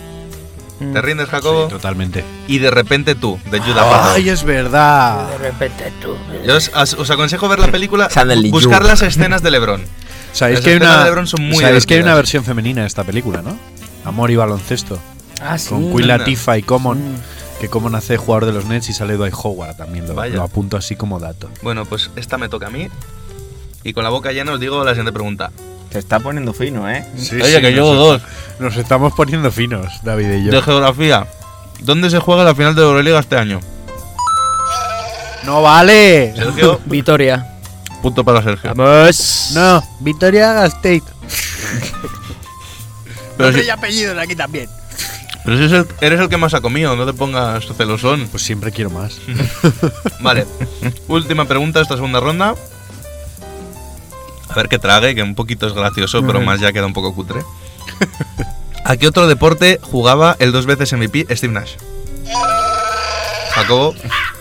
Mm. 0.80 0.92
¿Te 0.94 1.02
rindes, 1.02 1.28
Jacobo? 1.28 1.66
Sí, 1.66 1.70
totalmente. 1.74 2.24
y 2.48 2.58
de 2.58 2.70
repente 2.70 3.14
tú, 3.14 3.38
de 3.50 3.60
Judah. 3.60 4.14
¡Ay, 4.14 4.28
es 4.30 4.42
verdad! 4.44 5.28
De 5.28 5.38
repente 5.38 5.92
tú. 6.00 6.16
Yo 6.46 6.56
os, 6.56 6.70
os- 6.74 7.10
aconsejo 7.10 7.48
ver 7.48 7.58
la 7.58 7.68
película, 7.70 8.08
buscar 8.50 8.84
las 8.84 9.02
escenas 9.02 9.42
de 9.42 9.50
Lebron. 9.50 9.84
¿Sabéis 10.32 10.58
Las 10.58 10.64
que 10.64 10.70
hay 10.70 10.76
escenas 10.76 10.94
una, 10.94 11.04
de 11.04 11.10
LeBron 11.10 11.26
son 11.26 11.42
muy 11.42 11.58
¿sabéis 11.62 11.86
que 11.86 11.94
hay 11.94 12.00
una 12.00 12.14
versión 12.14 12.44
femenina 12.44 12.82
de 12.82 12.86
esta 12.86 13.04
película, 13.04 13.42
no? 13.42 13.58
Amor 14.04 14.30
y 14.30 14.36
baloncesto. 14.36 14.98
Ah, 15.42 15.58
sí. 15.58 15.68
Con 15.70 15.92
Queen. 15.94 16.06
Latifah 16.08 16.56
y 16.58 16.62
Common. 16.62 16.98
Mm. 16.98 17.16
Que 17.60 17.68
Common 17.68 17.94
hace 17.94 18.16
jugador 18.16 18.46
de 18.46 18.52
los 18.52 18.64
Nets 18.64 18.88
y 18.88 18.92
sale 18.94 19.16
Dwight 19.16 19.34
Howard 19.42 19.76
también. 19.76 20.06
Lo, 20.06 20.14
lo 20.24 20.42
apunto 20.42 20.76
así 20.78 20.96
como 20.96 21.18
dato. 21.18 21.50
Bueno, 21.62 21.84
pues 21.84 22.10
esta 22.16 22.38
me 22.38 22.48
toca 22.48 22.68
a 22.68 22.70
mí. 22.70 22.88
Y 23.84 23.92
con 23.92 24.04
la 24.04 24.10
boca 24.10 24.32
llena 24.32 24.52
os 24.52 24.60
digo 24.60 24.82
la 24.84 24.92
siguiente 24.92 25.12
pregunta. 25.12 25.50
Se 25.92 25.98
está 25.98 26.20
poniendo 26.20 26.52
fino, 26.52 26.88
¿eh? 26.88 27.04
Oye, 27.32 27.60
que 27.60 27.72
llevo 27.72 27.94
dos. 27.94 28.22
Nos 28.60 28.76
estamos 28.76 29.12
poniendo 29.14 29.50
finos, 29.50 29.88
David 30.02 30.32
y 30.34 30.44
yo. 30.44 30.52
De 30.52 30.62
geografía. 30.62 31.26
¿Dónde 31.80 32.10
se 32.10 32.18
juega 32.20 32.44
la 32.44 32.54
final 32.54 32.74
de 32.74 32.82
Euroliga 32.82 33.18
este 33.18 33.36
año? 33.36 33.60
¡No 35.44 35.62
vale! 35.62 36.32
Sergio, 36.36 36.80
Vitoria. 36.84 37.46
punto 38.02 38.22
para 38.24 38.42
Sergio. 38.42 38.72
Vamos. 38.74 39.50
No, 39.54 39.82
Victoria 40.00 40.52
Gasteiz. 40.52 41.02
Pero 43.36 43.52
si, 43.58 43.70
apellidos 43.70 44.18
aquí 44.18 44.36
también. 44.36 44.68
pero 45.46 45.56
si 45.56 45.64
es 45.64 45.72
el- 45.72 45.86
eres 46.02 46.20
el 46.20 46.28
que 46.28 46.36
más 46.36 46.52
ha 46.52 46.60
comido, 46.60 46.94
no 46.94 47.06
te 47.06 47.14
pongas 47.14 47.64
celosón. 47.74 48.28
Pues 48.30 48.42
siempre 48.42 48.70
quiero 48.70 48.90
más. 48.90 49.16
Vale. 50.20 50.46
Última 51.08 51.46
pregunta 51.46 51.78
de 51.78 51.84
esta 51.84 51.94
segunda 51.96 52.20
ronda. 52.20 52.54
A 54.50 54.54
ver 54.54 54.68
qué 54.68 54.78
trague, 54.78 55.14
que 55.14 55.22
un 55.22 55.34
poquito 55.34 55.66
es 55.66 55.72
gracioso, 55.72 56.26
pero 56.26 56.40
más 56.40 56.60
ya 56.60 56.72
queda 56.72 56.86
un 56.86 56.92
poco 56.92 57.14
cutre. 57.14 57.42
¿A 58.84 58.96
qué 58.96 59.06
otro 59.06 59.26
deporte 59.26 59.78
jugaba 59.82 60.36
el 60.38 60.52
dos 60.52 60.66
veces 60.66 60.92
MVP 60.92 61.26
Steve 61.36 61.52
Nash? 61.52 61.74
Jacobo, 63.52 63.94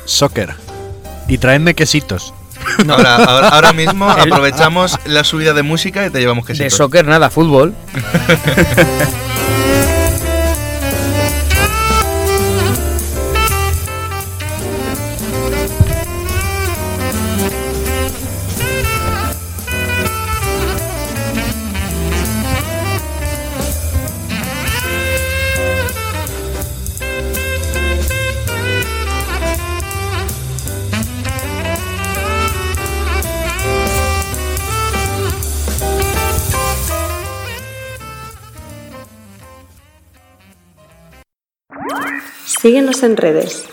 Soccer. 0.06 0.56
Y 1.28 1.38
traedme 1.38 1.76
quesitos. 1.76 2.34
ahora, 2.90 3.16
ahora, 3.16 3.48
ahora 3.50 3.74
mismo 3.74 4.10
aprovechamos 4.10 4.98
la 5.06 5.24
subida 5.24 5.54
de 5.54 5.64
música 5.64 6.06
y 6.06 6.10
te 6.10 6.20
llevamos 6.20 6.46
que 6.46 6.54
De 6.54 6.70
soccer 6.70 7.06
nada, 7.06 7.30
fútbol. 7.30 7.76
Síguenos 42.62 43.04
en 43.04 43.16
redes. 43.16 43.64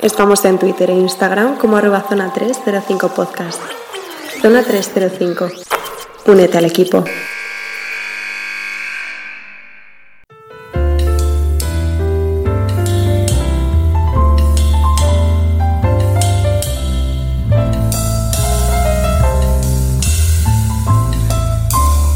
Estamos 0.00 0.46
en 0.46 0.58
Twitter 0.58 0.88
e 0.88 0.94
Instagram 0.94 1.58
como 1.58 1.76
arroba 1.76 2.00
zona 2.08 2.32
305 2.32 3.10
podcast. 3.10 3.60
Zona 4.40 4.62
305. 4.62 5.50
Únete 6.24 6.56
al 6.56 6.64
equipo. 6.64 7.04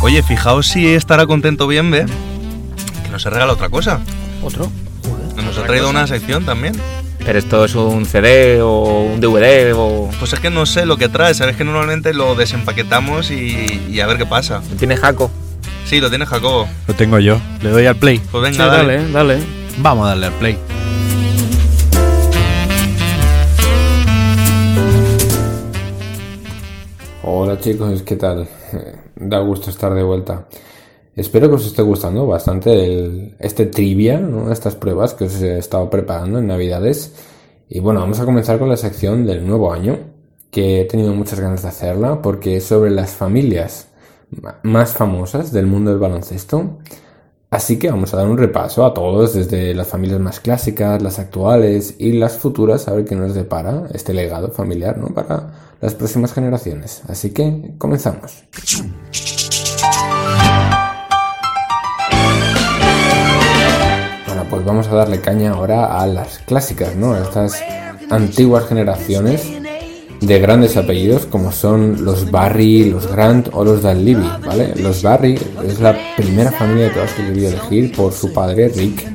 Oye, 0.00 0.22
fijaos 0.22 0.66
si 0.66 0.94
estará 0.94 1.26
contento 1.26 1.66
bien, 1.66 1.90
¿ve? 1.90 2.06
Que 3.02 3.10
nos 3.10 3.22
regala 3.24 3.52
otra 3.52 3.68
cosa. 3.68 4.00
¿Otro? 4.42 4.70
Nos 5.42 5.58
ha 5.58 5.64
traído 5.64 5.90
una 5.90 6.06
sección 6.06 6.44
también. 6.44 6.74
Pero 7.24 7.38
esto 7.38 7.64
es 7.64 7.74
un 7.74 8.04
CD 8.04 8.60
o 8.60 9.02
un 9.04 9.20
DVD 9.20 9.72
o... 9.74 10.10
Pues 10.18 10.32
es 10.34 10.40
que 10.40 10.50
no 10.50 10.66
sé 10.66 10.84
lo 10.84 10.98
que 10.98 11.08
trae, 11.08 11.32
sabes 11.32 11.56
que 11.56 11.64
normalmente 11.64 12.12
lo 12.12 12.34
desempaquetamos 12.34 13.30
y, 13.30 13.80
y 13.90 14.00
a 14.00 14.06
ver 14.06 14.18
qué 14.18 14.26
pasa. 14.26 14.62
¿Tiene 14.78 14.96
Jaco? 14.96 15.30
Sí, 15.86 16.00
lo 16.00 16.10
tiene 16.10 16.26
Jacobo. 16.26 16.68
Lo 16.86 16.94
tengo 16.94 17.18
yo. 17.18 17.40
Le 17.62 17.70
doy 17.70 17.86
al 17.86 17.96
play. 17.96 18.18
Pues 18.30 18.44
Sí, 18.54 18.58
venga, 18.58 18.66
dale. 18.76 18.96
dale, 18.98 19.12
dale. 19.12 19.38
Vamos 19.78 20.04
a 20.06 20.08
darle 20.10 20.26
al 20.26 20.32
play. 20.34 20.58
Hola 27.22 27.58
chicos, 27.58 28.02
¿qué 28.02 28.16
tal? 28.16 28.48
Da 29.16 29.38
gusto 29.38 29.70
estar 29.70 29.94
de 29.94 30.02
vuelta. 30.02 30.46
Espero 31.16 31.48
que 31.48 31.54
os 31.54 31.66
esté 31.66 31.82
gustando 31.82 32.26
bastante 32.26 33.36
este 33.38 33.66
trivia, 33.66 34.18
¿no? 34.18 34.50
estas 34.50 34.74
pruebas 34.74 35.14
que 35.14 35.24
os 35.24 35.40
he 35.40 35.58
estado 35.58 35.88
preparando 35.88 36.40
en 36.40 36.48
Navidades. 36.48 37.14
Y 37.68 37.78
bueno, 37.78 38.00
vamos 38.00 38.18
a 38.18 38.24
comenzar 38.24 38.58
con 38.58 38.68
la 38.68 38.76
sección 38.76 39.24
del 39.24 39.46
nuevo 39.46 39.72
año, 39.72 39.98
que 40.50 40.80
he 40.80 40.84
tenido 40.86 41.14
muchas 41.14 41.38
ganas 41.38 41.62
de 41.62 41.68
hacerla 41.68 42.20
porque 42.20 42.56
es 42.56 42.64
sobre 42.64 42.90
las 42.90 43.12
familias 43.12 43.88
más 44.62 44.92
famosas 44.92 45.52
del 45.52 45.66
mundo 45.66 45.90
del 45.90 46.00
baloncesto. 46.00 46.78
Así 47.50 47.78
que 47.78 47.88
vamos 47.88 48.12
a 48.12 48.16
dar 48.16 48.26
un 48.26 48.36
repaso 48.36 48.84
a 48.84 48.92
todos, 48.92 49.34
desde 49.34 49.74
las 49.74 49.86
familias 49.86 50.18
más 50.18 50.40
clásicas, 50.40 51.00
las 51.00 51.20
actuales 51.20 51.94
y 51.98 52.12
las 52.12 52.36
futuras, 52.36 52.88
a 52.88 52.94
ver 52.94 53.04
qué 53.04 53.14
nos 53.14 53.34
depara 53.34 53.84
este 53.94 54.12
legado 54.12 54.50
familiar 54.50 54.98
¿no? 54.98 55.14
para 55.14 55.76
las 55.80 55.94
próximas 55.94 56.32
generaciones. 56.32 57.02
Así 57.06 57.30
que 57.30 57.74
comenzamos. 57.78 58.44
Pues 64.50 64.64
vamos 64.64 64.88
a 64.88 64.94
darle 64.94 65.20
caña 65.20 65.52
ahora 65.52 66.00
a 66.00 66.06
las 66.06 66.38
clásicas, 66.40 66.96
¿no? 66.96 67.14
A 67.14 67.20
estas 67.20 67.62
antiguas 68.10 68.66
generaciones 68.66 69.42
de 70.20 70.38
grandes 70.38 70.76
apellidos 70.76 71.26
como 71.26 71.52
son 71.52 72.04
los 72.04 72.30
Barry, 72.30 72.90
los 72.90 73.10
Grant 73.10 73.48
o 73.52 73.64
los 73.64 73.82
Dunleavy, 73.82 74.28
¿vale? 74.44 74.74
Los 74.76 75.02
Barry 75.02 75.38
es 75.66 75.80
la 75.80 75.96
primera 76.16 76.50
familia 76.52 76.84
de 76.84 76.90
todas 76.90 77.12
que 77.12 77.22
debió 77.22 77.48
elegir 77.48 77.94
por 77.94 78.12
su 78.12 78.32
padre 78.32 78.68
Rick, 78.68 79.06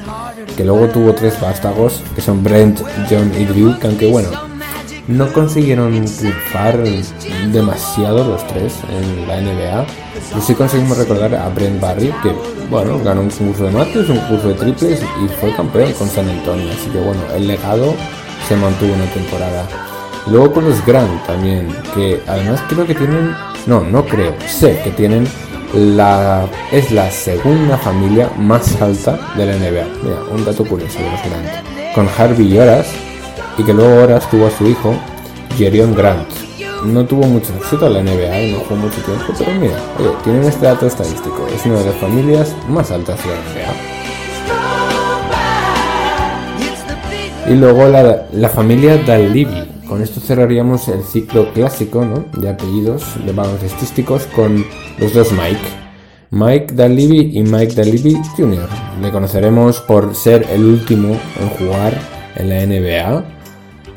que 0.55 0.65
luego 0.65 0.87
tuvo 0.87 1.13
tres 1.13 1.39
vástagos 1.39 2.01
que 2.15 2.21
son 2.21 2.43
Brent, 2.43 2.81
John 3.09 3.31
y 3.39 3.45
Drew, 3.45 3.79
que 3.79 3.87
aunque 3.87 4.07
bueno, 4.11 4.29
no 5.09 5.27
consiguieron 5.33 6.05
triunfar 6.05 6.83
demasiado 7.51 8.23
los 8.23 8.45
tres 8.47 8.75
en 8.89 9.27
la 9.27 9.41
NBA. 9.41 9.85
Pero 10.29 10.41
sí 10.41 10.53
conseguimos 10.53 10.97
recordar 10.97 11.33
a 11.33 11.49
Brent 11.49 11.81
Barry, 11.81 12.13
que 12.21 12.31
bueno, 12.69 12.99
ganó 13.03 13.21
un 13.21 13.29
concurso 13.29 13.65
de 13.65 13.71
mates, 13.71 14.07
un 14.07 14.17
concurso 14.17 14.49
de 14.49 14.53
triples 14.53 15.01
y 15.01 15.27
fue 15.39 15.51
campeón 15.55 15.91
con 15.93 16.07
San 16.07 16.29
Antonio. 16.29 16.71
Así 16.71 16.89
que 16.91 16.99
bueno, 16.99 17.21
el 17.35 17.47
legado 17.47 17.95
se 18.47 18.55
mantuvo 18.55 18.93
una 18.93 19.05
temporada. 19.05 19.67
Luego 20.27 20.53
con 20.53 20.69
los 20.69 20.85
Grant 20.85 21.25
también, 21.25 21.75
que 21.95 22.21
además 22.27 22.61
creo 22.69 22.85
que 22.85 22.93
tienen, 22.93 23.33
no, 23.65 23.81
no 23.81 24.05
creo, 24.05 24.35
sé 24.47 24.79
que 24.83 24.91
tienen 24.91 25.27
la, 25.73 26.45
es 26.71 26.91
la 26.91 27.09
segunda 27.09 27.77
familia 27.79 28.29
más 28.37 28.79
alta 28.79 29.19
de 29.35 29.45
la 29.47 29.53
NBA. 29.53 29.87
Mira, 30.03 30.21
un 30.31 30.45
dato 30.45 30.63
curioso 30.65 30.99
de 30.99 31.09
los 31.09 31.19
Grant. 31.21 31.95
Con 31.95 32.07
Harvey 32.15 32.53
y 32.53 32.59
Horas, 32.59 32.93
y 33.59 33.63
que 33.63 33.73
luego 33.73 34.03
Horas 34.03 34.29
tuvo 34.29 34.47
a 34.47 34.51
su 34.51 34.65
hijo, 34.67 34.95
Jerion 35.57 35.93
Grant. 35.93 36.29
No 36.85 37.05
tuvo 37.05 37.25
mucho 37.25 37.53
éxito 37.57 37.87
en 37.87 37.93
la 37.93 38.03
NBA 38.03 38.41
y 38.41 38.53
no 38.53 38.59
jugó 38.59 38.77
mucho 38.77 39.01
tiempo, 39.01 39.33
pero 39.37 39.51
mira, 39.59 39.75
oye, 39.99 40.11
tienen 40.23 40.45
este 40.45 40.65
dato 40.65 40.87
estadístico. 40.87 41.45
Es 41.53 41.65
una 41.65 41.79
de 41.79 41.85
las 41.87 41.95
familias 41.95 42.55
más 42.69 42.89
altas 42.89 43.19
de 43.21 43.29
la 43.29 43.35
NBA. 43.35 43.99
Y 47.51 47.55
luego 47.55 47.89
la, 47.89 48.27
la 48.31 48.49
familia 48.49 48.97
Dallivi. 48.97 49.67
Con 49.89 50.01
esto 50.03 50.21
cerraríamos 50.21 50.87
el 50.87 51.03
ciclo 51.03 51.51
clásico 51.51 52.05
¿no? 52.05 52.23
de 52.39 52.49
apellidos 52.49 53.03
de 53.25 53.33
baloncestísticos 53.33 54.23
con 54.27 54.63
los 54.99 55.13
dos 55.13 55.31
Mike. 55.33 55.59
Mike 56.29 56.75
Dallivi 56.75 57.37
y 57.37 57.43
Mike 57.43 57.73
Dallivi 57.73 58.15
Jr. 58.37 58.69
Le 59.01 59.11
conoceremos 59.11 59.81
por 59.81 60.15
ser 60.15 60.47
el 60.51 60.63
último 60.63 61.19
en 61.41 61.49
jugar 61.57 61.99
en 62.35 62.49
la 62.49 62.65
NBA. 62.65 63.38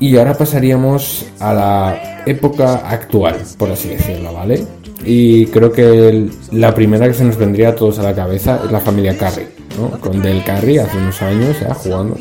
Y 0.02 0.16
ahora 0.16 0.34
pasaríamos 0.34 1.26
a 1.38 1.54
la 1.54 2.22
época 2.26 2.88
actual, 2.90 3.36
por 3.56 3.70
así 3.70 3.90
decirlo, 3.90 4.34
¿vale? 4.34 4.66
Y 5.04 5.46
creo 5.46 5.70
que 5.70 6.28
la 6.50 6.74
primera 6.74 7.06
que 7.06 7.14
se 7.14 7.22
nos 7.22 7.36
vendría 7.36 7.68
a 7.68 7.74
todos 7.76 8.00
a 8.00 8.02
la 8.02 8.12
cabeza 8.12 8.62
es 8.64 8.72
la 8.72 8.80
familia 8.80 9.16
Curry, 9.16 9.46
¿no? 9.78 10.00
Con 10.00 10.20
Del 10.20 10.42
Curry 10.42 10.78
hace 10.78 10.96
unos 10.96 11.22
años, 11.22 11.56
ya 11.60 11.72
jugando 11.72 12.16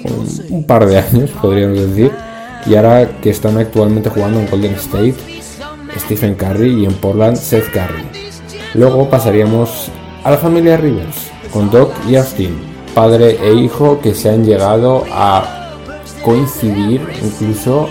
un 0.51 0.63
par 0.67 0.85
de 0.85 0.99
años, 0.99 1.31
podríamos 1.41 1.79
decir. 1.79 2.11
Y 2.67 2.75
ahora 2.75 3.09
que 3.19 3.31
están 3.31 3.57
actualmente 3.57 4.11
jugando 4.11 4.41
en 4.41 4.47
Golden 4.51 4.75
State, 4.75 5.15
Stephen 5.97 6.35
Curry 6.35 6.83
y 6.83 6.85
en 6.85 6.93
Portland, 6.93 7.35
Seth 7.35 7.71
Curry. 7.71 8.05
Luego 8.75 9.09
pasaríamos 9.09 9.89
a 10.23 10.29
la 10.29 10.37
familia 10.37 10.77
Rivers, 10.77 11.31
con 11.51 11.71
Doc 11.71 11.91
y 12.07 12.15
Austin, 12.15 12.55
padre 12.93 13.39
e 13.41 13.55
hijo 13.55 13.99
que 14.01 14.13
se 14.13 14.29
han 14.29 14.45
llegado 14.45 15.03
a 15.11 15.61
coincidir 16.23 17.01
incluso 17.23 17.89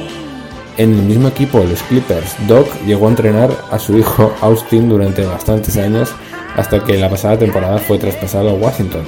en 0.77 0.95
el 0.95 1.03
mismo 1.03 1.29
equipo, 1.29 1.59
los 1.59 1.83
Clippers. 1.85 2.37
Doc 2.49 2.67
llegó 2.87 3.07
a 3.07 3.11
entrenar 3.11 3.51
a 3.71 3.79
su 3.79 3.99
hijo 3.99 4.33
Austin 4.41 4.89
durante 4.89 5.27
bastantes 5.27 5.77
años 5.77 6.11
hasta 6.57 6.83
que 6.85 6.99
la 6.99 7.11
pasada 7.11 7.39
temporada 7.39 7.79
fue 7.79 7.99
traspasado 7.99 8.51
a 8.51 8.55
Washington. 8.55 9.05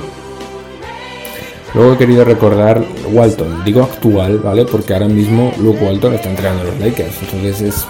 Luego 1.74 1.94
he 1.94 1.96
querido 1.96 2.24
recordar 2.24 2.84
Walton, 3.10 3.64
digo 3.64 3.82
actual, 3.82 4.38
¿vale? 4.38 4.66
Porque 4.66 4.92
ahora 4.92 5.08
mismo 5.08 5.52
Luke 5.58 5.82
Walton 5.82 6.12
está 6.14 6.28
entrenando 6.28 6.62
a 6.62 6.66
los 6.66 6.78
Lakers, 6.78 7.22
entonces 7.22 7.62
es, 7.62 7.86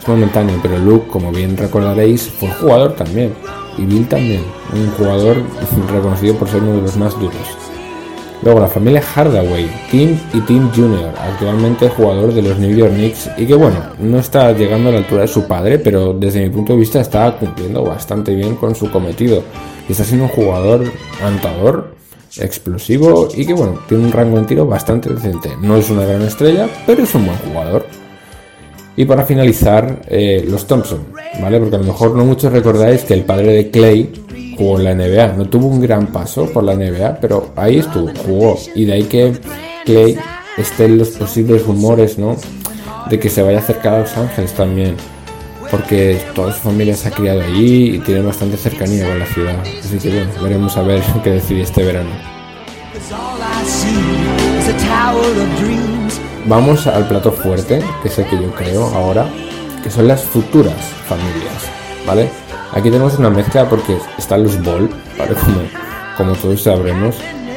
es 0.00 0.08
momentáneo, 0.08 0.60
pero 0.62 0.78
Luke, 0.78 1.08
como 1.08 1.32
bien 1.32 1.56
recordaréis, 1.56 2.22
fue 2.22 2.48
jugador 2.50 2.94
también. 2.94 3.34
Y 3.78 3.84
Bill 3.84 4.06
también, 4.06 4.44
un 4.72 4.90
jugador 4.92 5.38
reconocido 5.92 6.36
por 6.36 6.48
ser 6.48 6.62
uno 6.62 6.76
de 6.76 6.82
los 6.82 6.96
más 6.96 7.18
duros. 7.18 7.65
Luego 8.42 8.60
la 8.60 8.68
familia 8.68 9.02
Hardaway, 9.02 9.68
Tim 9.90 10.18
y 10.34 10.40
Tim 10.40 10.70
Jr., 10.74 11.10
actualmente 11.18 11.88
jugador 11.88 12.34
de 12.34 12.42
los 12.42 12.58
New 12.58 12.76
York 12.76 12.92
Knicks 12.92 13.30
y 13.38 13.46
que 13.46 13.54
bueno, 13.54 13.78
no 13.98 14.18
está 14.18 14.52
llegando 14.52 14.90
a 14.90 14.92
la 14.92 14.98
altura 14.98 15.22
de 15.22 15.28
su 15.28 15.46
padre, 15.46 15.78
pero 15.78 16.12
desde 16.12 16.42
mi 16.42 16.50
punto 16.50 16.74
de 16.74 16.80
vista 16.80 17.00
está 17.00 17.34
cumpliendo 17.36 17.82
bastante 17.82 18.34
bien 18.34 18.56
con 18.56 18.74
su 18.74 18.90
cometido. 18.90 19.42
Está 19.88 20.04
siendo 20.04 20.24
un 20.24 20.30
jugador 20.30 20.84
anotador, 21.22 21.96
explosivo 22.38 23.28
y 23.34 23.46
que 23.46 23.54
bueno, 23.54 23.80
tiene 23.88 24.04
un 24.04 24.12
rango 24.12 24.38
en 24.38 24.46
tiro 24.46 24.66
bastante 24.66 25.12
decente. 25.12 25.50
No 25.60 25.76
es 25.76 25.88
una 25.90 26.04
gran 26.04 26.22
estrella, 26.22 26.68
pero 26.86 27.02
es 27.02 27.14
un 27.14 27.26
buen 27.26 27.38
jugador. 27.38 27.86
Y 28.96 29.04
para 29.04 29.24
finalizar, 29.24 30.02
eh, 30.08 30.44
los 30.48 30.66
Thompson, 30.66 31.06
¿vale? 31.40 31.58
Porque 31.58 31.76
a 31.76 31.78
lo 31.78 31.84
mejor 31.84 32.14
no 32.14 32.24
muchos 32.24 32.52
recordáis 32.52 33.02
que 33.02 33.14
el 33.14 33.24
padre 33.24 33.52
de 33.52 33.70
Clay 33.70 34.10
jugó 34.56 34.78
en 34.78 34.84
la 34.84 34.94
NBA. 34.94 35.34
No 35.36 35.46
tuvo 35.46 35.66
un 35.66 35.80
gran 35.80 36.08
paso 36.08 36.46
por 36.52 36.64
la 36.64 36.74
NBA, 36.74 37.18
pero 37.20 37.50
ahí 37.56 37.78
estuvo, 37.78 38.10
jugó. 38.24 38.58
Y 38.74 38.84
de 38.84 38.92
ahí 38.94 39.04
que 39.04 39.32
Clay 39.84 40.18
esté 40.56 40.86
en 40.86 40.98
los 40.98 41.10
posibles 41.10 41.64
rumores, 41.66 42.18
¿no? 42.18 42.36
De 43.10 43.18
que 43.18 43.28
se 43.28 43.42
vaya 43.42 43.58
a 43.58 43.60
acercar 43.60 43.94
a 43.94 43.98
Los 44.00 44.16
Ángeles 44.16 44.52
también. 44.52 44.96
Porque 45.70 46.20
toda 46.34 46.52
su 46.52 46.60
familia 46.60 46.94
se 46.94 47.08
ha 47.08 47.10
criado 47.10 47.40
allí 47.40 47.96
y 47.96 47.98
tiene 47.98 48.22
bastante 48.22 48.56
cercanía 48.56 49.06
con 49.06 49.18
la 49.18 49.26
ciudad. 49.26 49.56
Así 49.60 49.98
que 49.98 50.10
bueno, 50.10 50.30
veremos 50.42 50.76
a 50.76 50.82
ver 50.82 51.02
qué 51.24 51.30
decide 51.30 51.62
este 51.62 51.82
verano. 51.82 52.10
Vamos 56.46 56.86
al 56.86 57.08
plato 57.08 57.32
fuerte, 57.32 57.82
que 58.02 58.08
es 58.08 58.18
el 58.18 58.26
que 58.26 58.36
yo 58.36 58.52
creo 58.52 58.86
ahora, 58.94 59.26
que 59.82 59.90
son 59.90 60.06
las 60.06 60.22
futuras 60.22 60.76
familias, 61.08 61.64
¿vale? 62.06 62.45
Aquí 62.72 62.90
tenemos 62.90 63.18
una 63.18 63.30
mezcla 63.30 63.68
porque 63.68 63.96
están 64.18 64.42
los 64.42 64.62
Ball, 64.62 64.90
¿vale? 65.18 65.34
Como, 66.16 66.32
todos 66.34 66.62
sabremos, 66.62 67.16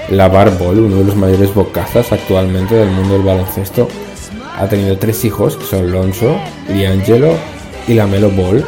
la 0.09 0.27
Bar 0.27 0.57
Ball, 0.57 0.79
uno 0.79 0.97
de 0.97 1.03
los 1.05 1.15
mayores 1.15 1.53
bocazas 1.53 2.11
actualmente 2.11 2.75
del 2.75 2.89
mundo 2.89 3.13
del 3.13 3.23
baloncesto, 3.23 3.87
ha 4.57 4.67
tenido 4.67 4.97
tres 4.97 5.23
hijos, 5.25 5.55
que 5.55 5.65
son 5.65 5.91
Lonzo, 5.91 6.37
Liangelo 6.67 7.33
y 7.87 7.93
Lamelo 7.93 8.29
Ball, 8.29 8.63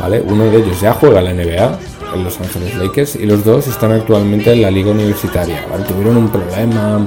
¿vale? 0.00 0.22
Uno 0.26 0.44
de 0.44 0.58
ellos 0.58 0.80
ya 0.80 0.94
juega 0.94 1.20
la 1.20 1.32
NBA, 1.32 1.78
en 2.14 2.24
Los 2.24 2.40
Ángeles 2.40 2.74
Lakers, 2.76 3.16
y 3.16 3.26
los 3.26 3.44
dos 3.44 3.66
están 3.66 3.92
actualmente 3.92 4.52
en 4.52 4.62
la 4.62 4.70
liga 4.70 4.90
universitaria. 4.90 5.64
Tuvieron 5.86 6.16
un 6.16 6.28
problema 6.28 7.06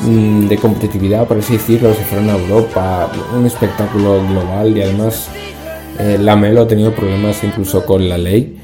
mm, 0.00 0.46
de 0.46 0.56
competitividad, 0.58 1.26
por 1.26 1.38
así 1.38 1.54
decirlo, 1.54 1.94
se 1.94 2.04
fueron 2.04 2.30
a 2.30 2.36
Europa, 2.36 3.10
un 3.36 3.46
espectáculo 3.46 4.22
global 4.26 4.76
y 4.76 4.82
además 4.82 5.28
eh, 6.00 6.18
Lamelo 6.18 6.62
ha 6.62 6.68
tenido 6.68 6.92
problemas 6.94 7.42
incluso 7.44 7.84
con 7.84 8.08
la 8.08 8.18
ley. 8.18 8.58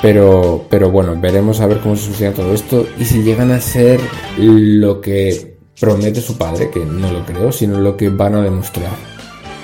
Pero, 0.00 0.66
pero 0.68 0.90
bueno, 0.90 1.16
veremos 1.18 1.60
a 1.60 1.66
ver 1.66 1.78
cómo 1.80 1.96
se 1.96 2.04
soluciona 2.04 2.34
todo 2.34 2.52
esto 2.52 2.86
y 2.98 3.04
si 3.06 3.22
llegan 3.22 3.50
a 3.50 3.60
ser 3.60 3.98
lo 4.36 5.00
que 5.00 5.56
promete 5.80 6.20
su 6.20 6.36
padre, 6.36 6.70
que 6.70 6.84
no 6.84 7.10
lo 7.10 7.24
creo, 7.24 7.50
sino 7.50 7.80
lo 7.80 7.96
que 7.96 8.10
van 8.10 8.34
a 8.34 8.42
demostrar. 8.42 8.92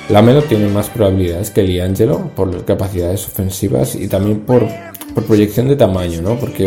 Lamelo 0.09 0.43
tiene 0.43 0.69
más 0.69 0.89
probabilidades 0.89 1.51
que 1.51 1.63
Liangelo 1.63 2.31
por 2.35 2.65
capacidades 2.65 3.27
ofensivas 3.27 3.95
y 3.95 4.09
también 4.09 4.41
por, 4.41 4.67
por 5.15 5.25
proyección 5.25 5.69
de 5.69 5.77
tamaño, 5.77 6.23
¿no? 6.23 6.39
Porque 6.39 6.67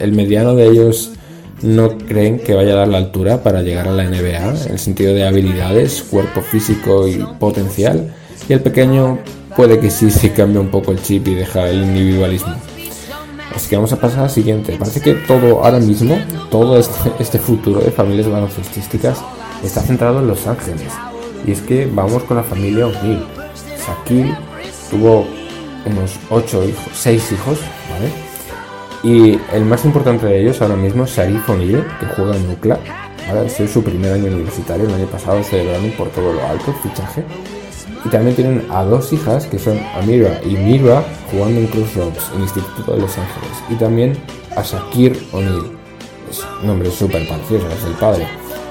el 0.00 0.12
mediano 0.12 0.54
de 0.54 0.66
ellos 0.66 1.12
no 1.62 1.96
creen 1.98 2.38
que 2.38 2.54
vaya 2.54 2.72
a 2.72 2.76
dar 2.76 2.88
la 2.88 2.98
altura 2.98 3.42
para 3.42 3.62
llegar 3.62 3.88
a 3.88 3.92
la 3.92 4.04
NBA 4.04 4.64
en 4.66 4.72
el 4.72 4.78
sentido 4.78 5.14
de 5.14 5.26
habilidades, 5.26 6.02
cuerpo 6.02 6.40
físico 6.40 7.06
y 7.08 7.18
potencial. 7.38 8.14
Y 8.48 8.52
el 8.52 8.60
pequeño 8.60 9.18
puede 9.56 9.80
que 9.80 9.90
sí, 9.90 10.10
sí 10.10 10.30
cambie 10.30 10.58
un 10.58 10.68
poco 10.68 10.92
el 10.92 11.02
chip 11.02 11.26
y 11.28 11.34
deja 11.34 11.68
el 11.68 11.82
individualismo. 11.82 12.54
Así 13.54 13.68
que 13.70 13.76
vamos 13.76 13.92
a 13.92 14.00
pasar 14.00 14.24
al 14.24 14.30
siguiente. 14.30 14.76
Parece 14.78 15.00
que 15.00 15.14
todo 15.14 15.64
ahora 15.64 15.78
mismo, 15.78 16.18
todo 16.50 16.78
este, 16.78 17.12
este 17.18 17.38
futuro 17.38 17.80
de 17.80 17.90
familias 17.90 18.28
baloncestísticas 18.28 19.18
está 19.64 19.80
centrado 19.80 20.20
en 20.20 20.28
Los 20.28 20.46
Ángeles. 20.46 20.92
Y 21.46 21.52
es 21.52 21.62
que 21.62 21.86
vamos 21.86 22.22
con 22.24 22.36
la 22.36 22.42
familia 22.42 22.86
O'Neill. 22.86 23.24
Shaquille 23.86 24.36
tuvo 24.90 25.26
unos 25.86 26.18
8 26.30 26.64
hijos, 26.64 26.84
6 26.92 27.32
hijos, 27.32 27.58
¿vale? 27.90 28.26
Y 29.02 29.38
el 29.52 29.64
más 29.64 29.84
importante 29.84 30.26
de 30.26 30.40
ellos 30.40 30.60
ahora 30.60 30.76
mismo 30.76 31.04
es 31.04 31.10
Sharif 31.10 31.48
O'Neill, 31.48 31.84
que 32.00 32.06
juega 32.06 32.36
en 32.36 32.50
UCLA. 32.50 32.78
Ahora 33.28 33.44
es 33.44 33.70
su 33.70 33.82
primer 33.82 34.12
año 34.12 34.26
universitario, 34.26 34.86
el 34.86 34.94
año 34.94 35.06
pasado 35.06 35.42
celebraron 35.42 35.90
por 35.92 36.08
todo 36.10 36.32
lo 36.32 36.46
alto 36.46 36.74
fichaje. 36.82 37.24
Y 38.06 38.08
también 38.08 38.36
tienen 38.36 38.64
a 38.70 38.84
dos 38.84 39.12
hijas 39.12 39.46
que 39.46 39.58
son 39.58 39.80
Amira 39.96 40.40
y 40.44 40.50
Mirva 40.50 41.02
jugando 41.28 41.58
en 41.58 41.66
Crossroads, 41.66 42.30
en 42.30 42.36
el 42.36 42.42
Instituto 42.42 42.92
de 42.92 43.00
Los 43.00 43.18
Ángeles. 43.18 43.50
Y 43.68 43.74
también 43.74 44.16
a 44.54 44.62
Shakir 44.62 45.20
O'Neill. 45.32 45.72
Es 46.30 46.46
un 46.60 46.68
nombre 46.68 46.88
súper 46.92 47.26
parecido, 47.26 47.68
es 47.68 47.84
el 47.84 47.94
padre. 47.94 48.28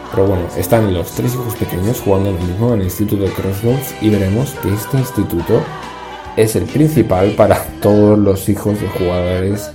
Pero 0.09 0.27
bueno, 0.27 0.43
están 0.55 0.93
los 0.93 1.11
tres 1.11 1.33
hijos 1.33 1.53
pequeños 1.55 1.99
jugando 1.99 2.31
lo 2.31 2.39
mismo 2.39 2.73
en 2.73 2.79
el 2.79 2.85
Instituto 2.85 3.23
de 3.23 3.31
Crossroads 3.31 3.95
y 4.01 4.09
veremos 4.09 4.51
que 4.61 4.73
este 4.73 4.99
instituto 4.99 5.61
es 6.37 6.55
el 6.55 6.63
principal 6.63 7.31
para 7.31 7.61
todos 7.81 8.17
los 8.17 8.47
hijos 8.47 8.79
de 8.79 8.87
jugadores 8.87 9.69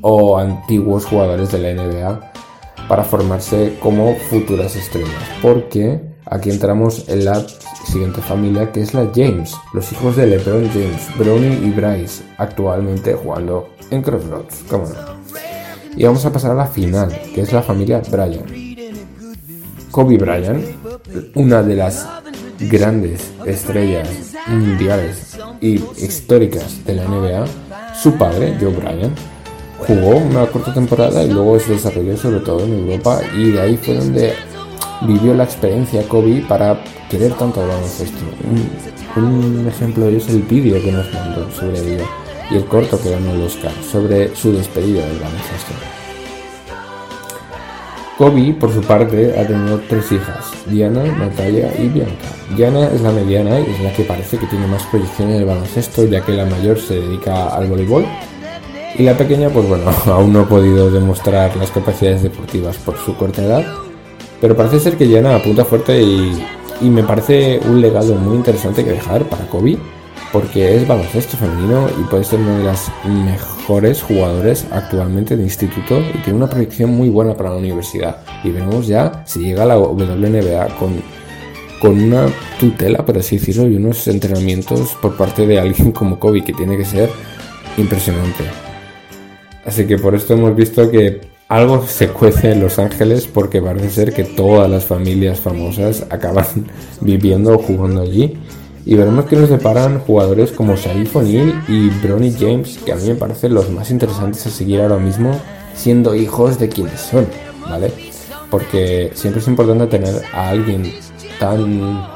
o 0.00 0.38
antiguos 0.38 1.04
jugadores 1.04 1.52
de 1.52 1.58
la 1.58 1.74
NBA 1.74 2.32
para 2.88 3.04
formarse 3.04 3.76
como 3.82 4.14
futuras 4.30 4.76
estrellas. 4.76 5.12
Porque 5.42 6.13
aquí 6.26 6.50
entramos 6.50 7.08
en 7.08 7.24
la 7.24 7.44
siguiente 7.86 8.20
familia 8.20 8.72
que 8.72 8.82
es 8.82 8.94
la 8.94 9.10
James, 9.14 9.54
los 9.72 9.90
hijos 9.92 10.16
de 10.16 10.26
LeBron 10.26 10.68
James, 10.68 11.08
Bronny 11.18 11.66
y 11.66 11.70
Bryce, 11.70 12.24
actualmente 12.38 13.14
jugando 13.14 13.68
en 13.90 14.02
Crossroads, 14.02 14.64
cómo 14.68 14.84
no. 14.84 15.14
Y 15.96 16.04
vamos 16.04 16.24
a 16.24 16.32
pasar 16.32 16.52
a 16.52 16.54
la 16.54 16.66
final, 16.66 17.08
que 17.34 17.42
es 17.42 17.52
la 17.52 17.62
familia 17.62 18.02
Bryant. 18.10 18.50
Kobe 19.90 20.18
Bryant, 20.18 20.64
una 21.34 21.62
de 21.62 21.76
las 21.76 22.08
grandes 22.58 23.30
estrellas 23.46 24.08
mundiales 24.48 25.38
y 25.60 25.74
históricas 25.98 26.84
de 26.84 26.94
la 26.94 27.04
NBA, 27.04 27.46
su 27.94 28.14
padre, 28.14 28.56
Joe 28.60 28.72
Bryant, 28.72 29.16
jugó 29.86 30.16
una 30.16 30.46
corta 30.46 30.74
temporada 30.74 31.22
y 31.22 31.30
luego 31.30 31.58
se 31.60 31.72
desarrolló 31.72 32.16
sobre 32.16 32.40
todo 32.40 32.64
en 32.64 32.72
Europa 32.72 33.20
y 33.36 33.52
de 33.52 33.60
ahí 33.60 33.76
fue 33.76 33.94
donde 33.94 34.34
vivió 35.02 35.34
la 35.34 35.44
experiencia 35.44 36.06
Kobe 36.08 36.44
para 36.48 36.82
querer 37.10 37.32
tanto 37.34 37.62
el 37.62 37.68
baloncesto. 37.68 38.18
Un, 39.16 39.22
un 39.22 39.68
ejemplo 39.68 40.08
es 40.08 40.28
el 40.28 40.42
vídeo 40.42 40.82
que 40.82 40.92
nos 40.92 41.12
mandó 41.12 41.50
sobre 41.50 41.78
ello 41.94 42.04
y 42.50 42.56
el 42.56 42.64
corto 42.66 43.00
que 43.00 43.10
ganó 43.10 43.32
el 43.32 43.42
Oscar 43.42 43.72
sobre 43.90 44.34
su 44.34 44.52
despedida 44.52 45.06
del 45.06 45.18
baloncesto. 45.18 45.72
Kobe, 48.18 48.54
por 48.54 48.72
su 48.72 48.80
parte, 48.80 49.36
ha 49.36 49.44
tenido 49.44 49.80
tres 49.88 50.12
hijas, 50.12 50.52
Diana, 50.66 51.02
Natalia 51.02 51.72
y 51.76 51.88
Bianca. 51.88 52.28
Diana 52.56 52.86
es 52.86 53.00
la 53.00 53.10
mediana 53.10 53.58
y 53.58 53.64
es 53.64 53.80
la 53.80 53.92
que 53.92 54.04
parece 54.04 54.38
que 54.38 54.46
tiene 54.46 54.68
más 54.68 54.84
proyección 54.84 55.30
en 55.30 55.36
el 55.38 55.44
baloncesto, 55.44 56.04
ya 56.04 56.24
que 56.24 56.32
la 56.32 56.44
mayor 56.44 56.78
se 56.78 56.94
dedica 56.94 57.48
al 57.48 57.66
voleibol. 57.66 58.06
Y 58.96 59.02
la 59.02 59.16
pequeña, 59.16 59.48
pues 59.50 59.68
bueno, 59.68 59.90
aún 60.06 60.32
no 60.32 60.42
ha 60.42 60.48
podido 60.48 60.92
demostrar 60.92 61.56
las 61.56 61.72
capacidades 61.72 62.22
deportivas 62.22 62.76
por 62.76 62.96
su 62.98 63.16
corta 63.16 63.42
edad. 63.42 63.64
Pero 64.40 64.56
parece 64.56 64.80
ser 64.80 64.96
que 64.96 65.06
Diana 65.06 65.36
apunta 65.36 65.64
fuerte 65.64 66.00
y, 66.02 66.44
y 66.80 66.90
me 66.90 67.02
parece 67.02 67.60
un 67.66 67.80
legado 67.80 68.14
muy 68.14 68.36
interesante 68.36 68.84
que 68.84 68.92
dejar 68.92 69.24
para 69.24 69.46
Kobe, 69.46 69.78
porque 70.32 70.74
es 70.76 70.86
baloncesto 70.86 71.36
femenino 71.36 71.86
y 72.00 72.02
puede 72.04 72.24
ser 72.24 72.40
una 72.40 72.58
de 72.58 72.64
las 72.64 72.90
mejores 73.04 74.02
jugadores 74.02 74.66
actualmente 74.72 75.36
de 75.36 75.44
instituto 75.44 76.00
y 76.00 76.18
tiene 76.18 76.38
una 76.38 76.50
proyección 76.50 76.90
muy 76.90 77.08
buena 77.08 77.34
para 77.34 77.50
la 77.50 77.56
universidad. 77.56 78.18
Y 78.42 78.50
veremos 78.50 78.86
ya 78.86 79.22
si 79.26 79.40
llega 79.40 79.62
a 79.62 79.66
la 79.66 79.78
WNBA 79.78 80.76
con, 80.76 81.00
con 81.80 82.02
una 82.02 82.26
tutela, 82.58 83.04
por 83.06 83.16
así 83.16 83.38
decirlo, 83.38 83.68
y 83.68 83.76
unos 83.76 84.08
entrenamientos 84.08 84.96
por 85.00 85.16
parte 85.16 85.46
de 85.46 85.60
alguien 85.60 85.92
como 85.92 86.18
Kobe, 86.18 86.42
que 86.42 86.52
tiene 86.52 86.76
que 86.76 86.84
ser 86.84 87.08
impresionante. 87.76 88.44
Así 89.64 89.86
que 89.86 89.98
por 89.98 90.14
esto 90.14 90.34
hemos 90.34 90.54
visto 90.54 90.90
que 90.90 91.20
algo 91.48 91.86
se 91.86 92.08
cuece 92.08 92.52
en 92.52 92.60
Los 92.60 92.78
Ángeles 92.78 93.26
porque 93.26 93.60
parece 93.60 93.90
ser 93.90 94.12
que 94.12 94.24
todas 94.24 94.70
las 94.70 94.84
familias 94.84 95.40
famosas 95.40 96.06
acaban 96.10 96.46
viviendo 97.00 97.54
o 97.54 97.58
jugando 97.58 98.02
allí. 98.02 98.38
Y 98.86 98.96
veremos 98.96 99.24
que 99.24 99.36
nos 99.36 99.48
deparan 99.48 100.00
jugadores 100.00 100.52
como 100.52 100.76
Sharif 100.76 101.16
O'Neal 101.16 101.64
y 101.68 101.88
Bronny 101.88 102.32
James, 102.38 102.78
que 102.84 102.92
a 102.92 102.96
mí 102.96 103.08
me 103.08 103.14
parecen 103.14 103.54
los 103.54 103.70
más 103.70 103.90
interesantes 103.90 104.46
a 104.46 104.50
seguir 104.50 104.82
ahora 104.82 104.98
mismo, 104.98 105.40
siendo 105.74 106.14
hijos 106.14 106.58
de 106.58 106.68
quienes 106.68 107.00
son, 107.00 107.26
¿vale? 107.62 107.90
Porque 108.50 109.10
siempre 109.14 109.40
es 109.40 109.48
importante 109.48 109.86
tener 109.86 110.22
a 110.34 110.50
alguien 110.50 110.92
tan 111.38 112.06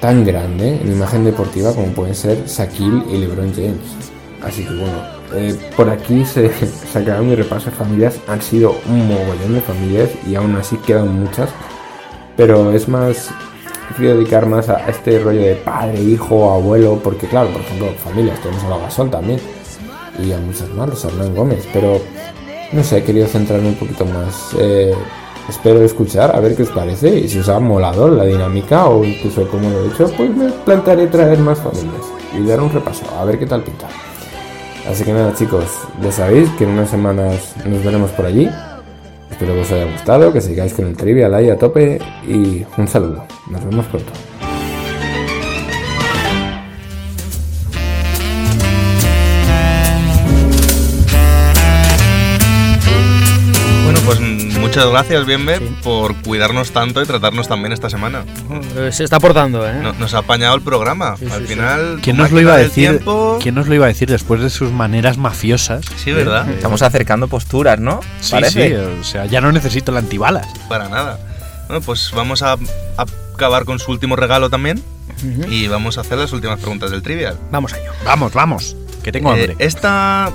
tan 0.00 0.24
grande 0.24 0.78
en 0.80 0.92
imagen 0.92 1.24
deportiva 1.24 1.72
como 1.72 1.88
pueden 1.88 2.14
ser 2.14 2.44
Shaquille 2.46 3.02
y 3.10 3.16
LeBron 3.16 3.52
James. 3.54 3.80
Así 4.42 4.62
que 4.62 4.74
bueno, 4.74 5.15
eh, 5.34 5.56
por 5.76 5.88
aquí 5.88 6.24
se, 6.24 6.50
se 6.92 6.98
acaba 6.98 7.20
mi 7.20 7.34
repaso 7.34 7.70
de 7.70 7.76
familias. 7.76 8.18
Han 8.28 8.42
sido 8.42 8.76
un 8.88 9.08
mogollón 9.08 9.54
de 9.54 9.60
familias 9.60 10.10
y 10.26 10.34
aún 10.34 10.56
así 10.56 10.76
quedan 10.78 11.20
muchas. 11.20 11.50
Pero 12.36 12.72
es 12.72 12.86
más, 12.88 13.30
quiero 13.96 14.16
dedicar 14.16 14.46
más 14.46 14.68
a 14.68 14.88
este 14.88 15.18
rollo 15.18 15.40
de 15.40 15.54
padre, 15.54 16.00
hijo, 16.00 16.50
abuelo, 16.50 17.00
porque 17.02 17.26
claro, 17.26 17.48
por 17.50 17.60
ejemplo, 17.62 17.88
familias, 18.02 18.40
tenemos 18.40 18.64
a 18.64 18.68
la 18.68 18.78
Gasol 18.78 19.10
también 19.10 19.40
y 20.18 20.32
a 20.32 20.38
mis 20.38 20.60
hermanos, 20.60 21.04
a 21.04 21.08
Hernán 21.08 21.34
Gómez, 21.34 21.66
pero 21.72 22.00
no 22.72 22.82
sé, 22.82 22.98
he 22.98 23.04
querido 23.04 23.26
centrarme 23.26 23.68
un 23.68 23.74
poquito 23.74 24.04
más. 24.04 24.54
Eh, 24.58 24.94
espero 25.48 25.82
escuchar, 25.82 26.34
a 26.34 26.40
ver 26.40 26.56
qué 26.56 26.64
os 26.64 26.70
parece 26.70 27.18
y 27.18 27.28
si 27.28 27.38
os 27.38 27.48
ha 27.48 27.60
molado 27.60 28.08
la 28.08 28.24
dinámica 28.24 28.86
o 28.86 29.04
incluso 29.04 29.48
como 29.48 29.70
lo 29.70 29.84
he 29.84 29.88
hecho, 29.88 30.10
pues 30.16 30.34
me 30.34 30.50
plantearé 30.50 31.06
traer 31.06 31.38
más 31.38 31.58
familias 31.58 32.02
y 32.36 32.46
dar 32.46 32.60
un 32.60 32.72
repaso, 32.72 33.04
a 33.18 33.24
ver 33.24 33.38
qué 33.38 33.46
tal 33.46 33.62
pinta. 33.62 33.88
Así 34.88 35.04
que 35.04 35.12
nada 35.12 35.34
chicos, 35.34 35.64
ya 36.00 36.12
sabéis 36.12 36.48
que 36.50 36.64
en 36.64 36.70
unas 36.70 36.90
semanas 36.90 37.54
nos 37.66 37.84
veremos 37.84 38.10
por 38.12 38.26
allí. 38.26 38.48
Espero 39.30 39.54
que 39.54 39.60
os 39.60 39.72
haya 39.72 39.90
gustado, 39.90 40.32
que 40.32 40.40
sigáis 40.40 40.72
con 40.74 40.86
el 40.86 40.96
trivial 40.96 41.34
ahí 41.34 41.50
a 41.50 41.58
tope 41.58 41.98
y 42.26 42.64
un 42.78 42.86
saludo. 42.88 43.24
Nos 43.50 43.64
vemos 43.64 43.84
pronto. 43.86 44.12
Muchas 54.76 54.90
gracias, 54.92 55.24
Bienve, 55.26 55.58
por 55.82 56.14
cuidarnos 56.22 56.70
tanto 56.70 57.00
y 57.02 57.06
tratarnos 57.06 57.48
tan 57.48 57.60
bien 57.62 57.72
esta 57.72 57.88
semana. 57.88 58.24
Eh, 58.76 58.90
Se 58.92 59.04
está 59.04 59.18
portando, 59.18 59.66
¿eh? 59.66 59.72
No- 59.82 59.94
nos 59.94 60.12
ha 60.14 60.18
apañado 60.18 60.54
el 60.54 60.60
programa. 60.60 61.16
Sí, 61.18 61.24
Al 61.26 61.40
sí, 61.42 61.46
sí. 61.48 61.54
final. 61.54 61.98
¿Quién 62.02 62.16
nos 62.18 62.30
lo 62.30 62.40
iba 62.42 62.52
a 62.54 62.58
decir? 62.58 62.90
tiempo- 62.90 63.38
¿Quién 63.42 63.54
nos 63.54 63.68
lo 63.68 63.74
iba 63.74 63.86
a 63.86 63.88
decir 63.88 64.08
después 64.10 64.40
de 64.42 64.50
sus 64.50 64.70
maneras 64.72 65.16
mafiosas? 65.16 65.84
Sí, 65.96 66.12
¿verdad? 66.12 66.48
Estamos 66.50 66.82
acercando 66.82 67.26
posturas, 67.28 67.80
¿no? 67.80 68.00
Sí, 68.20 68.32
Parece. 68.32 68.68
sí, 68.68 68.74
o 68.74 69.02
sea, 69.04 69.24
ya 69.24 69.40
no 69.40 69.50
necesito 69.50 69.92
la 69.92 70.00
antibalas. 70.00 70.46
Para 70.68 70.88
nada. 70.90 71.18
Bueno, 71.68 71.80
pues 71.80 72.10
vamos 72.14 72.42
a, 72.42 72.52
a 72.52 73.06
acabar 73.34 73.64
con 73.64 73.78
su 73.78 73.90
último 73.90 74.14
regalo 74.14 74.50
también. 74.50 74.82
Ujú. 75.18 75.50
Y 75.50 75.68
vamos 75.68 75.96
a 75.96 76.02
hacer 76.02 76.18
las 76.18 76.32
últimas 76.32 76.58
preguntas 76.60 76.90
del 76.90 77.00
trivial. 77.02 77.38
Vamos 77.50 77.72
a 77.72 77.78
ello. 77.78 77.92
Vamos, 78.04 78.34
vamos, 78.34 78.76
que 79.02 79.10
tengo 79.10 79.30
Eh, 79.30 79.40
hambre. 79.40 79.56
esta 79.58 80.30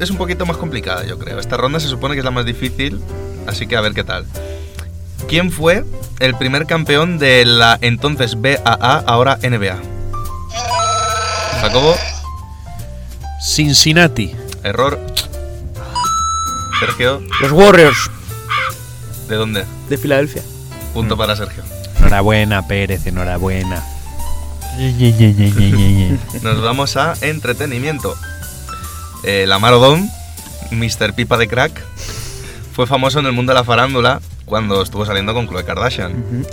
es 0.00 0.10
un 0.10 0.16
poquito 0.16 0.46
más 0.46 0.56
complicada, 0.56 1.04
yo 1.04 1.18
creo. 1.18 1.38
Esta 1.38 1.58
ronda 1.58 1.78
se 1.78 1.88
supone 1.88 2.14
que 2.14 2.20
es 2.20 2.24
la 2.24 2.30
más 2.30 2.46
difícil, 2.46 3.00
así 3.46 3.66
que 3.66 3.76
a 3.76 3.80
ver 3.80 3.92
qué 3.94 4.04
tal. 4.04 4.24
¿Quién 5.28 5.50
fue 5.50 5.84
el 6.20 6.34
primer 6.36 6.66
campeón 6.66 7.18
de 7.18 7.44
la 7.44 7.78
entonces 7.80 8.40
BAA, 8.40 9.02
ahora 9.06 9.38
NBA? 9.42 9.76
Jacobo, 11.60 11.96
Cincinnati. 13.42 14.34
error. 14.62 14.98
Sergio, 16.78 17.22
Los 17.40 17.52
Warriors 17.52 18.10
¿de 19.28 19.36
dónde? 19.36 19.64
de 19.88 19.96
Filadelfia. 19.96 20.42
Punto 20.92 21.16
para 21.16 21.34
Sergio. 21.34 21.62
Enhorabuena, 21.98 22.66
Pérez, 22.66 23.06
enhorabuena. 23.06 23.82
Nos 26.42 26.62
vamos 26.62 26.96
a 26.96 27.14
entretenimiento. 27.22 28.14
Eh, 29.24 29.44
Lamar 29.46 29.72
Odom, 29.72 30.08
Mr. 30.70 31.14
Pipa 31.14 31.36
de 31.38 31.48
Crack, 31.48 31.82
fue 32.76 32.86
famoso 32.86 33.20
en 33.20 33.24
el 33.24 33.32
mundo 33.32 33.52
de 33.52 33.58
la 33.58 33.64
farándula 33.64 34.20
cuando 34.44 34.82
estuvo 34.82 35.06
saliendo 35.06 35.32
con 35.32 35.46
Khloe 35.46 35.64
Kardashian. 35.64 36.44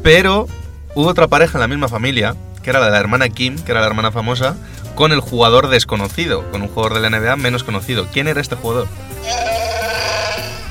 Pero 0.00 0.46
hubo 0.94 1.08
otra 1.08 1.26
pareja 1.26 1.58
en 1.58 1.60
la 1.62 1.66
misma 1.66 1.88
familia, 1.88 2.36
que 2.62 2.70
era 2.70 2.78
la 2.78 2.86
de 2.86 2.92
la 2.92 3.00
hermana 3.00 3.28
Kim, 3.30 3.58
que 3.58 3.72
era 3.72 3.80
la 3.80 3.88
hermana 3.88 4.12
famosa, 4.12 4.54
con 4.94 5.10
el 5.10 5.18
jugador 5.18 5.66
desconocido, 5.66 6.48
con 6.52 6.62
un 6.62 6.68
jugador 6.68 6.94
de 6.94 7.00
la 7.00 7.18
NBA 7.18 7.34
menos 7.34 7.64
conocido. 7.64 8.06
¿Quién 8.12 8.28
era 8.28 8.40
este 8.40 8.54
jugador? 8.54 8.86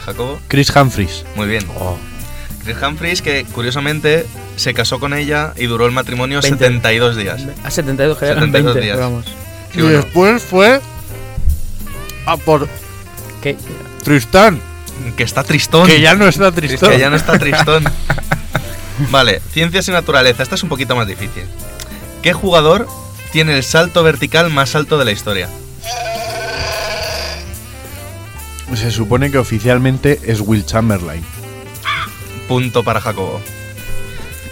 Jacobo. 0.06 0.40
Chris 0.48 0.74
Humphries. 0.74 1.26
Muy 1.36 1.48
bien. 1.50 1.66
Chris 2.64 2.78
Humphries, 2.82 3.22
que 3.22 3.46
curiosamente 3.52 4.26
se 4.56 4.74
casó 4.74 5.02
con 5.02 5.14
ella 5.14 5.52
y 5.58 5.66
duró 5.66 5.88
el 5.88 5.92
matrimonio 5.92 6.40
20. 6.40 6.58
72 6.58 7.18
días. 7.18 7.46
A 7.66 7.70
72 7.70 8.18
que 8.18 8.26
eran 8.28 8.46
72 8.46 8.76
20, 8.76 8.80
días. 8.82 8.98
vamos. 8.98 9.26
Sí, 9.74 9.82
bueno, 9.82 9.98
después 9.98 10.42
fue 10.42 10.80
a 12.26 12.38
por 12.38 12.70
¿Qué? 13.42 13.58
Tristán, 14.06 14.62
que 15.16 15.24
está 15.24 15.44
tristón. 15.44 15.88
que 15.88 16.02
ya 16.02 16.16
no 16.16 16.28
está 16.28 16.52
Tristán. 16.52 16.92
Que 16.92 17.00
ya 17.00 17.10
no 17.10 17.16
está 17.16 17.38
tristón. 17.38 17.84
vale, 19.12 19.42
ciencias 19.52 19.88
y 19.88 19.92
naturaleza. 19.92 20.44
Esta 20.44 20.56
es 20.56 20.64
un 20.64 20.70
poquito 20.70 20.96
más 20.96 21.08
difícil. 21.08 21.44
¿Qué 22.22 22.34
jugador 22.34 22.88
tiene 23.32 23.56
el 23.56 23.64
salto 23.64 24.04
vertical 24.04 24.50
más 24.52 24.76
alto 24.76 24.98
de 24.98 25.06
la 25.06 25.12
historia? 25.12 25.50
Se 28.74 28.92
supone 28.92 29.32
que 29.32 29.38
oficialmente 29.38 30.20
es 30.26 30.42
Will 30.42 30.66
Chamberlain. 30.66 31.24
Punto 32.48 32.84
para 32.84 33.00
Jacobo. 33.00 33.42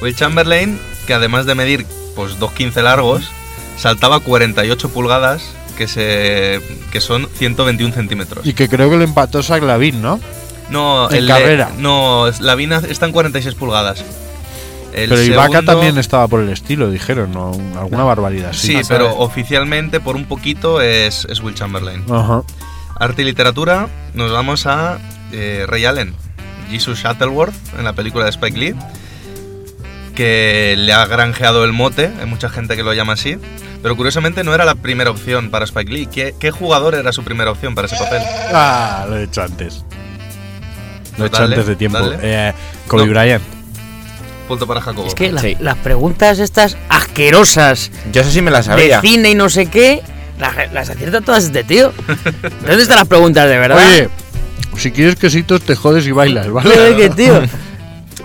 Will 0.01 0.15
Chamberlain, 0.15 0.79
que 1.07 1.13
además 1.13 1.45
de 1.45 1.55
medir 1.55 1.85
pues 2.15 2.39
2.15 2.39 2.83
largos, 2.83 3.31
saltaba 3.77 4.19
48 4.19 4.89
pulgadas, 4.89 5.43
que, 5.77 5.87
se, 5.87 6.59
que 6.91 7.01
son 7.01 7.27
121 7.35 7.93
centímetros. 7.93 8.45
Y 8.45 8.53
que 8.53 8.67
creo 8.69 8.89
que 8.89 8.97
lo 8.97 9.03
empató 9.03 9.41
Zach 9.43 9.61
Lavin, 9.63 10.01
¿no? 10.01 10.19
No, 10.69 11.09
En 11.11 11.17
el 11.17 11.27
carrera. 11.27 11.71
no, 11.77 12.25
la 12.39 12.55
Vina 12.55 12.81
está 12.89 13.05
en 13.05 13.11
46 13.11 13.55
pulgadas. 13.55 14.03
El 14.93 15.09
Pero 15.09 15.21
Ibaka 15.23 15.49
segundo- 15.49 15.71
también 15.73 15.97
estaba 15.97 16.27
por 16.27 16.41
el 16.41 16.49
estilo, 16.49 16.89
dijeron, 16.91 17.31
¿no? 17.31 17.51
Alguna 17.79 18.03
barbaridad 18.03 18.51
así. 18.51 18.67
Sí, 18.75 18.81
pero 18.87 19.17
oficialmente 19.17 19.99
por 19.99 20.15
un 20.15 20.25
poquito 20.25 20.81
es, 20.81 21.25
es 21.29 21.41
Will 21.41 21.55
Chamberlain. 21.55 22.03
Ajá. 22.11 22.43
Arte 22.99 23.23
y 23.23 23.25
literatura, 23.25 23.87
nos 24.13 24.31
vamos 24.31 24.67
a 24.67 24.99
eh, 25.31 25.65
Ray 25.67 25.85
Allen, 25.85 26.13
Jesus 26.69 26.99
Shuttleworth, 26.99 27.55
en 27.77 27.85
la 27.85 27.93
película 27.93 28.25
de 28.25 28.29
Spike 28.31 28.57
Lee, 28.57 28.75
que 30.15 30.75
le 30.77 30.93
ha 30.93 31.05
granjeado 31.07 31.65
el 31.65 31.73
mote, 31.73 32.11
hay 32.19 32.25
mucha 32.27 32.49
gente 32.49 32.75
que 32.75 32.83
lo 32.83 32.93
llama 32.93 33.13
así, 33.13 33.37
pero 33.83 33.95
curiosamente 33.95 34.43
no 34.43 34.55
era 34.55 34.65
la 34.65 34.73
primera 34.75 35.11
opción 35.11 35.51
para 35.51 35.65
Spike 35.65 35.91
Lee. 35.93 36.07
¿Qué, 36.07 36.33
qué 36.39 36.49
jugador 36.49 36.95
era 36.95 37.11
su 37.13 37.23
primera 37.23 37.51
opción 37.51 37.75
para 37.75 37.85
ese 37.87 37.97
papel? 37.97 38.21
Ah, 38.51 39.05
lo 39.07 39.17
he 39.17 39.23
hecho 39.25 39.43
antes. 39.43 39.83
Lo 41.17 41.25
he 41.25 41.27
hecho 41.27 41.37
Dale, 41.41 41.53
antes 41.55 41.67
de 41.67 41.75
tiempo. 41.75 41.99
Eh, 42.21 42.53
Kobe 42.87 43.05
No. 43.05 43.11
Bryant. 43.11 43.43
Punto 44.47 44.65
para 44.65 44.81
Jacobo. 44.81 45.07
Es 45.07 45.13
que 45.15 45.31
la- 45.31 45.41
Sí. 45.41 45.55
las 45.59 45.77
preguntas 45.77 46.39
estas 46.39 46.75
asquerosas 46.89 47.91
Yo 48.11 48.21
eso 48.21 48.31
sí 48.31 48.41
me 48.41 48.51
la 48.51 48.57
de 48.57 48.63
sabía. 48.63 49.01
cine 49.01 49.29
y 49.31 49.35
no 49.35 49.49
sé 49.49 49.67
qué, 49.67 50.01
las, 50.39 50.71
las 50.73 50.89
acierta 50.89 51.21
todas 51.21 51.43
este 51.45 51.63
tío. 51.63 51.93
¿Dónde 52.65 52.81
están 52.81 52.97
las 52.97 53.07
preguntas 53.07 53.47
de 53.49 53.57
verdad? 53.59 53.77
Oye, 53.77 54.09
si 54.77 54.91
quieres 54.91 55.15
quesitos 55.15 55.61
te 55.61 55.75
jodes 55.75 56.05
y 56.07 56.11
bailas, 56.11 56.49
¿vale? 56.49 57.09
Tío. 57.11 57.41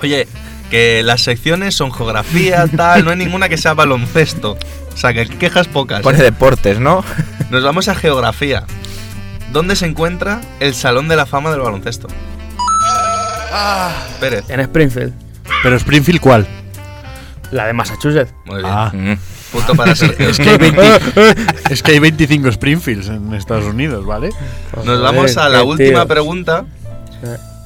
Oye, 0.03 0.27
que 0.71 1.03
las 1.03 1.23
secciones 1.23 1.75
son 1.75 1.93
geografía, 1.93 2.67
tal, 2.77 3.05
no 3.05 3.11
hay 3.11 3.17
ninguna 3.17 3.49
que 3.49 3.57
sea 3.57 3.75
baloncesto. 3.75 4.57
O 4.93 4.97
sea, 4.97 5.13
que 5.13 5.27
quejas 5.27 5.69
pocas. 5.69 6.03
Pone 6.03 6.19
¿eh? 6.19 6.23
deportes, 6.23 6.81
¿no? 6.81 7.05
Nos 7.51 7.63
vamos 7.63 7.89
a 7.89 7.95
geografía. 7.95 8.65
¿Dónde 9.53 9.77
se 9.77 9.87
encuentra 9.87 10.41
el 10.61 10.75
Salón 10.75 11.09
de 11.09 11.17
la 11.17 11.25
Fama 11.25 11.51
del 11.51 11.61
Baloncesto? 11.61 12.09
Pérez. 14.21 14.45
En 14.51 14.61
Springfield, 14.61 15.15
Pero 15.63 15.77
Springfield, 15.77 16.21
¿cuál? 16.21 16.47
la 17.51 17.67
de 17.67 17.73
Massachusetts. 17.73 18.33
Muy 18.45 18.57
bien. 18.63 18.73
Ah. 18.73 18.91
Mm. 18.93 19.15
Punto 19.53 19.75
para 19.75 19.95
Sergio. 19.97 20.29
Es 20.29 20.39
que, 20.39 20.51
hay 20.51 20.59
20 20.59 20.83
es 21.71 21.83
que 21.83 21.93
hay 21.93 21.99
25 21.99 22.49
Springfields 22.49 23.09
en 23.09 23.33
Estados 23.35 23.65
Unidos, 23.65 24.05
¿vale? 24.05 24.31
Nos 24.85 25.01
vamos 25.01 25.37
a 25.37 25.49
la 25.49 25.63
última 25.63 26.05
pregunta. 26.07 26.67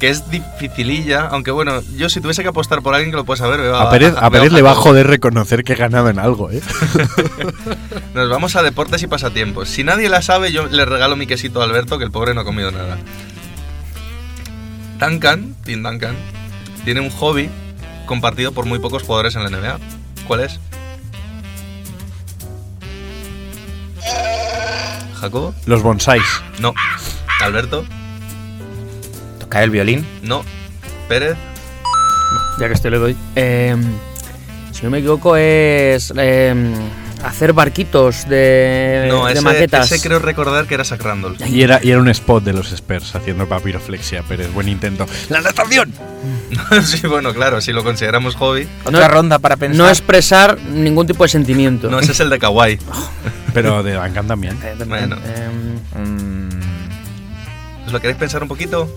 Que 0.02 0.08
es 0.08 0.28
dificililla, 0.28 1.28
aunque 1.28 1.52
bueno, 1.52 1.80
yo 1.96 2.08
si 2.08 2.20
tuviese 2.20 2.42
que 2.42 2.48
apostar 2.48 2.82
por 2.82 2.92
alguien 2.92 3.12
que 3.12 3.16
lo 3.16 3.24
pueda 3.24 3.36
saber, 3.36 3.60
me 3.60 3.68
va 3.68 3.82
A 3.82 3.90
Pérez, 3.90 4.16
a 4.20 4.30
Pérez 4.30 4.50
le 4.50 4.60
va 4.60 4.72
a 4.72 4.74
joder 4.74 5.06
reconocer 5.06 5.62
que 5.62 5.74
he 5.74 5.76
ganado 5.76 6.08
en 6.08 6.18
algo, 6.18 6.50
¿eh? 6.50 6.60
Nos 8.12 8.28
vamos 8.28 8.56
a 8.56 8.64
deportes 8.64 9.00
y 9.04 9.06
pasatiempos. 9.06 9.68
Si 9.68 9.84
nadie 9.84 10.08
la 10.08 10.20
sabe, 10.20 10.50
yo 10.50 10.66
le 10.66 10.84
regalo 10.86 11.14
mi 11.14 11.28
quesito 11.28 11.60
a 11.60 11.66
Alberto, 11.66 11.98
que 11.98 12.04
el 12.04 12.10
pobre 12.10 12.34
no 12.34 12.40
ha 12.40 12.44
comido 12.44 12.72
nada. 12.72 12.98
Duncan, 14.98 15.54
Tim 15.62 15.84
Duncan, 15.84 16.16
tiene 16.84 17.00
un 17.00 17.10
hobby 17.10 17.48
compartido 18.04 18.50
por 18.50 18.66
muy 18.66 18.80
pocos 18.80 19.04
jugadores 19.04 19.36
en 19.36 19.44
la 19.44 19.50
NBA. 19.50 19.78
¿Cuál 20.26 20.40
es? 20.40 20.58
¿Jacobo? 25.20 25.54
Los 25.66 25.80
bonsáis. 25.84 26.24
No. 26.58 26.74
¿Alberto? 27.40 27.84
Tocar 29.52 29.64
el 29.64 29.70
violín. 29.70 30.06
No. 30.22 30.42
¿Pérez? 31.10 31.36
Ya 32.58 32.68
que 32.68 32.72
estoy 32.72 32.90
le 32.90 32.96
doy. 32.98 33.16
Eh, 33.36 33.76
si 34.70 34.82
no 34.82 34.88
me 34.88 34.96
equivoco 35.00 35.36
es 35.36 36.10
eh, 36.16 36.54
hacer 37.22 37.52
barquitos 37.52 38.26
de, 38.30 39.08
no, 39.10 39.26
de 39.26 39.34
ese, 39.34 39.42
maquetas. 39.42 39.92
ese 39.92 40.08
creo 40.08 40.20
recordar 40.20 40.64
que 40.66 40.72
era 40.72 40.84
Zach 40.84 41.02
Randolph. 41.02 41.38
Y 41.46 41.60
era, 41.60 41.80
y 41.82 41.90
era 41.90 42.00
un 42.00 42.08
spot 42.08 42.42
de 42.44 42.54
los 42.54 42.72
Spurs 42.72 43.14
haciendo 43.14 43.46
papiroflexia, 43.46 44.22
Pérez. 44.22 44.50
Buen 44.54 44.70
intento. 44.70 45.04
¡La 45.28 45.42
natación! 45.42 45.92
sí, 46.86 47.06
bueno, 47.06 47.34
claro, 47.34 47.60
si 47.60 47.72
lo 47.72 47.84
consideramos 47.84 48.36
hobby. 48.36 48.66
Otra 48.84 49.06
ronda 49.08 49.38
para 49.38 49.58
pensar. 49.58 49.76
No 49.76 49.86
expresar 49.90 50.58
ningún 50.62 51.06
tipo 51.06 51.24
de 51.24 51.28
sentimiento. 51.28 51.90
No, 51.90 52.00
ese 52.00 52.12
es 52.12 52.20
el 52.20 52.30
de 52.30 52.38
Kawaii. 52.38 52.78
Pero 53.52 53.82
de 53.82 53.92
Duncan 53.92 54.26
también. 54.26 54.58
Eh, 54.64 54.76
Bueno. 54.86 55.16
eh, 55.26 55.48
Mm, 55.98 56.81
¿Os 57.86 57.92
lo 57.92 58.00
queréis 58.00 58.18
pensar 58.18 58.42
un 58.42 58.48
poquito? 58.48 58.88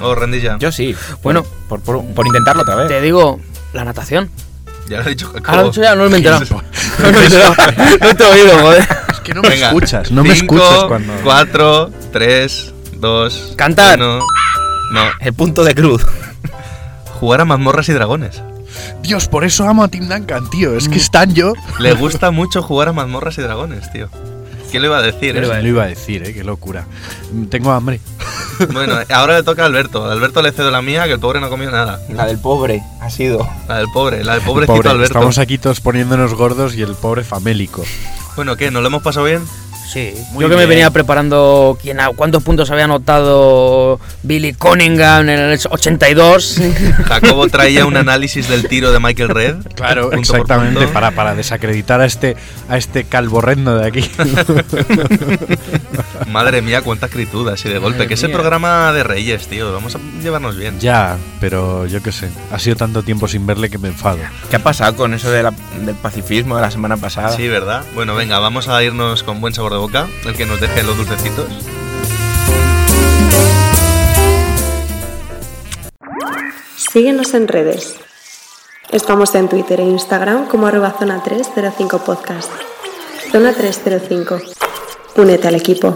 ¿O 0.00 0.14
rendís 0.14 0.42
ya? 0.42 0.56
yo 0.58 0.72
sí. 0.72 0.94
Bueno. 1.22 1.44
por, 1.68 1.80
por, 1.80 2.04
por 2.14 2.26
intentarlo 2.26 2.62
otra 2.62 2.74
vez. 2.76 2.88
te 2.88 3.00
digo, 3.00 3.40
la 3.72 3.84
natación. 3.84 4.30
Ya 4.88 4.98
lo 5.00 5.06
he 5.06 5.10
dicho. 5.10 5.32
Ah, 5.44 5.56
lo 5.56 5.62
he 5.62 5.64
dicho 5.66 5.82
ya, 5.82 5.94
no 5.94 6.08
me 6.08 6.14
he 6.14 6.18
enterado. 6.18 6.44
No 6.98 7.10
me 7.12 7.18
he 7.18 7.24
enterado. 7.24 7.54
No 8.00 8.16
te 8.16 8.24
he 8.24 8.26
oído, 8.26 8.58
joder. 8.58 8.88
Es 9.10 9.20
que 9.20 9.34
no 9.34 9.42
me 9.42 9.48
Venga. 9.50 9.66
escuchas, 9.68 10.10
no 10.10 10.22
me 10.24 10.34
Cinco, 10.34 10.56
escuchas 10.56 10.84
cuando. 10.84 11.12
4, 11.22 11.90
3, 12.12 12.74
2. 12.94 13.52
Cantar. 13.56 13.98
No. 13.98 14.20
El 15.20 15.32
punto 15.34 15.64
de 15.64 15.74
cruz. 15.74 16.04
Jugar 17.20 17.40
a 17.40 17.44
mazmorras 17.44 17.88
y 17.88 17.92
dragones. 17.92 18.42
Dios, 19.02 19.28
por 19.28 19.44
eso 19.44 19.68
amo 19.68 19.84
a 19.84 19.88
Tim 19.88 20.08
Duncan, 20.08 20.48
tío. 20.50 20.76
Es 20.76 20.88
que 20.88 20.96
están 20.96 21.34
yo. 21.34 21.52
Le 21.78 21.92
gusta 21.94 22.30
mucho 22.30 22.62
jugar 22.62 22.88
a 22.88 22.92
mazmorras 22.92 23.38
y 23.38 23.42
dragones, 23.42 23.90
tío. 23.92 24.08
¿Quién 24.72 24.84
lo 24.84 24.88
iba 24.88 24.96
a 24.96 25.02
decir? 25.02 25.34
Pero 25.34 25.54
eh? 25.54 25.62
Lo 25.62 25.68
iba 25.68 25.82
a 25.84 25.86
decir, 25.86 26.22
eh, 26.22 26.32
qué 26.32 26.42
locura. 26.42 26.86
Tengo 27.50 27.70
hambre. 27.72 28.00
Bueno, 28.72 28.94
ahora 29.10 29.38
le 29.38 29.42
toca 29.42 29.62
a 29.62 29.66
Alberto. 29.66 30.04
A 30.04 30.12
Alberto 30.12 30.40
le 30.40 30.52
cedo 30.52 30.70
la 30.70 30.82
mía, 30.82 31.06
que 31.06 31.12
el 31.12 31.18
pobre 31.18 31.40
no 31.40 31.46
ha 31.46 31.48
comido 31.48 31.72
nada. 31.72 32.00
La 32.10 32.26
del 32.26 32.38
pobre 32.38 32.82
ha 33.00 33.10
sido. 33.10 33.48
La 33.66 33.78
del 33.78 33.88
pobre, 33.92 34.22
la 34.22 34.34
del 34.34 34.42
pobrecito 34.42 34.74
Pobre, 34.76 34.90
Alberto. 34.90 35.14
estamos 35.14 35.38
aquí 35.38 35.58
todos 35.58 35.80
poniéndonos 35.80 36.34
gordos 36.34 36.76
y 36.76 36.82
el 36.82 36.94
pobre 36.94 37.24
famélico. 37.24 37.82
Bueno, 38.36 38.54
¿qué? 38.56 38.70
¿Nos 38.70 38.82
lo 38.82 38.88
hemos 38.88 39.02
pasado 39.02 39.26
bien? 39.26 39.42
Sí, 39.92 40.14
Muy 40.32 40.42
yo 40.42 40.48
que 40.48 40.54
me 40.54 40.60
bien. 40.62 40.70
venía 40.70 40.90
preparando 40.90 41.76
quién, 41.80 42.00
ha- 42.00 42.10
cuántos 42.10 42.42
puntos 42.42 42.70
había 42.70 42.84
anotado 42.84 44.00
Billy 44.22 44.54
Cunningham 44.54 45.28
en 45.28 45.38
el 45.38 45.58
82. 45.70 46.60
Jacobo 47.06 47.46
traía 47.48 47.84
un 47.84 47.96
análisis 47.96 48.48
del 48.48 48.66
tiro 48.68 48.92
de 48.92 49.00
Michael 49.00 49.28
Red. 49.28 49.56
Claro, 49.74 50.10
punto 50.10 50.10
por 50.10 50.18
exactamente, 50.20 50.78
punto. 50.80 50.92
para, 50.94 51.10
para 51.10 51.34
desacreditar 51.34 52.00
a 52.00 52.06
este, 52.06 52.36
a 52.68 52.76
este 52.78 53.04
calvorrendo 53.04 53.76
de 53.78 53.86
aquí. 53.88 54.10
Madre 56.28 56.62
mía, 56.62 56.82
cuánta 56.82 57.06
acritud 57.06 57.48
así 57.48 57.68
de 57.68 57.78
golpe. 57.78 57.98
Madre 57.98 58.08
Que 58.08 58.14
es 58.14 58.22
el 58.22 58.32
programa 58.32 58.92
de 58.92 59.02
Reyes, 59.04 59.46
tío. 59.48 59.72
Vamos 59.72 59.94
a 59.94 59.98
llevarnos 60.22 60.56
bien. 60.56 60.78
ya, 60.80 61.16
pero 61.40 61.86
yo 61.86 62.02
qué 62.02 62.12
sé. 62.12 62.30
Ha 62.50 62.58
sido 62.58 62.76
tanto 62.76 63.02
tiempo 63.02 63.28
sin 63.28 63.46
verle 63.46 63.70
que 63.70 63.78
me 63.78 63.88
enfado. 63.88 64.18
¿Qué 64.48 64.56
ha 64.56 64.62
pasado 64.62 64.96
con 64.96 65.14
eso 65.14 65.30
de 65.30 65.42
la- 65.42 65.52
del 65.84 65.94
pacifismo 65.96 66.56
de 66.56 66.62
la 66.62 66.70
semana 66.70 66.96
pasada? 66.96 67.30
Sí, 67.36 67.48
¿verdad? 67.48 67.84
Bueno, 67.94 68.14
venga, 68.14 68.38
vamos 68.38 68.68
a 68.68 68.82
irnos 68.82 69.22
con 69.22 69.40
buen 69.40 69.52
sabor 69.54 69.72
de 69.72 69.78
boca. 69.82 70.08
El 70.24 70.36
que 70.36 70.46
nos 70.46 70.60
deje 70.60 70.84
los 70.84 70.96
dulcecitos. 70.96 71.48
Síguenos 76.76 77.34
en 77.34 77.48
redes. 77.48 77.96
Estamos 78.90 79.34
en 79.34 79.48
Twitter 79.48 79.80
e 79.80 79.84
Instagram 79.84 80.46
como 80.46 80.66
arroba 80.68 80.94
zona 80.96 81.22
305 81.22 81.98
podcast. 82.04 82.50
Zona 83.32 83.52
305. 83.52 84.40
Únete 85.16 85.48
al 85.48 85.56
equipo. 85.56 85.94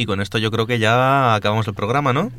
Y 0.00 0.06
con 0.06 0.20
esto 0.20 0.38
yo 0.38 0.52
creo 0.52 0.64
que 0.68 0.78
ya 0.78 1.34
acabamos 1.34 1.66
el 1.66 1.74
programa, 1.74 2.12
¿no? 2.12 2.30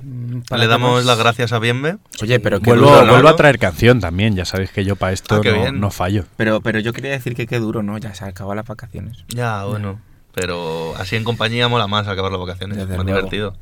para 0.47 0.59
Le 0.61 0.65
que 0.67 0.69
damos 0.71 0.95
nos- 0.99 1.05
las 1.05 1.19
gracias 1.19 1.51
a 1.51 1.59
Bienve. 1.59 1.97
Oye, 2.21 2.39
pero 2.39 2.61
qué 2.61 2.69
Vuelvo, 2.69 2.89
duro, 2.89 3.05
¿no? 3.05 3.11
vuelvo 3.11 3.27
a 3.27 3.35
traer 3.35 3.59
canción 3.59 3.99
también, 3.99 4.33
ya 4.35 4.45
sabéis 4.45 4.71
que 4.71 4.85
yo 4.85 4.95
para 4.95 5.11
esto 5.11 5.41
Ah, 5.45 5.71
no, 5.73 5.91
fallo. 5.91 6.23
Pero, 6.37 6.61
pero 6.61 6.79
yo 6.79 6.93
quería 6.93 7.11
decir 7.11 7.35
que 7.35 7.47
qué 7.47 7.59
duro, 7.59 7.83
¿no? 7.83 7.97
Ya 7.97 8.13
se 8.15 8.23
acaban 8.23 8.55
las 8.55 8.65
vacaciones. 8.65 9.25
Ya, 9.27 9.65
bueno. 9.65 9.99
Pero 10.33 10.95
así 10.95 11.17
en 11.17 11.25
compañía 11.25 11.67
mola 11.67 11.87
más 11.87 12.07
acabar 12.07 12.31
las 12.31 12.39
vacaciones. 12.39 12.77
Desde 12.77 12.95
más 12.95 13.03
luego. 13.05 13.17
divertido. 13.17 13.57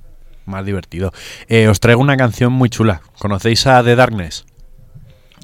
Más 0.46 0.64
divertido. 0.64 1.12
Eh, 1.48 1.68
os 1.68 1.80
traigo 1.80 2.00
una 2.00 2.18
canción 2.18 2.54
muy 2.54 2.70
chula. 2.70 3.02
¿Conocéis 3.18 3.66
a 3.66 3.84
The 3.84 3.96
Darkness? 3.96 4.46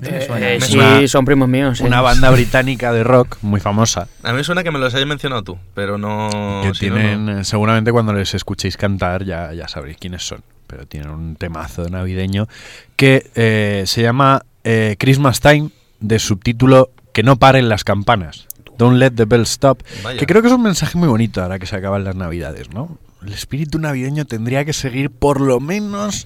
Eh, 0.01 0.57
Me 0.59 0.65
sí, 0.65 0.73
suena- 0.73 1.07
son 1.07 1.23
primos 1.25 1.47
míos. 1.47 1.77
sí. 1.77 1.83
Una 1.83 2.01
banda 2.01 2.29
británica 2.31 2.91
de 2.91 3.03
rock 3.03 3.37
muy 3.41 3.59
famosa. 3.59 4.07
A 4.23 4.33
mí 4.33 4.43
suena 4.43 4.63
que 4.63 4.71
me 4.71 4.79
los 4.79 4.93
hayas 4.95 5.07
mencionado 5.07 5.43
tú, 5.43 5.57
pero 5.73 5.97
no. 5.97 6.61
que 6.63 6.73
si 6.73 6.79
tienen, 6.81 7.25
no. 7.25 7.39
eh, 7.39 7.43
seguramente 7.43 7.91
cuando 7.91 8.11
les 8.13 8.33
escuchéis 8.33 8.75
cantar 8.75 9.23
ya, 9.23 9.53
ya 9.53 9.67
sabréis 9.67 9.97
quiénes 9.97 10.25
son. 10.25 10.41
Pero 10.67 10.87
tienen 10.87 11.09
un 11.11 11.35
temazo 11.35 11.87
navideño 11.87 12.47
que 12.95 13.29
eh, 13.35 13.83
se 13.85 14.01
llama 14.01 14.43
eh, 14.63 14.95
Christmas 14.97 15.39
Time, 15.39 15.69
de 15.99 16.19
subtítulo 16.19 16.89
Que 17.13 17.21
no 17.23 17.35
paren 17.37 17.69
las 17.69 17.83
campanas. 17.83 18.47
Don't 18.77 18.97
let 18.97 19.11
the 19.11 19.25
bells 19.25 19.51
stop. 19.51 19.83
Vaya. 20.03 20.17
Que 20.19 20.25
creo 20.25 20.41
que 20.41 20.47
es 20.47 20.53
un 20.53 20.63
mensaje 20.63 20.97
muy 20.97 21.07
bonito 21.07 21.43
ahora 21.43 21.59
que 21.59 21.67
se 21.67 21.75
acaban 21.75 22.03
las 22.03 22.15
navidades, 22.15 22.71
¿no? 22.73 22.97
El 23.23 23.31
espíritu 23.31 23.77
navideño 23.77 24.25
tendría 24.25 24.65
que 24.65 24.73
seguir 24.73 25.11
por 25.11 25.39
lo 25.39 25.59
menos 25.59 26.25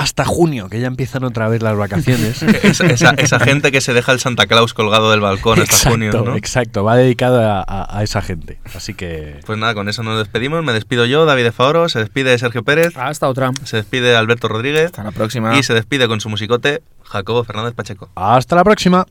hasta 0.00 0.24
junio, 0.24 0.68
que 0.68 0.80
ya 0.80 0.86
empiezan 0.86 1.24
otra 1.24 1.48
vez 1.48 1.62
las 1.62 1.76
vacaciones. 1.76 2.42
Esa, 2.70 2.86
esa- 2.86 3.10
esa 3.18 3.38
gente 3.40 3.70
que 3.72 3.80
se 3.80 3.92
deja 3.92 4.12
el 4.12 4.20
Santa 4.20 4.46
Claus 4.46 4.74
colgado 4.74 5.10
del 5.10 5.20
balcón 5.20 5.60
hasta 5.60 5.74
exacto, 5.74 5.90
junio, 5.90 6.12
¿no? 6.24 6.36
exacto, 6.36 6.84
va 6.84 6.96
dedicado 6.96 7.40
a, 7.40 7.60
a- 7.66 7.98
a 7.98 8.02
esa 8.02 8.22
gente. 8.22 8.58
Así 8.74 8.94
que 8.94 9.40
Pues 9.46 9.58
nada, 9.58 9.74
con 9.74 9.88
eso 9.88 10.02
nos 10.02 10.18
despedimos. 10.18 10.64
Me 10.64 10.72
despido 10.72 11.04
yo, 11.06 11.24
David 11.26 11.44
de 11.44 11.52
Favoro, 11.52 11.88
se 11.88 11.98
despide 11.98 12.38
Sergio 12.38 12.62
Pérez, 12.62 12.96
Hasta 12.96 13.28
otra. 13.28 13.50
se 13.64 13.76
despide 13.76 14.16
Alberto 14.16 14.48
Rodríguez 14.48 14.86
Hasta 14.86 15.04
la 15.04 15.12
próxima. 15.12 15.56
y 15.58 15.62
se 15.62 15.74
despide 15.74 16.08
con 16.08 16.20
su 16.20 16.28
musicote 16.28 16.82
Jacobo 17.04 17.42
Fernández 17.44 17.74
Pacheco. 17.74 18.08
hasta 18.14 18.56
la 18.56 18.64
próxima. 18.64 19.06